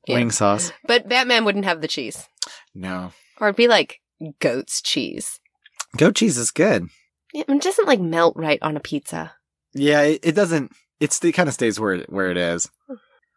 Yeah. 0.07 0.15
wing 0.15 0.31
sauce. 0.31 0.71
But 0.87 1.07
Batman 1.09 1.45
wouldn't 1.45 1.65
have 1.65 1.81
the 1.81 1.87
cheese, 1.87 2.27
No, 2.73 3.13
or 3.39 3.47
it'd 3.49 3.55
be 3.55 3.67
like 3.67 3.99
goat's 4.39 4.81
cheese. 4.81 5.39
goat 5.97 6.15
cheese 6.15 6.37
is 6.37 6.51
good. 6.51 6.87
It 7.35 7.47
doesn't 7.61 7.87
like 7.87 7.99
melt 7.99 8.35
right 8.37 8.59
on 8.61 8.77
a 8.77 8.79
pizza. 8.79 9.33
Yeah, 9.73 10.01
it, 10.01 10.19
it 10.23 10.31
doesn't. 10.35 10.71
It's, 10.99 11.23
it 11.23 11.31
kind 11.33 11.49
of 11.49 11.53
stays 11.55 11.79
where 11.79 11.93
it, 11.93 12.09
where 12.11 12.29
it 12.31 12.37
is. 12.37 12.69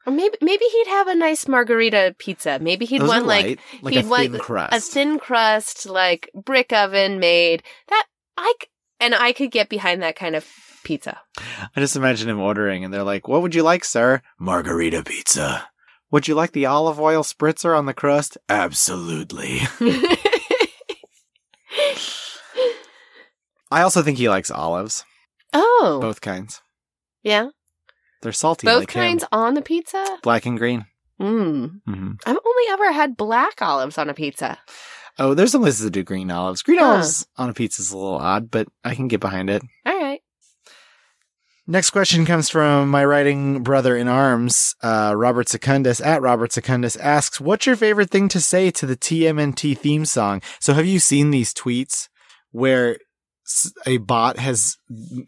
Or 0.06 0.12
maybe 0.12 0.36
maybe 0.40 0.64
he'd 0.64 0.86
have 0.86 1.08
a 1.08 1.14
nice 1.16 1.48
margarita 1.48 2.14
pizza. 2.18 2.58
Maybe 2.60 2.84
he'd 2.86 3.00
Those 3.00 3.08
want 3.08 3.26
like 3.26 3.58
like 3.82 3.94
a 3.96 4.00
he'd 4.02 4.08
want 4.08 4.30
thin 4.30 4.38
crust. 4.40 4.72
a 4.76 4.80
thin 4.80 5.18
crust, 5.18 5.86
like 5.86 6.30
brick 6.34 6.72
oven 6.72 7.18
made. 7.18 7.62
That 7.88 8.06
I 8.36 8.54
c- 8.62 8.68
and 9.00 9.14
I 9.14 9.32
could 9.32 9.50
get 9.50 9.68
behind 9.68 10.02
that 10.02 10.14
kind 10.16 10.36
of 10.36 10.46
pizza. 10.84 11.20
I 11.38 11.80
just 11.80 11.96
imagine 11.96 12.28
him 12.28 12.40
ordering, 12.40 12.84
and 12.84 12.94
they're 12.94 13.02
like, 13.02 13.26
"What 13.26 13.42
would 13.42 13.54
you 13.56 13.64
like, 13.64 13.84
sir?" 13.84 14.22
Margarita 14.38 15.02
pizza. 15.02 15.68
Would 16.12 16.28
you 16.28 16.36
like 16.36 16.52
the 16.52 16.66
olive 16.66 17.00
oil 17.00 17.24
spritzer 17.24 17.76
on 17.76 17.86
the 17.86 17.92
crust? 17.94 18.38
Absolutely. 18.48 19.62
I 23.70 23.82
also 23.82 24.02
think 24.02 24.18
he 24.18 24.28
likes 24.28 24.50
olives, 24.50 25.04
oh, 25.52 25.98
both 26.00 26.20
kinds. 26.20 26.62
yeah, 27.22 27.48
They're 28.26 28.32
salty, 28.32 28.66
both 28.66 28.80
like 28.80 28.88
kinds 28.88 29.22
him. 29.22 29.28
on 29.30 29.54
the 29.54 29.62
pizza. 29.62 30.04
black 30.24 30.46
and 30.46 30.58
green. 30.58 30.84
Mm. 31.20 31.80
hmm 31.86 32.12
I've 32.26 32.36
only 32.44 32.64
ever 32.72 32.90
had 32.90 33.16
black 33.16 33.62
olives 33.62 33.98
on 33.98 34.10
a 34.10 34.14
pizza. 34.14 34.58
Oh, 35.16 35.32
there's 35.32 35.52
some 35.52 35.60
places 35.62 35.84
that 35.84 35.90
do 35.92 36.02
green 36.02 36.28
olives. 36.32 36.62
Green 36.62 36.78
Huh. 36.80 36.86
olives 36.86 37.24
on 37.36 37.48
a 37.48 37.54
pizza 37.54 37.82
is 37.82 37.92
a 37.92 37.96
little 37.96 38.18
odd, 38.18 38.50
but 38.50 38.66
I 38.84 38.96
can 38.96 39.06
get 39.06 39.20
behind 39.20 39.48
it. 39.48 39.62
All 39.86 39.96
right. 39.96 40.20
Next 41.68 41.90
question 41.90 42.26
comes 42.26 42.48
from 42.48 42.90
my 42.90 43.04
writing 43.04 43.62
brother 43.62 43.96
in 43.96 44.08
arms, 44.08 44.74
uh, 44.82 45.14
Robert 45.16 45.48
Secundus 45.48 46.00
at 46.00 46.20
Robert 46.22 46.52
Secundus 46.52 46.96
asks, 46.96 47.40
"What's 47.40 47.66
your 47.66 47.76
favorite 47.76 48.10
thing 48.10 48.28
to 48.28 48.40
say 48.40 48.70
to 48.72 48.86
the 48.86 48.96
TMNT 48.96 49.74
theme 49.76 50.04
song?" 50.04 50.42
So, 50.60 50.74
have 50.74 50.86
you 50.86 50.98
seen 51.00 51.30
these 51.30 51.52
tweets 51.54 52.08
where 52.52 52.98
a 53.86 53.98
bot 53.98 54.38
has 54.38 54.76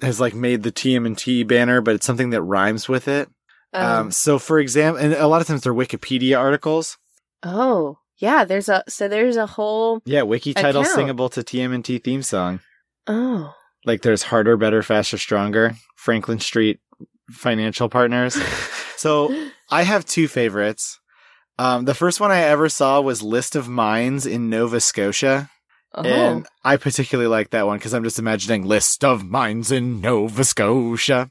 has 0.02 0.20
like 0.20 0.34
made 0.34 0.62
the 0.62 0.72
TMNT 0.72 1.46
banner, 1.46 1.80
but 1.80 1.94
it's 1.94 2.06
something 2.06 2.30
that 2.30 2.42
rhymes 2.42 2.88
with 2.88 3.08
it? 3.08 3.28
Um, 3.72 3.84
Um, 4.00 4.10
so, 4.10 4.38
for 4.38 4.58
example, 4.58 5.02
and 5.02 5.12
a 5.14 5.26
lot 5.28 5.40
of 5.40 5.46
times 5.46 5.62
they're 5.62 5.74
Wikipedia 5.74 6.38
articles. 6.38 6.96
oh, 7.42 7.98
Yeah, 8.18 8.44
there's 8.44 8.68
a 8.68 8.82
so 8.88 9.06
there's 9.08 9.36
a 9.36 9.46
whole 9.46 10.00
Yeah, 10.04 10.22
wiki 10.22 10.54
title 10.54 10.82
Account. 10.82 10.94
singable 10.96 11.28
to 11.30 11.42
TMNT 11.42 12.02
theme 12.02 12.22
song. 12.22 12.60
oh 13.06 13.54
Like 13.84 14.02
there's 14.02 14.24
harder, 14.24 14.56
better, 14.56 14.82
faster, 14.82 15.18
stronger. 15.18 15.74
Franklin 15.96 16.40
Street 16.40 16.80
Financial 17.30 17.88
Partners. 17.88 18.36
So 18.98 19.32
I 19.70 19.84
have 19.84 20.04
two 20.04 20.26
favorites. 20.26 20.98
Um, 21.56 21.84
the 21.84 21.94
first 21.94 22.18
one 22.20 22.32
I 22.32 22.40
ever 22.40 22.68
saw 22.68 23.00
was 23.00 23.22
List 23.22 23.54
of 23.54 23.68
Mines 23.68 24.26
in 24.26 24.50
Nova 24.50 24.80
Scotia. 24.80 25.50
Oh 25.94 26.02
And 26.04 26.46
I 26.64 26.76
particularly 26.76 27.28
like 27.28 27.50
that 27.50 27.66
one 27.66 27.78
because 27.78 27.94
I'm 27.94 28.04
just 28.04 28.18
imagining 28.18 28.66
list 28.66 29.04
of 29.04 29.24
mines 29.24 29.70
in 29.70 30.00
Nova 30.00 30.44
Scotia. 30.44 31.30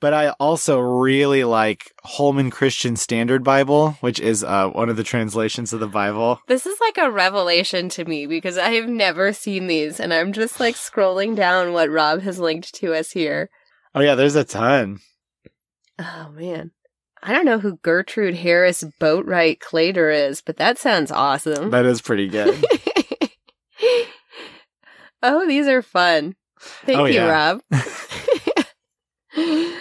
But 0.00 0.12
I 0.12 0.30
also 0.40 0.80
really 0.80 1.44
like 1.44 1.92
Holman 2.02 2.50
Christian 2.50 2.96
Standard 2.96 3.44
Bible, 3.44 3.92
which 4.00 4.18
is 4.18 4.42
uh, 4.42 4.68
one 4.70 4.88
of 4.88 4.96
the 4.96 5.04
translations 5.04 5.72
of 5.72 5.78
the 5.78 5.86
Bible. 5.86 6.40
This 6.48 6.66
is 6.66 6.76
like 6.80 6.98
a 6.98 7.12
revelation 7.12 7.88
to 7.90 8.04
me 8.04 8.26
because 8.26 8.58
I 8.58 8.70
have 8.70 8.88
never 8.88 9.32
seen 9.32 9.68
these 9.68 10.00
and 10.00 10.12
I'm 10.12 10.32
just 10.32 10.58
like 10.58 10.74
scrolling 10.74 11.36
down 11.36 11.72
what 11.72 11.88
Rob 11.88 12.22
has 12.22 12.40
linked 12.40 12.74
to 12.76 12.94
us 12.94 13.12
here. 13.12 13.48
Oh 13.94 14.00
yeah, 14.00 14.16
there's 14.16 14.34
a 14.34 14.42
ton. 14.42 14.98
Oh 16.00 16.32
man. 16.34 16.72
I 17.22 17.32
don't 17.32 17.44
know 17.44 17.60
who 17.60 17.76
Gertrude 17.82 18.34
Harris 18.34 18.82
Boatwright 19.00 19.60
Claytor 19.60 20.12
is, 20.28 20.40
but 20.40 20.56
that 20.56 20.78
sounds 20.78 21.12
awesome. 21.12 21.70
That 21.70 21.86
is 21.86 22.02
pretty 22.02 22.26
good. 22.26 22.64
oh, 25.22 25.46
these 25.46 25.66
are 25.68 25.82
fun. 25.82 26.34
Thank 26.84 26.98
Oh, 26.98 27.04
you, 27.06 27.14
yeah. 27.14 27.28
Rob. 27.28 27.60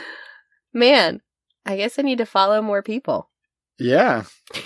Man, 0.74 1.22
I 1.66 1.76
guess 1.76 2.00
I 2.00 2.02
need 2.02 2.18
to 2.20 2.26
follow 2.26 2.62
more 2.62 2.82
people. 2.82 3.30
yeah, 3.78 4.24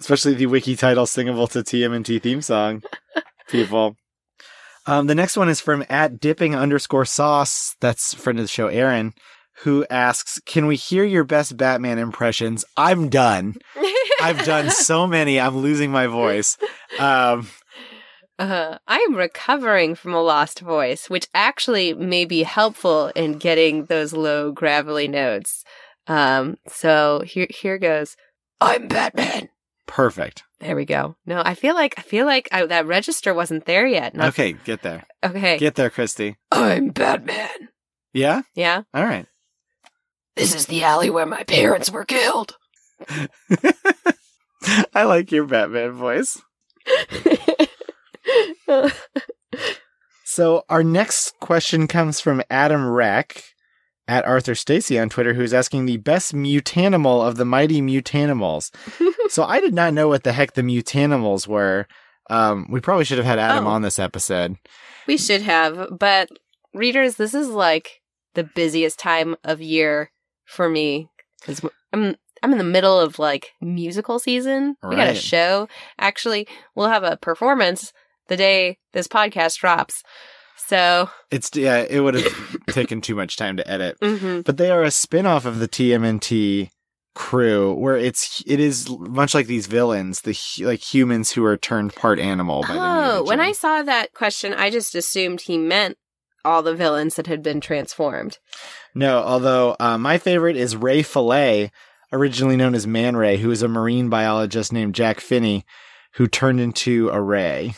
especially 0.00 0.34
the 0.34 0.46
wiki 0.46 0.74
title 0.76 1.06
singable 1.06 1.46
to 1.48 1.60
TMNT 1.60 2.20
theme 2.22 2.42
song. 2.42 2.82
People. 3.48 3.96
Um, 4.86 5.06
the 5.06 5.14
next 5.14 5.36
one 5.36 5.48
is 5.48 5.60
from 5.60 5.84
at 5.88 6.18
dipping 6.18 6.54
underscore 6.54 7.04
sauce. 7.04 7.76
That's 7.80 8.14
friend 8.14 8.38
of 8.38 8.44
the 8.44 8.48
show, 8.48 8.66
Aaron, 8.68 9.14
who 9.62 9.86
asks, 9.88 10.40
"Can 10.46 10.66
we 10.66 10.74
hear 10.76 11.04
your 11.04 11.24
best 11.24 11.56
Batman 11.56 11.98
impressions?" 11.98 12.64
I'm 12.76 13.08
done. 13.08 13.54
I've 14.20 14.44
done 14.44 14.70
so 14.70 15.06
many. 15.06 15.38
I'm 15.38 15.58
losing 15.58 15.92
my 15.92 16.08
voice. 16.08 16.58
Um, 16.98 17.46
Uh, 18.38 18.78
I 18.86 18.98
am 19.08 19.16
recovering 19.16 19.94
from 19.96 20.14
a 20.14 20.22
lost 20.22 20.60
voice, 20.60 21.10
which 21.10 21.26
actually 21.34 21.92
may 21.94 22.24
be 22.24 22.44
helpful 22.44 23.08
in 23.16 23.38
getting 23.38 23.86
those 23.86 24.12
low 24.12 24.52
gravelly 24.52 25.08
notes. 25.08 25.64
Um, 26.06 26.56
so 26.68 27.22
here, 27.26 27.48
here 27.50 27.78
goes. 27.78 28.16
I'm 28.60 28.86
Batman. 28.88 29.48
perfect. 29.86 30.44
There 30.60 30.76
we 30.76 30.84
go. 30.84 31.16
No, 31.26 31.42
I 31.44 31.54
feel 31.54 31.74
like 31.74 31.94
I 31.98 32.02
feel 32.02 32.26
like 32.26 32.48
I, 32.52 32.66
that 32.66 32.86
register 32.86 33.32
wasn't 33.34 33.64
there 33.64 33.86
yet. 33.86 34.14
Not- 34.14 34.28
Okay, 34.30 34.52
get 34.64 34.82
there. 34.82 35.04
Okay. 35.24 35.56
Get 35.58 35.74
there, 35.76 35.90
Christy. 35.90 36.36
I'm 36.50 36.88
Batman. 36.90 37.68
Yeah. 38.12 38.42
Yeah. 38.54 38.82
All 38.94 39.04
right. 39.04 39.26
This 40.36 40.54
is 40.54 40.66
the 40.66 40.84
alley 40.84 41.10
where 41.10 41.26
my 41.26 41.42
parents 41.44 41.90
were 41.90 42.04
killed. 42.04 42.56
I 44.94 45.04
like 45.04 45.30
your 45.32 45.46
Batman 45.46 45.92
voice. 45.92 46.40
So 50.24 50.64
our 50.68 50.84
next 50.84 51.38
question 51.40 51.86
comes 51.88 52.20
from 52.20 52.42
Adam 52.50 52.86
Rack 52.88 53.44
at 54.06 54.24
Arthur 54.26 54.54
Stacy 54.54 54.98
on 54.98 55.08
Twitter, 55.08 55.32
who's 55.34 55.54
asking 55.54 55.86
the 55.86 55.96
best 55.96 56.34
mutanimal 56.34 57.26
of 57.26 57.36
the 57.36 57.44
mighty 57.46 57.80
mutanimals. 57.80 58.70
so 59.30 59.44
I 59.44 59.60
did 59.60 59.72
not 59.74 59.94
know 59.94 60.06
what 60.06 60.24
the 60.24 60.32
heck 60.32 60.52
the 60.52 60.62
mutanimals 60.62 61.46
were. 61.48 61.86
Um, 62.30 62.66
we 62.70 62.80
probably 62.80 63.04
should 63.06 63.16
have 63.18 63.26
had 63.26 63.38
Adam 63.38 63.66
Oh. 63.66 63.70
on 63.70 63.82
this 63.82 63.98
episode. 63.98 64.56
we 65.06 65.16
should 65.16 65.40
have, 65.42 65.88
but 65.98 66.28
readers, 66.74 67.16
this 67.16 67.32
is 67.32 67.48
like 67.48 68.02
the 68.34 68.44
busiest 68.44 68.98
time 68.98 69.34
of 69.44 69.62
year 69.62 70.10
for 70.44 70.68
me 70.68 71.08
because 71.40 71.62
I'm 71.94 72.16
I'm 72.42 72.52
in 72.52 72.58
the 72.58 72.64
middle 72.64 73.00
of 73.00 73.18
like 73.18 73.52
musical 73.62 74.18
season. 74.18 74.76
We 74.86 74.94
got 74.94 75.08
a 75.08 75.14
show. 75.14 75.68
Actually, 75.98 76.46
we'll 76.74 76.88
have 76.88 77.02
a 77.02 77.16
performance 77.16 77.92
the 78.28 78.36
day 78.36 78.78
this 78.92 79.08
podcast 79.08 79.58
drops. 79.58 80.02
So, 80.56 81.08
It's 81.30 81.50
yeah, 81.54 81.78
it 81.88 82.00
would 82.00 82.14
have 82.14 82.56
taken 82.70 83.00
too 83.00 83.14
much 83.14 83.36
time 83.36 83.56
to 83.56 83.68
edit. 83.68 83.96
mhm. 84.00 84.44
But 84.44 84.56
they 84.58 84.70
are 84.70 84.82
a 84.82 84.90
spin-off 84.90 85.44
of 85.46 85.60
the 85.60 85.68
TMNT 85.68 86.70
crew 87.14 87.74
where 87.74 87.96
it's 87.96 88.42
it 88.46 88.60
is 88.60 88.88
much 89.00 89.34
like 89.34 89.46
these 89.46 89.66
villains, 89.66 90.20
the 90.20 90.38
like 90.64 90.80
humans 90.80 91.32
who 91.32 91.44
are 91.44 91.56
turned 91.56 91.94
part 91.94 92.18
animal 92.20 92.62
by 92.62 92.74
the 92.74 92.80
oh, 92.80 93.24
when 93.24 93.40
I 93.40 93.52
saw 93.52 93.82
that 93.82 94.14
question, 94.14 94.52
I 94.54 94.70
just 94.70 94.94
assumed 94.94 95.40
he 95.42 95.58
meant 95.58 95.96
all 96.44 96.62
the 96.62 96.74
villains 96.76 97.16
that 97.16 97.26
had 97.26 97.42
been 97.42 97.60
transformed. 97.60 98.38
No, 98.94 99.18
although 99.22 99.74
uh, 99.80 99.98
my 99.98 100.18
favorite 100.18 100.56
is 100.56 100.76
Ray 100.76 101.02
Fillet, 101.02 101.70
originally 102.12 102.56
known 102.56 102.74
as 102.74 102.86
Man 102.86 103.16
Ray, 103.16 103.38
who 103.38 103.50
is 103.50 103.62
a 103.62 103.68
marine 103.68 104.08
biologist 104.08 104.72
named 104.72 104.94
Jack 104.94 105.18
Finney, 105.20 105.64
who 106.14 106.26
turned 106.26 106.60
into 106.60 107.08
a 107.10 107.20
ray. 107.20 107.74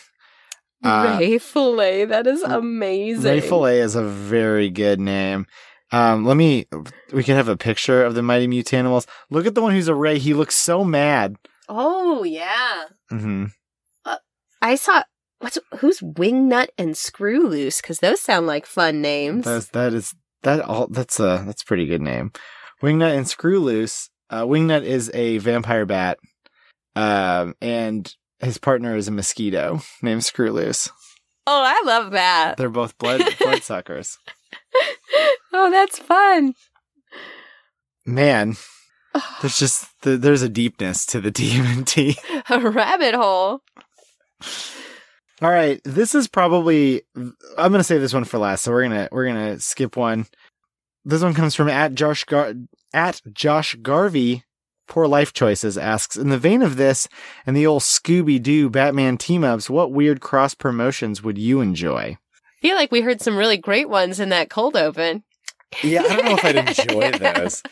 Uh, 0.82 1.16
Ray 1.18 1.38
Fillet, 1.38 2.06
that 2.06 2.26
is 2.26 2.42
amazing. 2.42 3.30
Ray 3.30 3.40
Fillet 3.40 3.80
is 3.80 3.94
a 3.94 4.04
very 4.04 4.70
good 4.70 5.00
name. 5.00 5.46
Um, 5.92 6.24
let 6.24 6.36
me. 6.36 6.66
We 7.12 7.24
can 7.24 7.36
have 7.36 7.48
a 7.48 7.56
picture 7.56 8.04
of 8.04 8.14
the 8.14 8.22
mighty 8.22 8.46
mutanimals. 8.46 9.06
Look 9.28 9.46
at 9.46 9.54
the 9.54 9.62
one 9.62 9.72
who's 9.72 9.88
a 9.88 9.94
ray. 9.94 10.18
He 10.18 10.34
looks 10.34 10.54
so 10.54 10.84
mad. 10.84 11.36
Oh 11.68 12.22
yeah. 12.22 12.84
Mm-hmm. 13.12 13.46
I 14.62 14.74
saw 14.74 15.02
what's 15.38 15.58
who's 15.78 16.00
Wingnut 16.00 16.68
and 16.76 16.96
Screw 16.96 17.46
Loose 17.46 17.80
because 17.80 17.98
those 18.00 18.20
sound 18.20 18.46
like 18.46 18.66
fun 18.66 19.00
names. 19.00 19.44
That's 19.44 19.68
that 19.68 19.94
is 19.94 20.14
that 20.42 20.60
all. 20.60 20.86
That's 20.88 21.18
a 21.18 21.42
that's 21.46 21.62
a 21.62 21.66
pretty 21.66 21.86
good 21.86 22.02
name. 22.02 22.32
Wingnut 22.82 23.16
and 23.16 23.26
Screwloose. 23.26 24.08
Uh, 24.28 24.44
Wingnut 24.44 24.84
is 24.84 25.10
a 25.12 25.38
vampire 25.38 25.86
bat, 25.86 26.18
um, 26.94 27.54
and 27.60 28.14
his 28.40 28.58
partner 28.58 28.96
is 28.96 29.08
a 29.08 29.12
mosquito 29.12 29.80
named 30.02 30.24
Screw 30.24 30.50
Loose. 30.52 30.88
oh, 31.46 31.62
I 31.64 31.82
love 31.86 32.12
that. 32.12 32.56
They're 32.56 32.68
both 32.70 32.96
blood 32.98 33.22
bloodsuckers. 33.40 34.18
oh, 35.52 35.70
that's 35.70 35.98
fun. 35.98 36.54
Man, 38.06 38.56
there's 39.40 39.58
just 39.58 39.86
there's 40.02 40.42
a 40.42 40.48
deepness 40.48 41.06
to 41.06 41.20
the 41.20 41.30
DMT. 41.32 42.16
A 42.50 42.70
rabbit 42.70 43.14
hole. 43.14 43.60
All 45.42 45.50
right, 45.50 45.80
this 45.84 46.14
is 46.14 46.28
probably 46.28 47.02
I'm 47.16 47.34
gonna 47.72 47.84
save 47.84 48.00
this 48.00 48.12
one 48.14 48.24
for 48.24 48.38
last, 48.38 48.64
so 48.64 48.72
we're 48.72 48.82
gonna 48.82 49.08
we're 49.12 49.26
gonna 49.26 49.58
skip 49.60 49.96
one. 49.96 50.26
This 51.04 51.22
one 51.22 51.32
comes 51.34 51.54
from 51.54 51.68
at 51.68 51.94
Josh 51.94 52.24
Gar- 52.24 52.54
at 52.92 53.20
Josh 53.32 53.74
Garvey. 53.76 54.44
Poor 54.90 55.06
life 55.06 55.32
choices 55.32 55.78
asks 55.78 56.16
in 56.16 56.30
the 56.30 56.36
vein 56.36 56.62
of 56.62 56.76
this 56.76 57.08
and 57.46 57.56
the 57.56 57.64
old 57.64 57.82
Scooby 57.82 58.42
Doo 58.42 58.68
Batman 58.68 59.16
team 59.16 59.44
ups. 59.44 59.70
What 59.70 59.92
weird 59.92 60.20
cross 60.20 60.52
promotions 60.52 61.22
would 61.22 61.38
you 61.38 61.60
enjoy? 61.60 62.18
I 62.34 62.60
feel 62.60 62.74
like 62.74 62.90
we 62.90 63.00
heard 63.00 63.22
some 63.22 63.36
really 63.36 63.56
great 63.56 63.88
ones 63.88 64.18
in 64.18 64.30
that 64.30 64.50
cold 64.50 64.76
open. 64.76 65.22
Yeah, 65.84 66.02
I 66.02 66.16
don't 66.16 66.24
know 66.24 66.36
if 66.36 66.44
I'd 66.44 66.56
enjoy 66.56 67.10
those. 67.18 67.62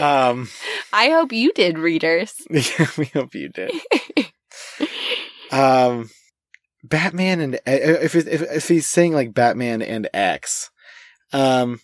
Um, 0.00 0.48
I 0.92 1.10
hope 1.10 1.30
you 1.30 1.52
did, 1.52 1.78
readers. 1.78 2.34
yeah, 2.50 2.88
we 2.98 3.04
hope 3.06 3.32
you 3.36 3.48
did. 3.48 3.70
Um, 5.52 6.10
Batman 6.82 7.40
and 7.40 7.60
if 7.64 8.16
if 8.16 8.42
if 8.42 8.66
he's 8.66 8.88
saying 8.88 9.12
like 9.12 9.32
Batman 9.32 9.82
and 9.82 10.08
X, 10.12 10.70
um, 11.32 11.78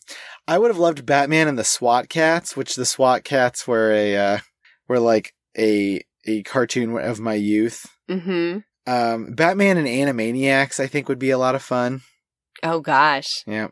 I 0.48 0.58
would 0.58 0.72
have 0.72 0.78
loved 0.78 1.06
Batman 1.06 1.46
and 1.46 1.56
the 1.56 1.62
SWAT 1.62 2.08
Kats, 2.08 2.56
which 2.56 2.74
the 2.74 2.84
SWAT 2.84 3.22
Kats 3.22 3.68
were 3.68 3.92
a 3.92 4.16
uh, 4.16 4.38
were 4.92 5.00
like 5.00 5.32
a 5.58 6.02
a 6.26 6.42
cartoon 6.42 6.96
of 6.98 7.18
my 7.18 7.34
youth. 7.34 7.86
mm-hmm. 8.08 8.58
Um, 8.84 9.32
Batman 9.32 9.76
and 9.76 9.86
Animaniacs, 9.86 10.80
I 10.80 10.86
think, 10.88 11.08
would 11.08 11.18
be 11.18 11.30
a 11.30 11.38
lot 11.38 11.54
of 11.54 11.62
fun. 11.62 12.02
Oh 12.62 12.80
gosh. 12.80 13.42
Yeah, 13.46 13.68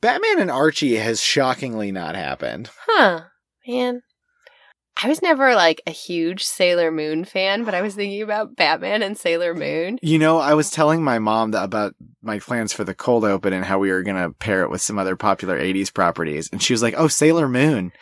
Batman 0.00 0.38
and 0.40 0.50
Archie 0.50 0.96
has 0.96 1.20
shockingly 1.20 1.90
not 1.92 2.14
happened. 2.14 2.70
Huh. 2.86 3.22
Man. 3.66 4.02
I 5.02 5.08
was 5.08 5.22
never 5.22 5.54
like 5.54 5.80
a 5.86 5.92
huge 5.92 6.42
Sailor 6.44 6.90
Moon 6.90 7.24
fan, 7.24 7.64
but 7.64 7.74
I 7.74 7.80
was 7.80 7.94
thinking 7.94 8.20
about 8.20 8.54
Batman 8.54 9.02
and 9.02 9.16
Sailor 9.16 9.54
Moon. 9.54 9.98
You 10.02 10.18
know, 10.18 10.38
I 10.38 10.52
was 10.52 10.70
telling 10.70 11.02
my 11.02 11.18
mom 11.18 11.52
that 11.52 11.64
about 11.64 11.94
my 12.22 12.38
plans 12.38 12.74
for 12.74 12.84
the 12.84 12.94
cold 12.94 13.24
open 13.24 13.54
and 13.54 13.64
how 13.64 13.78
we 13.78 13.90
were 13.90 14.02
gonna 14.02 14.30
pair 14.30 14.62
it 14.62 14.70
with 14.70 14.82
some 14.82 14.98
other 14.98 15.16
popular 15.16 15.58
'80s 15.58 15.90
properties, 15.92 16.50
and 16.52 16.62
she 16.62 16.74
was 16.74 16.82
like, 16.82 16.94
"Oh, 16.98 17.08
Sailor 17.08 17.48
Moon." 17.48 17.92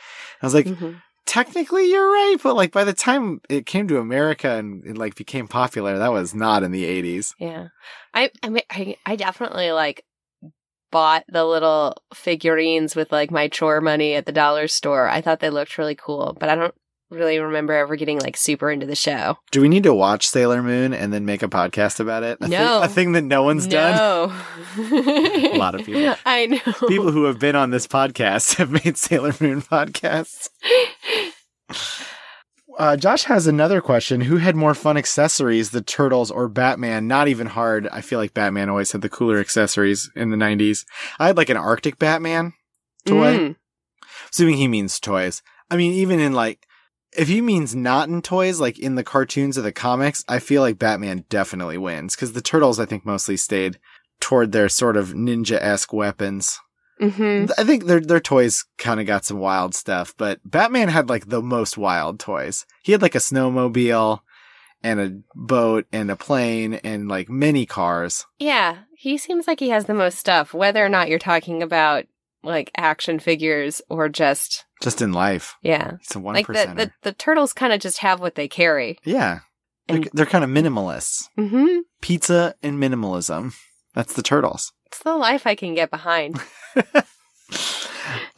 I 0.42 0.46
was 0.46 0.54
like, 0.54 0.66
Mhm. 0.66 1.00
Technically 1.28 1.90
you're 1.90 2.10
right, 2.10 2.36
but 2.42 2.56
like 2.56 2.72
by 2.72 2.82
the 2.82 2.92
time 2.92 3.40
it 3.48 3.66
came 3.66 3.86
to 3.88 3.98
America 3.98 4.50
and 4.50 4.84
it 4.84 4.98
like 4.98 5.14
became 5.14 5.46
popular, 5.46 5.98
that 5.98 6.12
was 6.12 6.34
not 6.34 6.62
in 6.62 6.72
the 6.72 6.84
80s. 6.84 7.34
Yeah. 7.38 7.68
I 8.14 8.30
I 8.42 8.48
mean 8.48 8.64
I, 8.70 8.96
I 9.06 9.14
definitely 9.14 9.70
like 9.70 10.04
bought 10.90 11.24
the 11.28 11.44
little 11.44 12.02
figurines 12.14 12.96
with 12.96 13.12
like 13.12 13.30
my 13.30 13.46
chore 13.48 13.82
money 13.82 14.14
at 14.14 14.24
the 14.24 14.32
dollar 14.32 14.66
store. 14.68 15.06
I 15.06 15.20
thought 15.20 15.40
they 15.40 15.50
looked 15.50 15.76
really 15.76 15.94
cool, 15.94 16.34
but 16.40 16.48
I 16.48 16.54
don't 16.54 16.74
really 17.10 17.38
remember 17.38 17.72
ever 17.72 17.96
getting 17.96 18.18
like 18.20 18.36
super 18.36 18.70
into 18.70 18.86
the 18.86 18.94
show. 18.94 19.38
Do 19.50 19.60
we 19.62 19.68
need 19.68 19.82
to 19.84 19.94
watch 19.94 20.28
Sailor 20.28 20.62
Moon 20.62 20.92
and 20.92 21.12
then 21.12 21.24
make 21.24 21.42
a 21.42 21.48
podcast 21.48 22.00
about 22.00 22.22
it? 22.22 22.38
A 22.40 22.48
No. 22.48 22.80
thing, 22.80 22.82
a 22.82 22.88
thing 22.88 23.12
that 23.12 23.22
no 23.24 23.42
one's 23.42 23.66
done. 23.66 23.96
no. 23.96 24.32
A 25.52 25.56
lot 25.58 25.74
of 25.74 25.84
people. 25.86 26.14
I 26.26 26.46
know. 26.46 26.88
People 26.88 27.10
who 27.12 27.24
have 27.24 27.38
been 27.38 27.56
on 27.56 27.70
this 27.70 27.86
podcast 27.86 28.56
have 28.56 28.70
made 28.70 28.96
Sailor 28.96 29.34
Moon 29.40 29.62
podcasts. 29.62 30.48
Uh, 32.78 32.96
Josh 32.96 33.24
has 33.24 33.48
another 33.48 33.80
question. 33.80 34.20
Who 34.20 34.36
had 34.36 34.54
more 34.54 34.72
fun 34.72 34.96
accessories, 34.96 35.70
the 35.70 35.80
Turtles 35.82 36.30
or 36.30 36.46
Batman? 36.48 37.08
Not 37.08 37.26
even 37.26 37.48
hard. 37.48 37.88
I 37.88 38.02
feel 38.02 38.20
like 38.20 38.34
Batman 38.34 38.68
always 38.68 38.92
had 38.92 39.02
the 39.02 39.08
cooler 39.08 39.38
accessories 39.40 40.08
in 40.14 40.30
the 40.30 40.36
90s. 40.36 40.84
I 41.18 41.26
had 41.26 41.36
like 41.36 41.48
an 41.48 41.56
Arctic 41.56 41.98
Batman 41.98 42.52
toy. 43.04 43.36
Mm. 43.36 43.56
Assuming 44.30 44.58
he 44.58 44.68
means 44.68 45.00
toys. 45.00 45.42
I 45.68 45.76
mean, 45.76 45.92
even 45.94 46.20
in 46.20 46.34
like, 46.34 46.67
if 47.16 47.28
he 47.28 47.40
means 47.40 47.74
not 47.74 48.08
in 48.08 48.22
toys, 48.22 48.60
like 48.60 48.78
in 48.78 48.94
the 48.94 49.04
cartoons 49.04 49.56
or 49.58 49.62
the 49.62 49.72
comics, 49.72 50.24
I 50.28 50.38
feel 50.38 50.62
like 50.62 50.78
Batman 50.78 51.24
definitely 51.28 51.78
wins 51.78 52.14
because 52.14 52.32
the 52.32 52.40
turtles, 52.42 52.78
I 52.78 52.84
think, 52.86 53.04
mostly 53.06 53.36
stayed 53.36 53.78
toward 54.20 54.52
their 54.52 54.68
sort 54.68 54.96
of 54.96 55.10
ninja 55.14 55.58
esque 55.60 55.92
weapons. 55.92 56.58
Mhm. 57.00 57.50
I 57.56 57.62
think 57.64 57.84
their 57.86 58.00
their 58.00 58.20
toys 58.20 58.64
kind 58.76 58.98
of 58.98 59.06
got 59.06 59.24
some 59.24 59.38
wild 59.38 59.74
stuff, 59.74 60.14
but 60.16 60.40
Batman 60.44 60.88
had 60.88 61.08
like 61.08 61.28
the 61.28 61.40
most 61.40 61.78
wild 61.78 62.18
toys. 62.18 62.66
He 62.82 62.92
had 62.92 63.02
like 63.02 63.14
a 63.14 63.18
snowmobile 63.18 64.20
and 64.82 65.00
a 65.00 65.12
boat 65.34 65.86
and 65.92 66.10
a 66.10 66.16
plane 66.16 66.74
and 66.74 67.08
like 67.08 67.28
many 67.28 67.66
cars. 67.66 68.26
Yeah, 68.38 68.78
he 68.96 69.16
seems 69.16 69.46
like 69.46 69.60
he 69.60 69.70
has 69.70 69.84
the 69.84 69.94
most 69.94 70.18
stuff, 70.18 70.52
whether 70.52 70.84
or 70.84 70.88
not 70.88 71.08
you're 71.08 71.18
talking 71.20 71.62
about 71.62 72.06
like 72.42 72.70
action 72.76 73.18
figures 73.18 73.82
or 73.88 74.08
just 74.08 74.64
Just 74.82 75.02
in 75.02 75.12
life, 75.12 75.56
yeah. 75.62 75.92
it's 76.00 76.14
a 76.14 76.18
one 76.20 76.34
Like 76.34 76.46
the, 76.46 76.52
the 76.76 76.92
the 77.02 77.12
turtles 77.12 77.52
kind 77.52 77.72
of 77.72 77.80
just 77.80 77.98
have 77.98 78.20
what 78.20 78.34
they 78.36 78.48
carry. 78.48 78.98
yeah, 79.04 79.40
they're, 79.88 80.02
they're 80.12 80.26
kind 80.26 80.44
of 80.44 80.50
minimalists. 80.50 81.28
Mhm. 81.38 81.80
Pizza 82.00 82.54
and 82.62 82.80
minimalism. 82.82 83.54
That's 83.94 84.12
the 84.14 84.22
turtles. 84.22 84.72
It's 84.86 85.00
the 85.02 85.16
life 85.16 85.46
I 85.46 85.54
can 85.54 85.74
get 85.74 85.90
behind. 85.90 86.40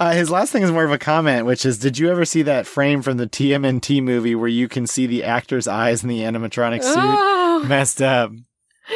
Uh, 0.01 0.13
his 0.15 0.31
last 0.31 0.51
thing 0.51 0.63
is 0.63 0.73
more 0.73 0.85
of 0.85 0.91
a 0.91 0.99
comment, 0.99 1.45
which 1.47 1.65
is: 1.67 1.79
Did 1.79 1.99
you 1.99 2.11
ever 2.11 2.25
see 2.25 2.43
that 2.43 2.67
frame 2.67 3.03
from 3.03 3.19
the 3.19 3.27
TMNT 3.29 4.03
movie 4.03 4.35
where 4.35 4.49
you 4.49 4.67
can 4.67 4.87
see 4.87 5.07
the 5.07 5.23
actor's 5.23 5.69
eyes 5.69 6.03
in 6.03 6.09
the 6.09 6.21
animatronic 6.21 6.83
suit 6.83 6.95
Oh, 6.97 7.65
messed 7.69 8.01
up? 8.03 8.33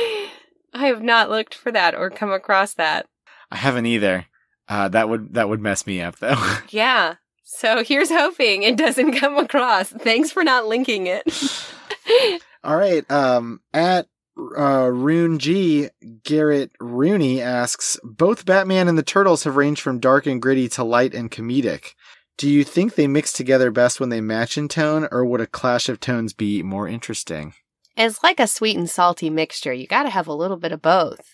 I 0.72 0.86
have 0.86 1.02
not 1.02 1.30
looked 1.30 1.54
for 1.54 1.70
that 1.70 1.94
or 1.94 2.08
come 2.10 2.32
across 2.32 2.74
that. 2.74 3.06
I 3.52 3.56
haven't 3.56 3.86
either. 3.86 4.26
Uh, 4.68 4.88
that 4.88 5.08
would 5.08 5.34
that 5.34 5.48
would 5.48 5.60
mess 5.60 5.86
me 5.86 6.00
up 6.00 6.18
though. 6.18 6.56
Yeah. 6.70 7.16
So 7.46 7.84
here's 7.84 8.10
hoping 8.10 8.62
it 8.62 8.76
doesn't 8.76 9.16
come 9.16 9.36
across. 9.36 9.88
Thanks 9.90 10.32
for 10.32 10.42
not 10.42 10.66
linking 10.66 11.06
it. 11.06 11.22
All 12.64 12.76
right. 12.76 13.08
Um, 13.10 13.60
at 13.72 14.06
uh, 14.36 14.90
Rune 14.90 15.38
G, 15.38 15.88
Garrett 16.24 16.72
Rooney 16.80 17.40
asks, 17.40 17.98
both 18.02 18.46
Batman 18.46 18.88
and 18.88 18.98
the 18.98 19.02
Turtles 19.02 19.44
have 19.44 19.56
ranged 19.56 19.82
from 19.82 20.00
dark 20.00 20.26
and 20.26 20.42
gritty 20.42 20.68
to 20.70 20.84
light 20.84 21.14
and 21.14 21.30
comedic. 21.30 21.94
Do 22.36 22.50
you 22.50 22.64
think 22.64 22.94
they 22.94 23.06
mix 23.06 23.32
together 23.32 23.70
best 23.70 24.00
when 24.00 24.08
they 24.08 24.20
match 24.20 24.58
in 24.58 24.66
tone, 24.66 25.06
or 25.12 25.24
would 25.24 25.40
a 25.40 25.46
clash 25.46 25.88
of 25.88 26.00
tones 26.00 26.32
be 26.32 26.62
more 26.64 26.88
interesting? 26.88 27.54
It's 27.96 28.24
like 28.24 28.40
a 28.40 28.48
sweet 28.48 28.76
and 28.76 28.90
salty 28.90 29.30
mixture. 29.30 29.72
You 29.72 29.86
got 29.86 30.02
to 30.02 30.10
have 30.10 30.26
a 30.26 30.34
little 30.34 30.56
bit 30.56 30.72
of 30.72 30.82
both. 30.82 31.33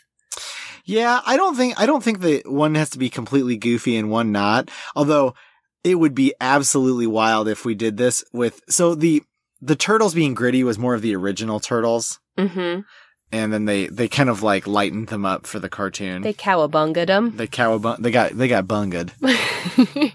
Yeah, 0.84 1.20
I 1.26 1.36
don't 1.36 1.56
think 1.56 1.78
I 1.80 1.86
don't 1.86 2.02
think 2.02 2.20
that 2.20 2.50
one 2.50 2.74
has 2.74 2.90
to 2.90 2.98
be 2.98 3.10
completely 3.10 3.56
goofy 3.56 3.96
and 3.96 4.10
one 4.10 4.32
not. 4.32 4.70
Although 4.96 5.34
it 5.84 5.94
would 5.96 6.14
be 6.14 6.34
absolutely 6.40 7.06
wild 7.06 7.48
if 7.48 7.64
we 7.64 7.74
did 7.74 7.96
this 7.96 8.24
with 8.32 8.60
so 8.68 8.94
the 8.94 9.22
the 9.60 9.76
turtles 9.76 10.14
being 10.14 10.34
gritty 10.34 10.64
was 10.64 10.78
more 10.78 10.94
of 10.94 11.02
the 11.02 11.14
original 11.16 11.60
turtles. 11.60 12.18
Mm-hmm. 12.38 12.80
and 13.32 13.52
then 13.52 13.66
they 13.66 13.86
they 13.88 14.08
kind 14.08 14.30
of 14.30 14.42
like 14.42 14.66
lightened 14.66 15.08
them 15.08 15.26
up 15.26 15.46
for 15.46 15.58
the 15.58 15.68
cartoon. 15.68 16.22
They 16.22 16.32
cowabunged 16.32 17.06
them. 17.08 17.36
they 17.36 17.46
cowabung 17.46 18.00
they 18.02 18.10
got 18.10 18.32
they 18.32 18.48
got 18.48 18.66
bunged. 18.66 19.12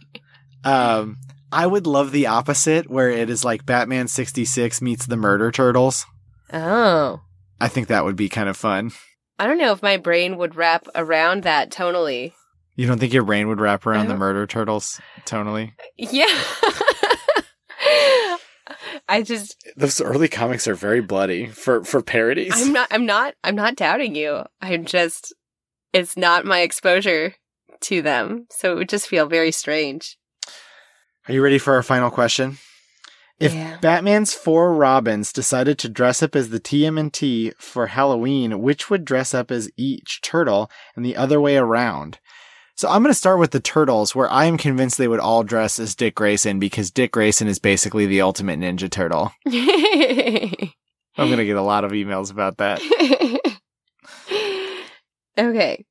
Um, 0.64 1.18
I 1.52 1.68
would 1.68 1.86
love 1.86 2.12
the 2.12 2.26
opposite 2.28 2.90
where 2.90 3.10
it 3.10 3.30
is 3.30 3.46
like 3.46 3.66
Batman 3.66 4.08
sixty 4.08 4.46
six 4.46 4.82
meets 4.82 5.06
the 5.06 5.18
Murder 5.18 5.52
Turtles. 5.52 6.06
oh. 6.52 7.22
I 7.62 7.68
think 7.70 7.88
that 7.88 8.04
would 8.04 8.16
be 8.18 8.28
kind 8.30 8.50
of 8.50 8.58
fun. 8.58 8.92
I 9.38 9.48
don't 9.48 9.58
know 9.58 9.74
if 9.74 9.84
my 9.84 9.98
brain 9.98 10.38
would 10.38 10.56
wrap 10.56 10.88
around 10.96 11.44
that 11.44 11.72
tonally. 11.72 12.34
You 12.76 12.88
don't 12.88 13.00
think 13.00 13.14
your 13.14 13.24
brain 13.24 13.48
would 13.48 13.62
wrap 13.62 13.86
around 13.86 14.08
the 14.08 14.18
Murder 14.18 14.48
Turtles 14.48 15.00
tonally? 15.26 15.74
Yeah. 15.98 16.26
I 19.08 19.22
just 19.22 19.56
Those 19.78 20.02
early 20.02 20.28
comics 20.28 20.68
are 20.68 20.76
very 20.76 21.02
bloody 21.02 21.48
for 21.48 21.84
for 21.84 22.02
parodies. 22.02 22.54
I'm 22.56 22.74
not 22.74 22.88
I'm 22.92 23.06
not 23.06 23.36
I'm 23.44 23.56
not 23.56 23.76
doubting 23.76 24.16
you. 24.16 24.44
I'm 24.62 24.86
just 24.86 25.34
it's 25.94 26.18
not 26.18 26.46
my 26.46 26.62
exposure 26.62 27.36
to 27.82 28.02
them. 28.02 28.48
So 28.50 28.74
it 28.74 28.76
would 28.76 28.90
just 28.90 29.08
feel 29.08 29.28
very 29.28 29.52
strange. 29.52 30.18
Are 31.28 31.34
you 31.34 31.42
ready 31.42 31.60
for 31.60 31.74
our 31.74 31.84
final 31.84 32.12
question? 32.12 32.58
If 33.40 33.54
Yeah. 33.54 33.78
Batman's 33.82 34.34
four 34.34 34.74
Robins 34.74 35.34
decided 35.34 35.78
to 35.80 35.90
dress 35.90 36.24
up 36.24 36.36
as 36.36 36.50
the 36.50 36.60
TMNT 36.60 37.54
for 37.60 37.88
Halloween, 37.88 38.62
which 38.62 38.90
would 38.90 39.04
dress 39.04 39.34
up 39.34 39.52
as 39.52 39.70
each 39.76 40.22
turtle 40.22 40.72
and 40.96 41.06
the 41.06 41.18
other 41.18 41.42
way 41.42 41.58
around? 41.58 42.20
So 42.78 42.90
I'm 42.90 43.04
going 43.04 43.12
to 43.12 43.18
start 43.18 43.40
with 43.40 43.52
the 43.52 43.60
turtles, 43.62 44.14
where 44.16 44.30
I 44.30 44.46
am 44.46 44.58
convinced 44.58 44.98
they 44.98 45.08
would 45.08 45.22
all 45.22 45.44
dress 45.44 45.80
as 45.80 45.96
Dick 45.96 46.16
Grayson 46.16 46.60
because 46.60 46.92
Dick 46.92 47.12
Grayson 47.14 47.48
is 47.48 47.58
basically 47.60 48.06
the 48.06 48.20
ultimate 48.22 48.60
Ninja 48.60 48.90
Turtle. 48.92 49.32
I'm 49.46 51.28
going 51.30 51.38
to 51.38 51.46
get 51.46 51.56
a 51.56 51.62
lot 51.62 51.86
of 51.86 51.92
emails 51.92 52.32
about 52.32 52.58
that. 52.58 52.82
okay. 55.38 55.86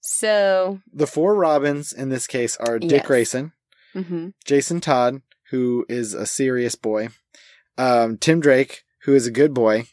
So, 0.00 0.80
The 0.92 1.06
four 1.06 1.34
Robins 1.34 1.92
in 1.92 2.08
this 2.08 2.26
case 2.26 2.56
are 2.56 2.78
Dick 2.78 2.90
Yes. 2.92 3.06
Grayson, 3.06 3.52
mhm. 3.94 4.32
Jason 4.46 4.80
Todd, 4.80 5.20
who 5.50 5.84
is 5.88 6.14
a 6.14 6.26
serious 6.26 6.74
boy, 6.74 7.08
um, 7.76 8.16
Tim 8.18 8.40
Drake, 8.40 8.84
who 9.02 9.14
is 9.14 9.26
a 9.26 9.30
good 9.30 9.54
boy, 9.54 9.84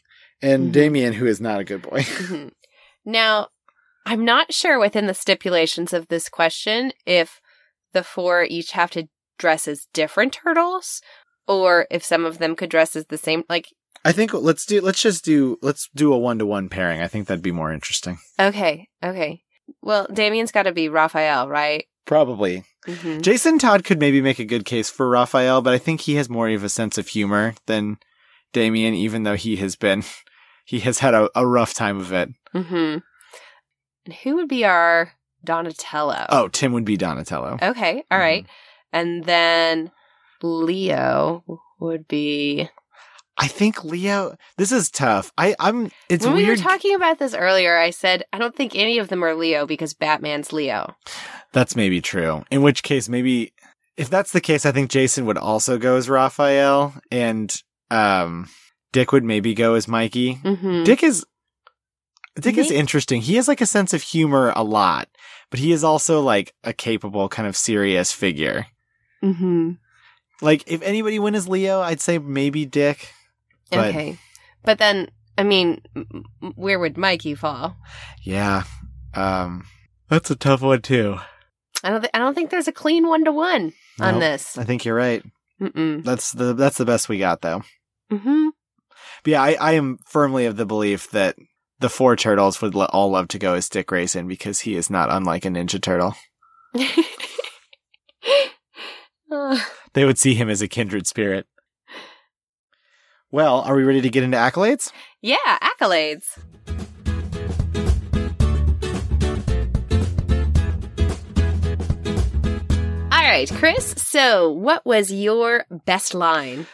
and 0.42 0.68
Mhm. 0.68 0.72
Damian, 0.72 1.12
who 1.14 1.26
is 1.26 1.40
not 1.40 1.60
a 1.60 1.64
good 1.64 1.82
boy. 1.82 2.00
Mhm. 2.02 2.50
Now, 3.04 3.48
I'm 4.04 4.24
not 4.24 4.52
sure 4.52 4.78
within 4.78 5.06
the 5.06 5.14
stipulations 5.14 5.92
of 5.92 6.08
this 6.08 6.28
question 6.28 6.92
if 7.06 7.40
the 7.92 8.02
four 8.04 8.44
each 8.44 8.72
have 8.72 8.90
to 8.92 9.08
dress 9.38 9.66
as 9.68 9.86
different 9.92 10.32
turtles 10.32 11.00
or 11.46 11.86
if 11.90 12.04
some 12.04 12.24
of 12.24 12.38
them 12.38 12.56
could 12.56 12.70
dress 12.70 12.96
as 12.96 13.06
the 13.06 13.18
same 13.18 13.44
like 13.48 13.68
I 14.04 14.12
think 14.12 14.32
let's 14.32 14.64
do 14.66 14.80
let's 14.80 15.02
just 15.02 15.24
do 15.24 15.58
let's 15.62 15.88
do 15.94 16.12
a 16.12 16.18
one 16.18 16.38
to 16.38 16.46
one 16.46 16.68
pairing. 16.68 17.00
I 17.00 17.08
think 17.08 17.26
that'd 17.26 17.42
be 17.42 17.50
more 17.52 17.72
interesting. 17.72 18.18
okay, 18.38 18.88
okay. 19.02 19.42
Well, 19.82 20.06
Damian's 20.12 20.52
got 20.52 20.64
to 20.64 20.72
be 20.72 20.88
Raphael, 20.88 21.48
right? 21.48 21.86
Probably. 22.06 22.64
Mhm. 22.86 23.20
Jason 23.20 23.58
Todd 23.58 23.84
could 23.84 23.98
maybe 23.98 24.20
make 24.22 24.38
a 24.38 24.44
good 24.44 24.64
case 24.64 24.88
for 24.88 25.08
Raphael, 25.08 25.60
but 25.60 25.74
I 25.74 25.78
think 25.78 26.02
he 26.02 26.14
has 26.14 26.28
more 26.30 26.48
of 26.48 26.62
a 26.64 26.68
sense 26.68 26.96
of 26.98 27.08
humor 27.08 27.54
than 27.66 27.98
Damian, 28.52 28.94
even 28.94 29.24
though 29.24 29.34
he 29.36 29.56
has 29.56 29.76
been 29.76 30.02
he 30.64 30.80
has 30.80 31.00
had 31.00 31.14
a, 31.14 31.28
a 31.34 31.46
rough 31.46 31.74
time 31.74 31.98
of 32.00 32.12
it. 32.12 32.30
Mhm. 32.54 33.02
And 34.04 34.14
who 34.22 34.36
would 34.36 34.48
be 34.48 34.64
our 34.64 35.12
Donatello? 35.44 36.26
Oh, 36.28 36.48
Tim 36.48 36.72
would 36.72 36.84
be 36.84 36.96
Donatello. 36.96 37.58
Okay, 37.60 38.04
all 38.10 38.18
right. 38.18 38.46
And 38.92 39.24
then 39.24 39.90
Leo 40.42 41.44
would 41.80 42.06
be 42.08 42.68
I 43.38 43.48
think 43.48 43.84
Leo 43.84 44.36
this 44.56 44.72
is 44.72 44.90
tough. 44.90 45.32
I, 45.36 45.54
I'm 45.60 45.90
it's 46.08 46.24
when 46.24 46.34
we 46.34 46.42
were 46.42 46.48
weird. 46.48 46.60
talking 46.60 46.94
about 46.94 47.18
this 47.18 47.34
earlier, 47.34 47.76
I 47.76 47.90
said 47.90 48.24
I 48.32 48.38
don't 48.38 48.54
think 48.54 48.74
any 48.74 48.98
of 48.98 49.08
them 49.08 49.22
are 49.22 49.34
Leo 49.34 49.66
because 49.66 49.94
Batman's 49.94 50.52
Leo. 50.52 50.94
That's 51.52 51.76
maybe 51.76 52.00
true. 52.00 52.44
In 52.50 52.62
which 52.62 52.82
case, 52.82 53.08
maybe 53.08 53.52
if 53.96 54.10
that's 54.10 54.32
the 54.32 54.40
case, 54.40 54.66
I 54.66 54.72
think 54.72 54.90
Jason 54.90 55.26
would 55.26 55.38
also 55.38 55.78
go 55.78 55.96
as 55.96 56.08
Raphael, 56.08 56.94
and 57.10 57.54
um, 57.90 58.48
Dick 58.92 59.12
would 59.12 59.24
maybe 59.24 59.54
go 59.54 59.74
as 59.74 59.88
Mikey. 59.88 60.36
Mm-hmm. 60.36 60.84
Dick 60.84 61.02
is 61.02 61.24
Dick 62.38 62.58
is 62.58 62.70
interesting. 62.70 63.22
He 63.22 63.36
has 63.36 63.48
like 63.48 63.60
a 63.60 63.66
sense 63.66 63.94
of 63.94 64.02
humor 64.02 64.52
a 64.54 64.62
lot, 64.62 65.08
but 65.50 65.58
he 65.60 65.72
is 65.72 65.82
also 65.82 66.20
like 66.20 66.54
a 66.64 66.72
capable 66.72 67.28
kind 67.28 67.48
of 67.48 67.56
serious 67.56 68.12
figure. 68.12 68.66
Mm-hmm. 69.24 69.72
Like 70.42 70.64
if 70.66 70.82
anybody 70.82 71.18
went 71.18 71.36
as 71.36 71.48
Leo, 71.48 71.80
I'd 71.80 72.00
say 72.00 72.18
maybe 72.18 72.66
Dick. 72.66 73.12
But- 73.70 73.88
Okay, 73.88 74.18
but 74.64 74.78
then 74.78 75.08
I 75.38 75.42
mean, 75.42 75.82
m- 75.94 76.24
m- 76.42 76.52
where 76.56 76.78
would 76.78 76.96
Mikey 76.96 77.34
fall? 77.34 77.76
Yeah. 78.22 78.64
Um 79.14 79.64
that's 80.08 80.30
a 80.30 80.36
tough 80.36 80.62
one 80.62 80.82
too. 80.82 81.18
I 81.84 81.90
don't. 81.90 82.00
Th- 82.00 82.10
I 82.14 82.18
don't 82.18 82.34
think 82.34 82.50
there's 82.50 82.68
a 82.68 82.72
clean 82.72 83.06
one 83.06 83.24
to 83.24 83.32
one 83.32 83.72
on 84.00 84.14
Nope. 84.14 84.20
this. 84.20 84.56
I 84.58 84.64
think 84.64 84.84
you're 84.84 84.94
right. 84.94 85.22
Mm-mm. 85.60 86.02
That's 86.04 86.32
the 86.32 86.54
that's 86.54 86.78
the 86.78 86.84
best 86.86 87.08
we 87.08 87.18
got 87.18 87.42
though. 87.42 87.62
Mm-hmm. 88.12 88.48
But 89.24 89.30
yeah, 89.30 89.42
I, 89.42 89.54
I 89.60 89.72
am 89.72 89.98
firmly 90.06 90.46
of 90.46 90.56
the 90.56 90.64
belief 90.66 91.10
that 91.10 91.36
the 91.80 91.88
four 91.90 92.16
turtles 92.16 92.62
would 92.62 92.74
lo- 92.74 92.88
all 92.92 93.10
love 93.10 93.28
to 93.28 93.38
go 93.38 93.54
as 93.54 93.68
Dick 93.68 93.88
Grayson 93.88 94.26
because 94.28 94.60
he 94.60 94.74
is 94.76 94.88
not 94.90 95.10
unlike 95.10 95.44
a 95.44 95.48
Ninja 95.48 95.80
Turtle. 95.82 96.14
Uh, 99.30 99.58
They 99.94 100.04
would 100.04 100.18
see 100.18 100.34
him 100.34 100.50
as 100.50 100.60
a 100.60 100.68
kindred 100.68 101.06
spirit. 101.06 101.46
Well, 103.30 103.60
are 103.62 103.74
we 103.74 103.82
ready 103.84 104.00
to 104.02 104.10
get 104.10 104.22
into 104.22 104.36
accolades? 104.36 104.92
Yeah, 105.20 105.36
accolades. 105.62 106.24
All 113.12 113.22
right, 113.32 113.50
Chris. 113.54 113.94
So, 113.96 114.50
what 114.52 114.84
was 114.84 115.12
your 115.12 115.64
best 115.84 116.14
line? 116.14 116.66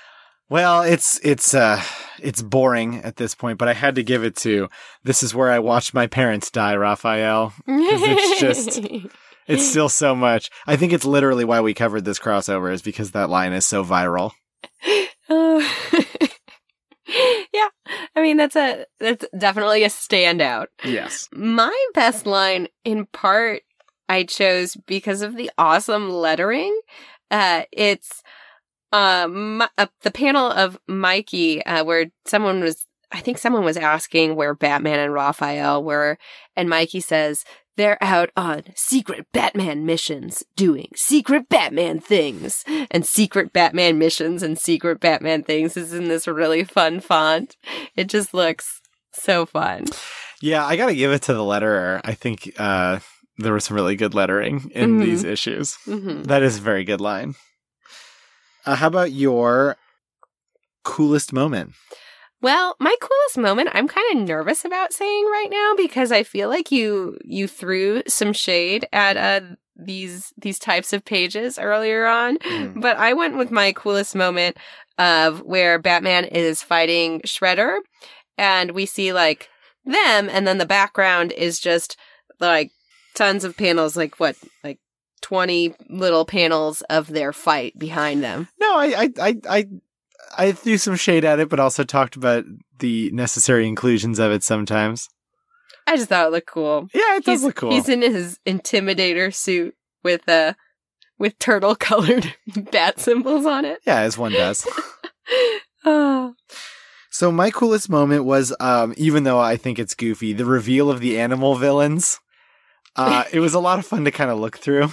Well, 0.51 0.83
it's 0.83 1.19
it's 1.23 1.55
uh 1.55 1.81
it's 2.21 2.43
boring 2.43 2.97
at 3.05 3.17
this 3.17 3.35
point, 3.35 3.59
but 3.59 3.69
I 3.69 3.73
had 3.75 3.95
to 3.95 4.03
give 4.03 4.25
it 4.25 4.37
to 4.39 4.69
this 5.05 5.23
is 5.23 5.35
where 5.35 5.51
I 5.51 5.61
watched 5.61 5.95
my 5.95 6.07
parents 6.07 6.51
die, 6.51 6.75
Raphael. 6.77 7.53
it's 7.67 8.41
just- 8.41 8.81
It's 9.49 9.69
still 9.69 9.89
so 9.89 10.15
much. 10.15 10.51
I 10.69 10.77
think 10.77 10.93
it's 10.93 11.05
literally 11.05 11.45
why 11.45 11.61
we 11.63 11.75
covered 11.75 12.05
this 12.05 12.21
crossover 12.21 12.73
is 12.73 12.81
because 12.81 13.11
that 13.11 13.29
line 13.29 13.53
is 13.53 13.67
so 13.67 13.85
viral. 13.85 14.33
Oh. 15.35 16.02
yeah, 17.53 17.69
I 18.17 18.23
mean 18.23 18.37
that's 18.37 18.57
a 18.57 18.87
that's 18.99 19.27
definitely 19.37 19.85
a 19.85 19.89
standout. 19.89 20.67
Yes. 20.85 21.29
My 21.33 21.77
best 21.95 22.27
line, 22.27 22.69
in 22.85 23.07
part, 23.07 23.63
I 24.09 24.25
chose 24.25 24.77
because 24.87 25.23
of 25.23 25.37
the 25.37 25.51
awesome 25.59 26.11
lettering. 26.11 26.79
Uh, 27.31 27.63
it's 27.73 28.23
um 28.93 29.63
uh, 29.79 29.87
the 30.03 30.11
panel 30.11 30.51
of 30.51 30.79
Mikey 30.87 31.65
uh, 31.65 31.85
where 31.85 32.07
someone 32.27 32.61
was, 32.61 32.87
I 33.11 33.21
think 33.21 33.39
someone 33.39 33.65
was 33.65 33.77
asking 33.77 34.37
where 34.37 34.55
Batman 34.55 34.99
and 34.99 35.13
Raphael 35.13 35.83
were, 35.83 36.19
and 36.57 36.69
Mikey 36.69 37.01
says 37.01 37.45
they're 37.77 38.03
out 38.03 38.31
on 38.37 38.65
secret 38.77 39.27
Batman 39.33 39.87
missions, 39.87 40.45
doing 40.57 40.89
secret 40.95 41.49
Batman 41.49 42.01
things, 42.01 42.65
and 42.91 43.05
secret 43.07 43.53
Batman 43.53 43.99
missions 43.99 44.43
and 44.43 44.59
secret 44.59 45.01
Batman 45.01 45.43
things 45.43 45.77
is 45.77 45.93
in 45.93 46.09
this 46.09 46.27
really 46.29 46.65
fun 46.65 47.01
font. 47.01 47.57
It 47.97 48.09
just 48.09 48.35
looks 48.35 48.81
so 49.13 49.47
fun. 49.47 49.87
Yeah, 50.41 50.65
I 50.67 50.77
got 50.77 50.87
to 50.87 50.95
give 50.95 51.13
it 51.13 51.23
to 51.23 51.35
the 51.35 51.41
letterer. 51.41 52.01
I 52.05 52.15
think 52.15 52.53
uh 52.59 52.99
there 53.39 53.53
was 53.55 53.65
some 53.65 53.75
really 53.77 53.97
good 53.97 54.15
lettering 54.15 54.71
in 54.75 54.99
Mhm. 54.99 55.03
these 55.03 55.25
issues. 55.25 55.75
hmm 55.85 56.23
That 56.25 56.43
is 56.43 56.59
a 56.59 56.61
very 56.61 56.85
good 56.85 57.01
line. 57.01 57.35
Uh, 58.67 58.77
how 58.77 58.87
about 58.89 59.11
your 59.13 59.77
coolest 60.85 61.33
moment? 61.33 61.73
Well, 62.43 62.77
my 62.81 62.95
coolest 63.01 63.39
moment, 63.39 63.71
I'm 63.73 63.89
kind 63.89 64.17
of 64.21 64.27
nervous 64.29 64.65
about 64.65 64.93
saying 64.93 65.25
right 65.27 65.49
now 65.51 65.75
because 65.77 66.11
I 66.13 66.23
feel 66.25 66.49
like 66.49 66.71
you 66.73 67.17
you 67.25 67.47
threw 67.49 68.03
some 68.09 68.33
shade 68.33 68.87
at 68.93 69.17
uh 69.17 69.55
these 69.77 70.33
these 70.37 70.59
types 70.59 70.93
of 70.93 71.05
pages 71.05 71.59
earlier 71.59 72.05
on, 72.07 72.39
Mm. 72.39 72.81
but 72.81 72.97
I 72.99 73.13
went 73.15 73.39
with 73.39 73.51
my 73.51 73.73
coolest 73.73 74.15
moment 74.15 74.57
of 74.99 75.41
where 75.41 75.79
Batman 75.79 76.25
is 76.27 76.63
fighting 76.63 77.21
Shredder 77.23 77.79
and 78.37 78.73
we 78.73 78.87
see 78.87 79.13
like 79.13 79.49
them 79.85 80.29
and 80.29 80.47
then 80.47 80.59
the 80.59 80.67
background 80.67 81.33
is 81.33 81.59
just 81.59 81.97
like 82.41 82.71
tons 83.15 83.45
of 83.45 83.57
panels 83.57 83.97
like 83.97 84.19
what 84.21 84.37
like 84.63 84.79
20 85.23 85.75
little 85.89 86.25
panels 86.25 86.83
of 86.83 87.07
their 87.09 87.33
fight 87.33 87.79
behind 87.79 88.23
them. 88.23 88.49
No, 88.61 88.77
I, 88.77 88.87
I, 88.87 89.11
I, 89.21 89.37
I, 89.49 89.67
I 90.37 90.53
threw 90.53 90.79
some 90.79 90.97
shade 90.97 91.25
at 91.25 91.41
it, 91.41 91.49
but 91.49 91.61
also 91.61 91.85
talked 91.85 92.17
about 92.17 92.45
the 92.79 93.11
necessary 93.13 93.67
inclusions 93.67 94.19
of 94.19 94.33
it 94.33 94.43
sometimes. 94.43 95.09
I 95.87 95.97
just 95.97 96.09
thought 96.09 96.27
it 96.27 96.33
looked 96.33 96.47
cool. 96.47 96.89
Yeah, 96.95 97.17
it 97.17 97.25
does 97.25 97.41
he's, 97.41 97.45
look 97.45 97.57
cool. 97.57 97.71
He's 97.71 97.89
in 97.89 98.03
his 98.03 98.39
intimidator 98.47 99.35
suit 99.35 99.75
with 100.03 100.29
uh 100.29 100.55
with 101.19 101.39
turtle 101.39 101.75
colored 101.77 102.35
bat 102.71 103.01
symbols 103.01 103.47
on 103.47 103.65
it. 103.65 103.81
yeah, 103.87 104.01
as 104.01 104.17
one 104.19 104.33
does. 104.33 104.67
Oh. 105.85 106.35
So 107.15 107.31
my 107.31 107.51
coolest 107.51 107.91
moment 107.91 108.25
was, 108.25 108.57
um, 108.59 108.95
even 108.97 109.25
though 109.25 109.39
I 109.39 109.59
think 109.59 109.79
it's 109.79 109.95
goofy, 109.95 110.33
the 110.33 110.47
reveal 110.47 110.91
of 110.91 111.01
the 111.01 111.21
animal 111.21 111.57
villains. 111.57 112.19
Uh, 112.97 113.25
it 113.31 113.41
was 113.41 113.53
a 113.53 113.61
lot 113.61 113.79
of 113.79 113.85
fun 113.85 114.07
to 114.07 114.11
kind 114.11 114.31
of 114.31 114.39
look 114.39 114.59
through. 114.59 114.91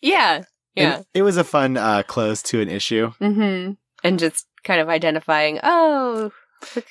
yeah. 0.00 0.44
Yeah. 0.76 0.96
And 0.96 1.06
it 1.14 1.22
was 1.22 1.38
a 1.38 1.44
fun 1.44 1.78
uh, 1.78 2.02
close 2.02 2.42
to 2.42 2.60
an 2.60 2.68
issue. 2.68 3.10
mm-hmm. 3.18 3.72
And 4.04 4.18
just 4.18 4.46
kind 4.66 4.80
of 4.80 4.88
identifying, 4.90 5.60
oh, 5.62 6.30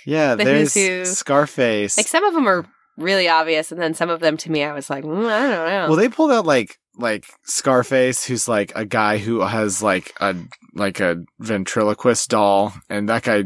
Yeah, 0.06 0.34
The 0.36 0.44
there's 0.44 0.74
who. 0.74 1.06
Scarface. 1.06 1.98
like 1.98 2.08
some 2.08 2.24
of 2.24 2.34
them 2.34 2.48
are 2.48 2.66
really 2.98 3.28
obvious, 3.28 3.72
and 3.72 3.82
then 3.82 3.94
some 3.94 4.10
of 4.10 4.20
them 4.22 4.38
to 4.38 4.52
me, 4.52 4.64
I 4.64 4.74
was 4.74 4.90
like, 4.90 5.04
mm, 5.04 5.30
I 5.30 5.42
don't 5.50 5.68
know. 5.70 5.88
Well, 5.90 5.96
they 5.98 6.10
pulled 6.10 6.32
out 6.32 6.46
like 6.46 6.78
like 6.98 7.26
Scarface, 7.44 8.24
who's 8.26 8.48
like 8.48 8.72
a 8.76 8.86
guy 8.86 9.18
who 9.18 9.42
has 9.42 9.84
like 9.84 10.14
a 10.22 10.36
like 10.74 11.00
a 11.02 11.24
ventriloquist 11.40 12.30
doll, 12.30 12.74
and 12.90 13.10
that 13.10 13.24
guy, 13.24 13.44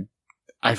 I, 0.62 0.72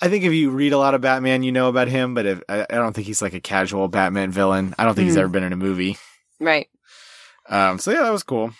I 0.00 0.08
think 0.08 0.24
if 0.24 0.32
you 0.32 0.50
read 0.50 0.72
a 0.72 0.78
lot 0.78 0.94
of 0.94 1.00
Batman, 1.02 1.42
you 1.42 1.52
know 1.52 1.68
about 1.68 1.88
him, 1.88 2.14
but 2.14 2.24
if, 2.24 2.40
I, 2.48 2.62
I 2.62 2.76
don't 2.76 2.94
think 2.94 3.06
he's 3.06 3.20
like 3.20 3.34
a 3.34 3.40
casual 3.40 3.88
Batman 3.88 4.30
villain. 4.30 4.74
I 4.78 4.84
don't 4.84 4.94
think 4.94 5.06
he's 5.06 5.14
Hmm. 5.16 5.20
ever 5.20 5.28
been 5.28 5.42
in 5.44 5.52
a 5.52 5.56
movie. 5.56 5.98
right. 6.40 6.68
Um, 7.50 7.78
so 7.78 7.90
yeah, 7.90 8.02
that 8.02 8.10
was 8.12 8.22
cool. 8.22 8.52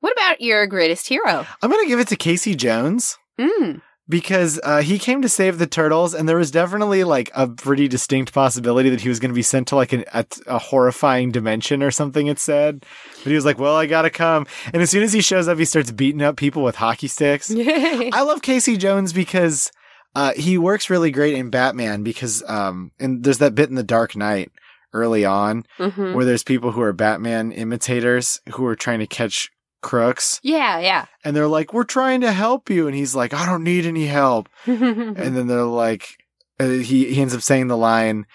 What 0.00 0.12
about 0.12 0.40
your 0.40 0.66
greatest 0.66 1.08
hero? 1.08 1.46
I'm 1.62 1.70
gonna 1.70 1.86
give 1.88 2.00
it 2.00 2.08
to 2.08 2.16
Casey 2.16 2.54
Jones. 2.54 3.18
Mm. 3.40 3.80
because 4.08 4.60
uh, 4.62 4.82
he 4.82 4.98
came 4.98 5.22
to 5.22 5.28
save 5.28 5.58
the 5.58 5.66
turtles, 5.66 6.14
and 6.14 6.28
there 6.28 6.36
was 6.36 6.50
definitely 6.50 7.04
like 7.04 7.30
a 7.34 7.48
pretty 7.48 7.88
distinct 7.88 8.34
possibility 8.34 8.90
that 8.90 9.00
he 9.00 9.08
was 9.08 9.18
going 9.20 9.30
to 9.30 9.34
be 9.34 9.42
sent 9.42 9.68
to 9.68 9.76
like 9.76 9.92
an, 9.92 10.04
a, 10.12 10.26
a 10.46 10.58
horrifying 10.58 11.30
dimension 11.32 11.82
or 11.82 11.90
something. 11.90 12.26
It 12.26 12.38
said, 12.38 12.84
but 13.22 13.30
he 13.30 13.34
was 13.34 13.44
like, 13.44 13.58
"Well, 13.58 13.76
I 13.76 13.86
gotta 13.86 14.10
come." 14.10 14.46
And 14.72 14.82
as 14.82 14.90
soon 14.90 15.02
as 15.02 15.12
he 15.12 15.20
shows 15.22 15.48
up, 15.48 15.58
he 15.58 15.64
starts 15.64 15.90
beating 15.90 16.22
up 16.22 16.36
people 16.36 16.62
with 16.62 16.76
hockey 16.76 17.08
sticks. 17.08 17.50
I 17.56 18.22
love 18.22 18.42
Casey 18.42 18.76
Jones 18.76 19.12
because 19.12 19.70
uh, 20.14 20.32
he 20.34 20.58
works 20.58 20.90
really 20.90 21.10
great 21.12 21.34
in 21.34 21.48
Batman 21.50 22.02
because 22.02 22.42
um, 22.48 22.90
and 22.98 23.22
there's 23.24 23.38
that 23.38 23.54
bit 23.54 23.68
in 23.70 23.76
the 23.76 23.82
Dark 23.82 24.16
Knight 24.16 24.50
early 24.92 25.24
on 25.24 25.64
hmm 25.78 26.14
where 26.14 26.24
there's 26.24 26.42
people 26.42 26.72
who 26.72 26.82
are 26.82 26.92
Batman 26.92 27.52
imitators 27.52 28.40
who 28.54 28.66
are 28.66 28.74
trying 28.74 28.98
to 28.98 29.06
catch 29.06 29.48
crooks 29.82 30.40
Yeah, 30.42 30.78
yeah. 30.78 31.06
and 31.24 31.34
they're 31.34 31.48
like 31.48 31.72
we're 31.72 31.84
trying 31.84 32.20
to 32.22 32.32
help 32.32 32.68
you 32.70 32.86
and 32.86 32.94
he's 32.96 33.14
like 33.14 33.32
I 33.34 33.46
don't 33.46 33.64
need 33.64 33.86
any 33.86 34.06
help 34.06 34.48
and 34.66 35.16
then 35.16 35.46
they're 35.46 35.62
like, 35.62 36.16
uh, 36.58 36.68
he 36.68 37.12
he 37.12 37.20
ends 37.22 37.34
up 37.34 37.40
saying 37.42 37.68
the 37.68 37.76
line, 37.76 38.26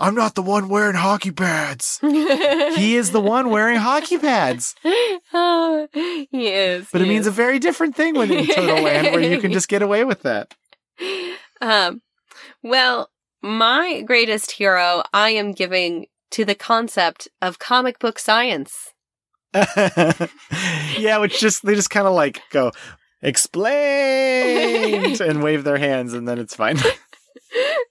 "I'm 0.00 0.14
not 0.16 0.34
the 0.34 0.42
one 0.42 0.68
wearing 0.68 0.96
hockey 0.96 1.30
pads." 1.30 1.98
he 2.02 2.96
is 2.96 3.12
the 3.12 3.20
one 3.20 3.50
wearing 3.50 3.78
hockey 3.78 4.18
pads, 4.18 4.74
oh, 5.32 5.86
he 5.92 6.26
is. 6.48 6.88
but 6.92 7.00
it 7.00 7.04
he 7.04 7.10
means 7.10 7.26
a 7.28 7.30
very 7.30 7.58
different 7.60 7.94
thing 7.94 8.14
when 8.14 8.30
in 8.32 8.46
Turtle 8.46 8.82
Land, 8.82 9.06
where 9.12 9.20
you 9.20 9.38
can 9.40 9.52
just 9.52 9.68
get 9.68 9.82
away 9.82 10.02
with 10.04 10.22
that. 10.22 10.54
um, 11.60 12.02
well, 12.62 13.10
my 13.42 14.02
greatest 14.02 14.50
hero, 14.52 15.02
I 15.12 15.30
am 15.30 15.52
giving 15.52 16.06
to 16.32 16.44
the 16.44 16.54
concept 16.56 17.28
of 17.40 17.58
comic 17.60 17.98
book 18.00 18.18
science. 18.18 18.92
yeah, 20.98 21.18
which 21.18 21.40
just 21.40 21.64
they 21.64 21.74
just 21.74 21.90
kind 21.90 22.06
of 22.06 22.14
like 22.14 22.42
go 22.50 22.70
explained 23.22 25.20
and 25.20 25.42
wave 25.42 25.64
their 25.64 25.78
hands, 25.78 26.12
and 26.12 26.28
then 26.28 26.38
it's 26.38 26.54
fine. 26.54 26.78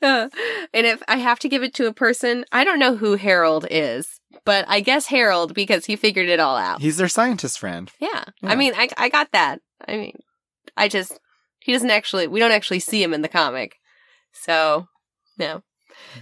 Uh, 0.03 0.29
and 0.71 0.85
if 0.85 1.01
I 1.07 1.17
have 1.17 1.39
to 1.39 1.49
give 1.49 1.63
it 1.63 1.73
to 1.75 1.87
a 1.87 1.93
person, 1.93 2.45
I 2.51 2.63
don't 2.63 2.77
know 2.77 2.95
who 2.95 3.15
Harold 3.15 3.65
is, 3.71 4.19
but 4.45 4.63
I 4.67 4.79
guess 4.81 5.07
Harold 5.07 5.55
because 5.55 5.87
he 5.87 5.95
figured 5.95 6.29
it 6.29 6.39
all 6.39 6.55
out. 6.55 6.79
He's 6.79 6.97
their 6.97 7.07
scientist 7.07 7.57
friend. 7.57 7.89
Yeah. 7.99 8.25
Yeah. 8.41 8.49
I 8.51 8.55
mean, 8.55 8.73
I 8.75 8.89
I 8.97 9.09
got 9.09 9.31
that. 9.31 9.59
I 9.87 9.97
mean, 9.97 10.19
I 10.77 10.87
just 10.87 11.19
he 11.59 11.73
doesn't 11.73 11.89
actually 11.89 12.27
we 12.27 12.39
don't 12.39 12.51
actually 12.51 12.79
see 12.79 13.01
him 13.01 13.15
in 13.15 13.23
the 13.23 13.27
comic. 13.27 13.77
So, 14.31 14.87
no. 15.39 15.63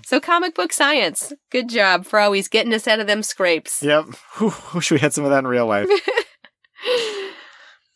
So 0.06 0.20
comic 0.20 0.56
book 0.56 0.74
science. 0.74 1.34
Good 1.52 1.70
job 1.70 2.06
for 2.06 2.20
always 2.20 2.48
getting 2.48 2.74
us 2.74 2.88
out 2.88 3.00
of 3.00 3.08
them 3.08 3.24
scrapes. 3.24 3.82
Yep. 3.84 4.06
Whew, 4.38 4.54
wish 4.74 4.92
we 4.92 5.00
had 5.00 5.14
some 5.14 5.24
of 5.24 5.30
that 5.32 5.40
in 5.40 5.48
real 5.48 5.68
life. 5.68 5.90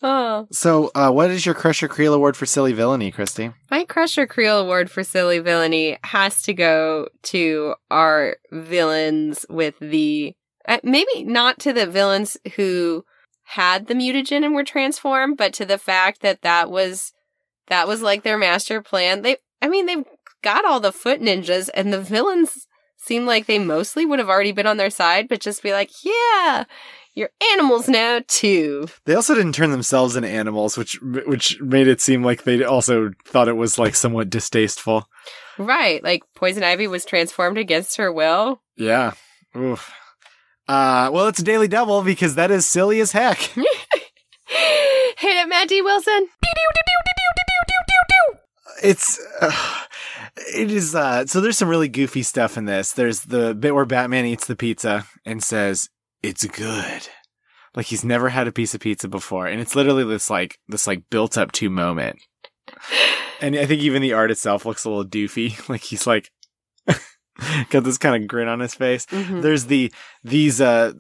oh, 0.01 0.47
So, 0.51 0.91
uh, 0.95 1.11
what 1.11 1.29
is 1.31 1.45
your 1.45 1.55
Crusher 1.55 1.87
Creel 1.87 2.13
Award 2.13 2.37
for 2.37 2.45
silly 2.45 2.73
villainy, 2.73 3.11
Christy? 3.11 3.51
my 3.69 3.83
Crusher 3.85 4.27
Creel 4.27 4.59
award 4.59 4.89
for 4.89 5.03
silly 5.03 5.39
villainy 5.39 5.97
has 6.03 6.41
to 6.43 6.53
go 6.53 7.07
to 7.23 7.75
our 7.91 8.37
villains 8.51 9.45
with 9.49 9.75
the 9.79 10.35
uh, 10.67 10.79
maybe 10.83 11.23
not 11.23 11.59
to 11.59 11.73
the 11.73 11.87
villains 11.87 12.37
who 12.55 13.03
had 13.43 13.87
the 13.87 13.95
mutagen 13.95 14.45
and 14.45 14.53
were 14.53 14.63
transformed, 14.63 15.37
but 15.37 15.53
to 15.53 15.65
the 15.65 15.79
fact 15.79 16.21
that 16.21 16.41
that 16.43 16.69
was 16.69 17.11
that 17.67 17.87
was 17.87 18.01
like 18.01 18.23
their 18.23 18.37
master 18.37 18.81
plan. 18.81 19.21
They, 19.21 19.37
I 19.61 19.67
mean, 19.67 19.85
they've 19.85 20.03
got 20.41 20.65
all 20.65 20.79
the 20.79 20.91
foot 20.91 21.21
ninjas, 21.21 21.69
and 21.73 21.91
the 21.91 22.01
villains 22.01 22.67
seem 22.97 23.25
like 23.25 23.45
they 23.45 23.59
mostly 23.59 24.05
would 24.05 24.19
have 24.19 24.29
already 24.29 24.51
been 24.51 24.67
on 24.67 24.77
their 24.77 24.89
side, 24.89 25.27
but 25.27 25.39
just 25.39 25.63
be 25.63 25.71
like, 25.71 25.89
yeah, 26.03 26.65
you're 27.15 27.31
animals 27.53 27.87
now 27.87 28.21
too. 28.27 28.87
They 29.05 29.15
also 29.15 29.35
didn't 29.35 29.55
turn 29.55 29.71
themselves 29.71 30.15
into 30.15 30.29
animals, 30.29 30.77
which 30.77 31.01
which 31.01 31.59
made 31.61 31.87
it 31.87 32.01
seem 32.01 32.23
like 32.23 32.43
they 32.43 32.63
also 32.63 33.11
thought 33.25 33.47
it 33.47 33.57
was 33.57 33.77
like 33.79 33.95
somewhat 33.95 34.29
distasteful. 34.29 35.07
Right, 35.57 36.03
like 36.03 36.23
Poison 36.35 36.63
Ivy 36.63 36.87
was 36.87 37.05
transformed 37.05 37.57
against 37.57 37.97
her 37.97 38.11
will. 38.11 38.61
Yeah. 38.77 39.13
Oof. 39.57 39.91
Uh, 40.67 41.09
well, 41.11 41.27
it's 41.27 41.39
a 41.39 41.43
daily 41.43 41.67
double 41.67 42.03
because 42.03 42.35
that 42.35 42.51
is 42.51 42.65
silly 42.65 42.99
as 43.01 43.11
heck. 43.11 43.39
Hit 43.39 43.65
it, 45.23 45.49
Matt 45.49 45.67
D. 45.67 45.81
Wilson. 45.81 46.27
it's 48.81 49.19
uh, 49.41 49.51
it 50.55 50.71
is 50.71 50.95
uh 50.95 51.25
so 51.25 51.41
there's 51.41 51.57
some 51.57 51.69
really 51.69 51.87
goofy 51.89 52.23
stuff 52.23 52.57
in 52.57 52.65
this. 52.65 52.93
There's 52.93 53.21
the 53.21 53.53
bit 53.55 53.75
where 53.75 53.85
batman 53.85 54.25
eats 54.25 54.47
the 54.47 54.55
pizza 54.55 55.05
and 55.25 55.43
says 55.43 55.89
it's 56.23 56.45
good. 56.45 57.07
Like 57.75 57.87
he's 57.87 58.03
never 58.03 58.29
had 58.29 58.47
a 58.47 58.51
piece 58.51 58.73
of 58.73 58.81
pizza 58.81 59.07
before 59.07 59.47
and 59.47 59.61
it's 59.61 59.75
literally 59.75 60.03
this 60.03 60.29
like 60.29 60.57
this 60.67 60.87
like 60.87 61.03
built 61.09 61.37
up 61.37 61.51
to 61.53 61.69
moment. 61.69 62.17
And 63.41 63.55
i 63.55 63.65
think 63.65 63.81
even 63.81 64.01
the 64.01 64.13
art 64.13 64.31
itself 64.31 64.65
looks 64.65 64.85
a 64.85 64.89
little 64.89 65.05
doofy. 65.05 65.57
Like 65.69 65.81
he's 65.83 66.07
like 66.07 66.29
got 67.69 67.83
this 67.83 67.97
kind 67.97 68.21
of 68.21 68.27
grin 68.27 68.47
on 68.47 68.59
his 68.59 68.75
face. 68.75 69.05
Mhm. 69.07 69.41
there's 69.41 69.65
the 69.65 69.91
these 70.23 70.59
uh 70.61 70.93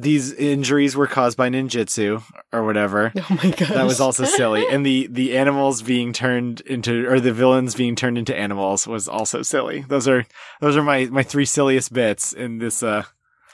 these 0.00 0.32
injuries 0.32 0.94
were 0.94 1.08
caused 1.08 1.36
by 1.36 1.48
ninjutsu 1.48 2.22
or 2.52 2.64
whatever 2.64 3.12
Oh 3.16 3.40
my 3.42 3.50
god. 3.50 3.68
that 3.68 3.84
was 3.84 4.00
also 4.00 4.24
silly 4.24 4.64
and 4.68 4.86
the 4.86 5.06
the 5.10 5.36
animals 5.36 5.82
being 5.82 6.12
turned 6.12 6.60
into 6.62 7.08
or 7.08 7.18
the 7.18 7.32
villains 7.32 7.74
being 7.74 7.96
turned 7.96 8.16
into 8.16 8.36
animals 8.36 8.86
was 8.86 9.08
also 9.08 9.42
silly 9.42 9.82
those 9.88 10.06
are 10.06 10.24
those 10.60 10.76
are 10.76 10.84
my 10.84 11.06
my 11.06 11.24
three 11.24 11.44
silliest 11.44 11.92
bits 11.92 12.32
in 12.32 12.58
this 12.58 12.82
uh 12.82 13.02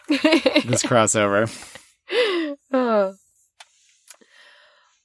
this 0.09 0.83
crossover 0.85 1.49
oh. 2.73 3.15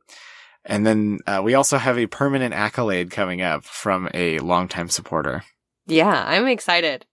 and 0.65 0.87
then 0.87 1.21
uh, 1.27 1.41
we 1.45 1.55
also 1.55 1.79
have 1.79 1.99
a 1.99 2.07
permanent 2.07 2.55
accolade 2.55 3.11
coming 3.11 3.43
up 3.43 3.65
from 3.65 4.09
a 4.13 4.39
longtime 4.41 4.89
supporter. 4.89 5.45
Yeah, 5.87 6.25
I'm 6.27 6.49
excited. 6.49 7.07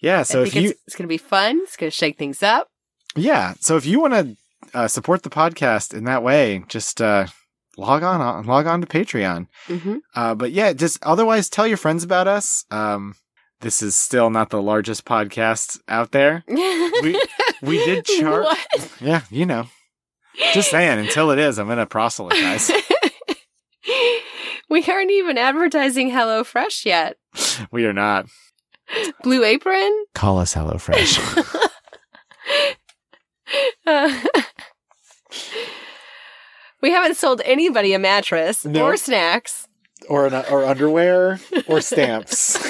Yeah, 0.00 0.22
so 0.22 0.42
if 0.42 0.54
you 0.54 0.70
it's, 0.70 0.80
it's 0.86 0.96
going 0.96 1.04
to 1.06 1.12
be 1.12 1.18
fun. 1.18 1.60
It's 1.62 1.76
going 1.76 1.90
to 1.90 1.96
shake 1.96 2.16
things 2.18 2.42
up. 2.42 2.68
yeah, 3.16 3.54
so 3.60 3.76
if 3.76 3.84
you 3.86 4.00
want 4.00 4.14
to 4.14 4.36
uh, 4.78 4.88
support 4.88 5.22
the 5.22 5.30
podcast 5.30 5.92
in 5.94 6.04
that 6.04 6.22
way, 6.22 6.64
just 6.68 7.00
uh, 7.02 7.26
log 7.76 8.02
on 8.02 8.46
log 8.46 8.66
on 8.66 8.80
to 8.80 8.86
Patreon. 8.86 9.46
hmm 9.66 9.96
Uh, 10.14 10.34
but 10.34 10.52
yeah, 10.52 10.72
just 10.72 10.98
otherwise 11.04 11.48
tell 11.50 11.66
your 11.66 11.76
friends 11.76 12.02
about 12.04 12.26
us. 12.28 12.64
Um, 12.70 13.14
this 13.60 13.82
is 13.82 13.94
still 13.94 14.30
not 14.30 14.48
the 14.50 14.62
largest 14.62 15.04
podcast 15.04 15.78
out 15.88 16.12
there. 16.12 16.44
We 17.02 17.20
we 17.62 17.84
did 17.84 18.04
chart. 18.06 18.44
What? 18.44 18.90
Yeah, 19.00 19.22
you 19.30 19.44
know. 19.46 19.66
Just 20.54 20.70
saying, 20.70 20.98
until 20.98 21.30
it 21.30 21.38
is, 21.38 21.58
I'm 21.58 21.68
gonna 21.68 21.84
proselytize. 21.86 22.70
we 24.70 24.84
aren't 24.84 25.10
even 25.10 25.36
advertising 25.38 26.10
HelloFresh 26.10 26.84
yet. 26.84 27.16
we 27.72 27.84
are 27.86 27.92
not. 27.92 28.26
Blue 29.22 29.44
Apron? 29.44 30.04
Call 30.14 30.38
us 30.38 30.54
HelloFresh. 30.54 31.68
Uh, 33.86 34.20
we 36.82 36.90
haven't 36.90 37.16
sold 37.16 37.40
anybody 37.44 37.92
a 37.94 37.98
mattress 37.98 38.64
No. 38.64 38.84
or 38.84 38.96
snacks. 38.96 39.66
or 40.08 40.26
an, 40.26 40.34
or 40.50 40.64
underwear 40.64 41.40
or 41.66 41.80
stamps. 41.80 42.58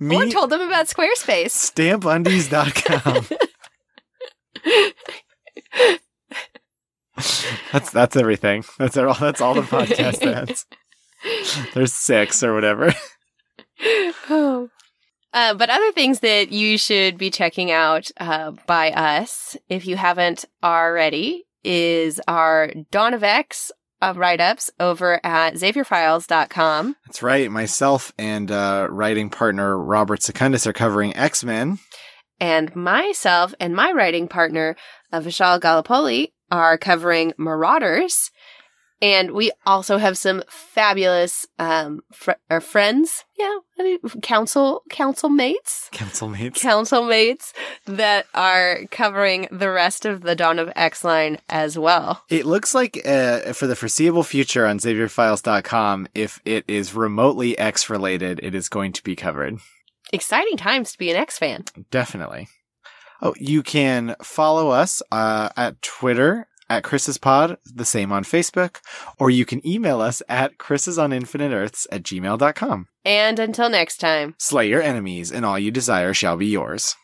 Me 0.00 0.16
Or 0.16 0.26
told 0.26 0.50
them 0.50 0.60
about 0.60 0.86
Squarespace. 0.86 1.50
stampundies.com. 1.72 3.26
that's 7.72 7.90
that's 7.90 8.16
everything. 8.16 8.64
That's 8.78 8.96
all 8.96 9.14
that's 9.14 9.40
all 9.40 9.54
the 9.54 9.62
podcast 9.62 10.24
ads. 10.26 10.66
There's 11.74 11.92
six 11.92 12.42
or 12.42 12.54
whatever. 12.54 12.94
Oh. 13.80 14.68
Uh, 15.30 15.52
but 15.52 15.68
other 15.68 15.92
things 15.92 16.20
that 16.20 16.52
you 16.52 16.78
should 16.78 17.18
be 17.18 17.30
checking 17.30 17.70
out 17.70 18.10
uh, 18.18 18.50
by 18.66 18.90
us, 18.90 19.58
if 19.68 19.86
you 19.86 19.94
haven't 19.94 20.46
already, 20.64 21.44
is 21.62 22.18
our 22.26 22.72
Dawn 22.90 23.12
of 23.12 23.22
X 23.22 23.70
uh, 24.00 24.14
write 24.16 24.40
ups 24.40 24.70
over 24.78 25.20
at 25.24 25.54
XavierFiles.com. 25.54 26.96
That's 27.06 27.22
right. 27.22 27.50
Myself 27.50 28.12
and 28.18 28.50
uh, 28.50 28.88
writing 28.90 29.30
partner 29.30 29.76
Robert 29.78 30.22
Secundus 30.22 30.66
are 30.66 30.72
covering 30.72 31.14
X 31.16 31.44
Men. 31.44 31.78
And 32.40 32.74
myself 32.76 33.54
and 33.58 33.74
my 33.74 33.92
writing 33.92 34.28
partner, 34.28 34.76
uh, 35.12 35.20
Vishal 35.20 35.60
Gullapalli, 35.60 36.32
are 36.50 36.78
covering 36.78 37.32
Marauders. 37.36 38.30
And 39.00 39.30
we 39.30 39.52
also 39.64 39.98
have 39.98 40.18
some 40.18 40.42
fabulous 40.48 41.46
um, 41.58 42.00
fr- 42.12 42.32
or 42.50 42.60
friends, 42.60 43.24
yeah, 43.38 43.58
I 43.78 43.82
mean, 43.84 43.98
council 44.22 44.82
council 44.90 45.28
mates 45.28 45.88
Council 45.92 46.28
mates. 46.28 46.60
council 46.60 47.04
mates 47.04 47.52
that 47.86 48.26
are 48.34 48.80
covering 48.90 49.46
the 49.52 49.70
rest 49.70 50.04
of 50.04 50.22
the 50.22 50.34
Dawn 50.34 50.58
of 50.58 50.72
X 50.74 51.04
line 51.04 51.38
as 51.48 51.78
well. 51.78 52.24
It 52.28 52.44
looks 52.44 52.74
like 52.74 53.00
uh, 53.06 53.52
for 53.52 53.68
the 53.68 53.76
foreseeable 53.76 54.24
future 54.24 54.66
on 54.66 54.78
XavierFiles.com, 54.80 56.08
if 56.16 56.40
it 56.44 56.64
is 56.66 56.94
remotely 56.94 57.56
X 57.56 57.88
related, 57.88 58.40
it 58.42 58.54
is 58.54 58.68
going 58.68 58.92
to 58.94 59.02
be 59.04 59.14
covered. 59.14 59.58
Exciting 60.12 60.56
times 60.56 60.90
to 60.92 60.98
be 60.98 61.10
an 61.10 61.16
X 61.16 61.38
fan. 61.38 61.64
Definitely. 61.92 62.48
Oh, 63.22 63.34
you 63.38 63.62
can 63.62 64.16
follow 64.22 64.70
us 64.70 65.02
uh, 65.12 65.50
at 65.56 65.80
Twitter 65.82 66.47
at 66.70 66.84
Chris's 66.84 67.18
Pod, 67.18 67.58
the 67.64 67.84
same 67.84 68.12
on 68.12 68.24
Facebook, 68.24 68.76
or 69.18 69.30
you 69.30 69.44
can 69.44 69.66
email 69.66 70.00
us 70.00 70.22
at 70.28 70.58
chrisisoninfiniteearths 70.58 71.86
at 71.90 72.02
gmail.com. 72.02 72.88
And 73.04 73.38
until 73.38 73.70
next 73.70 73.98
time. 73.98 74.34
Slay 74.38 74.68
your 74.68 74.82
enemies, 74.82 75.32
and 75.32 75.44
all 75.44 75.58
you 75.58 75.70
desire 75.70 76.12
shall 76.14 76.36
be 76.36 76.46
yours. 76.46 76.94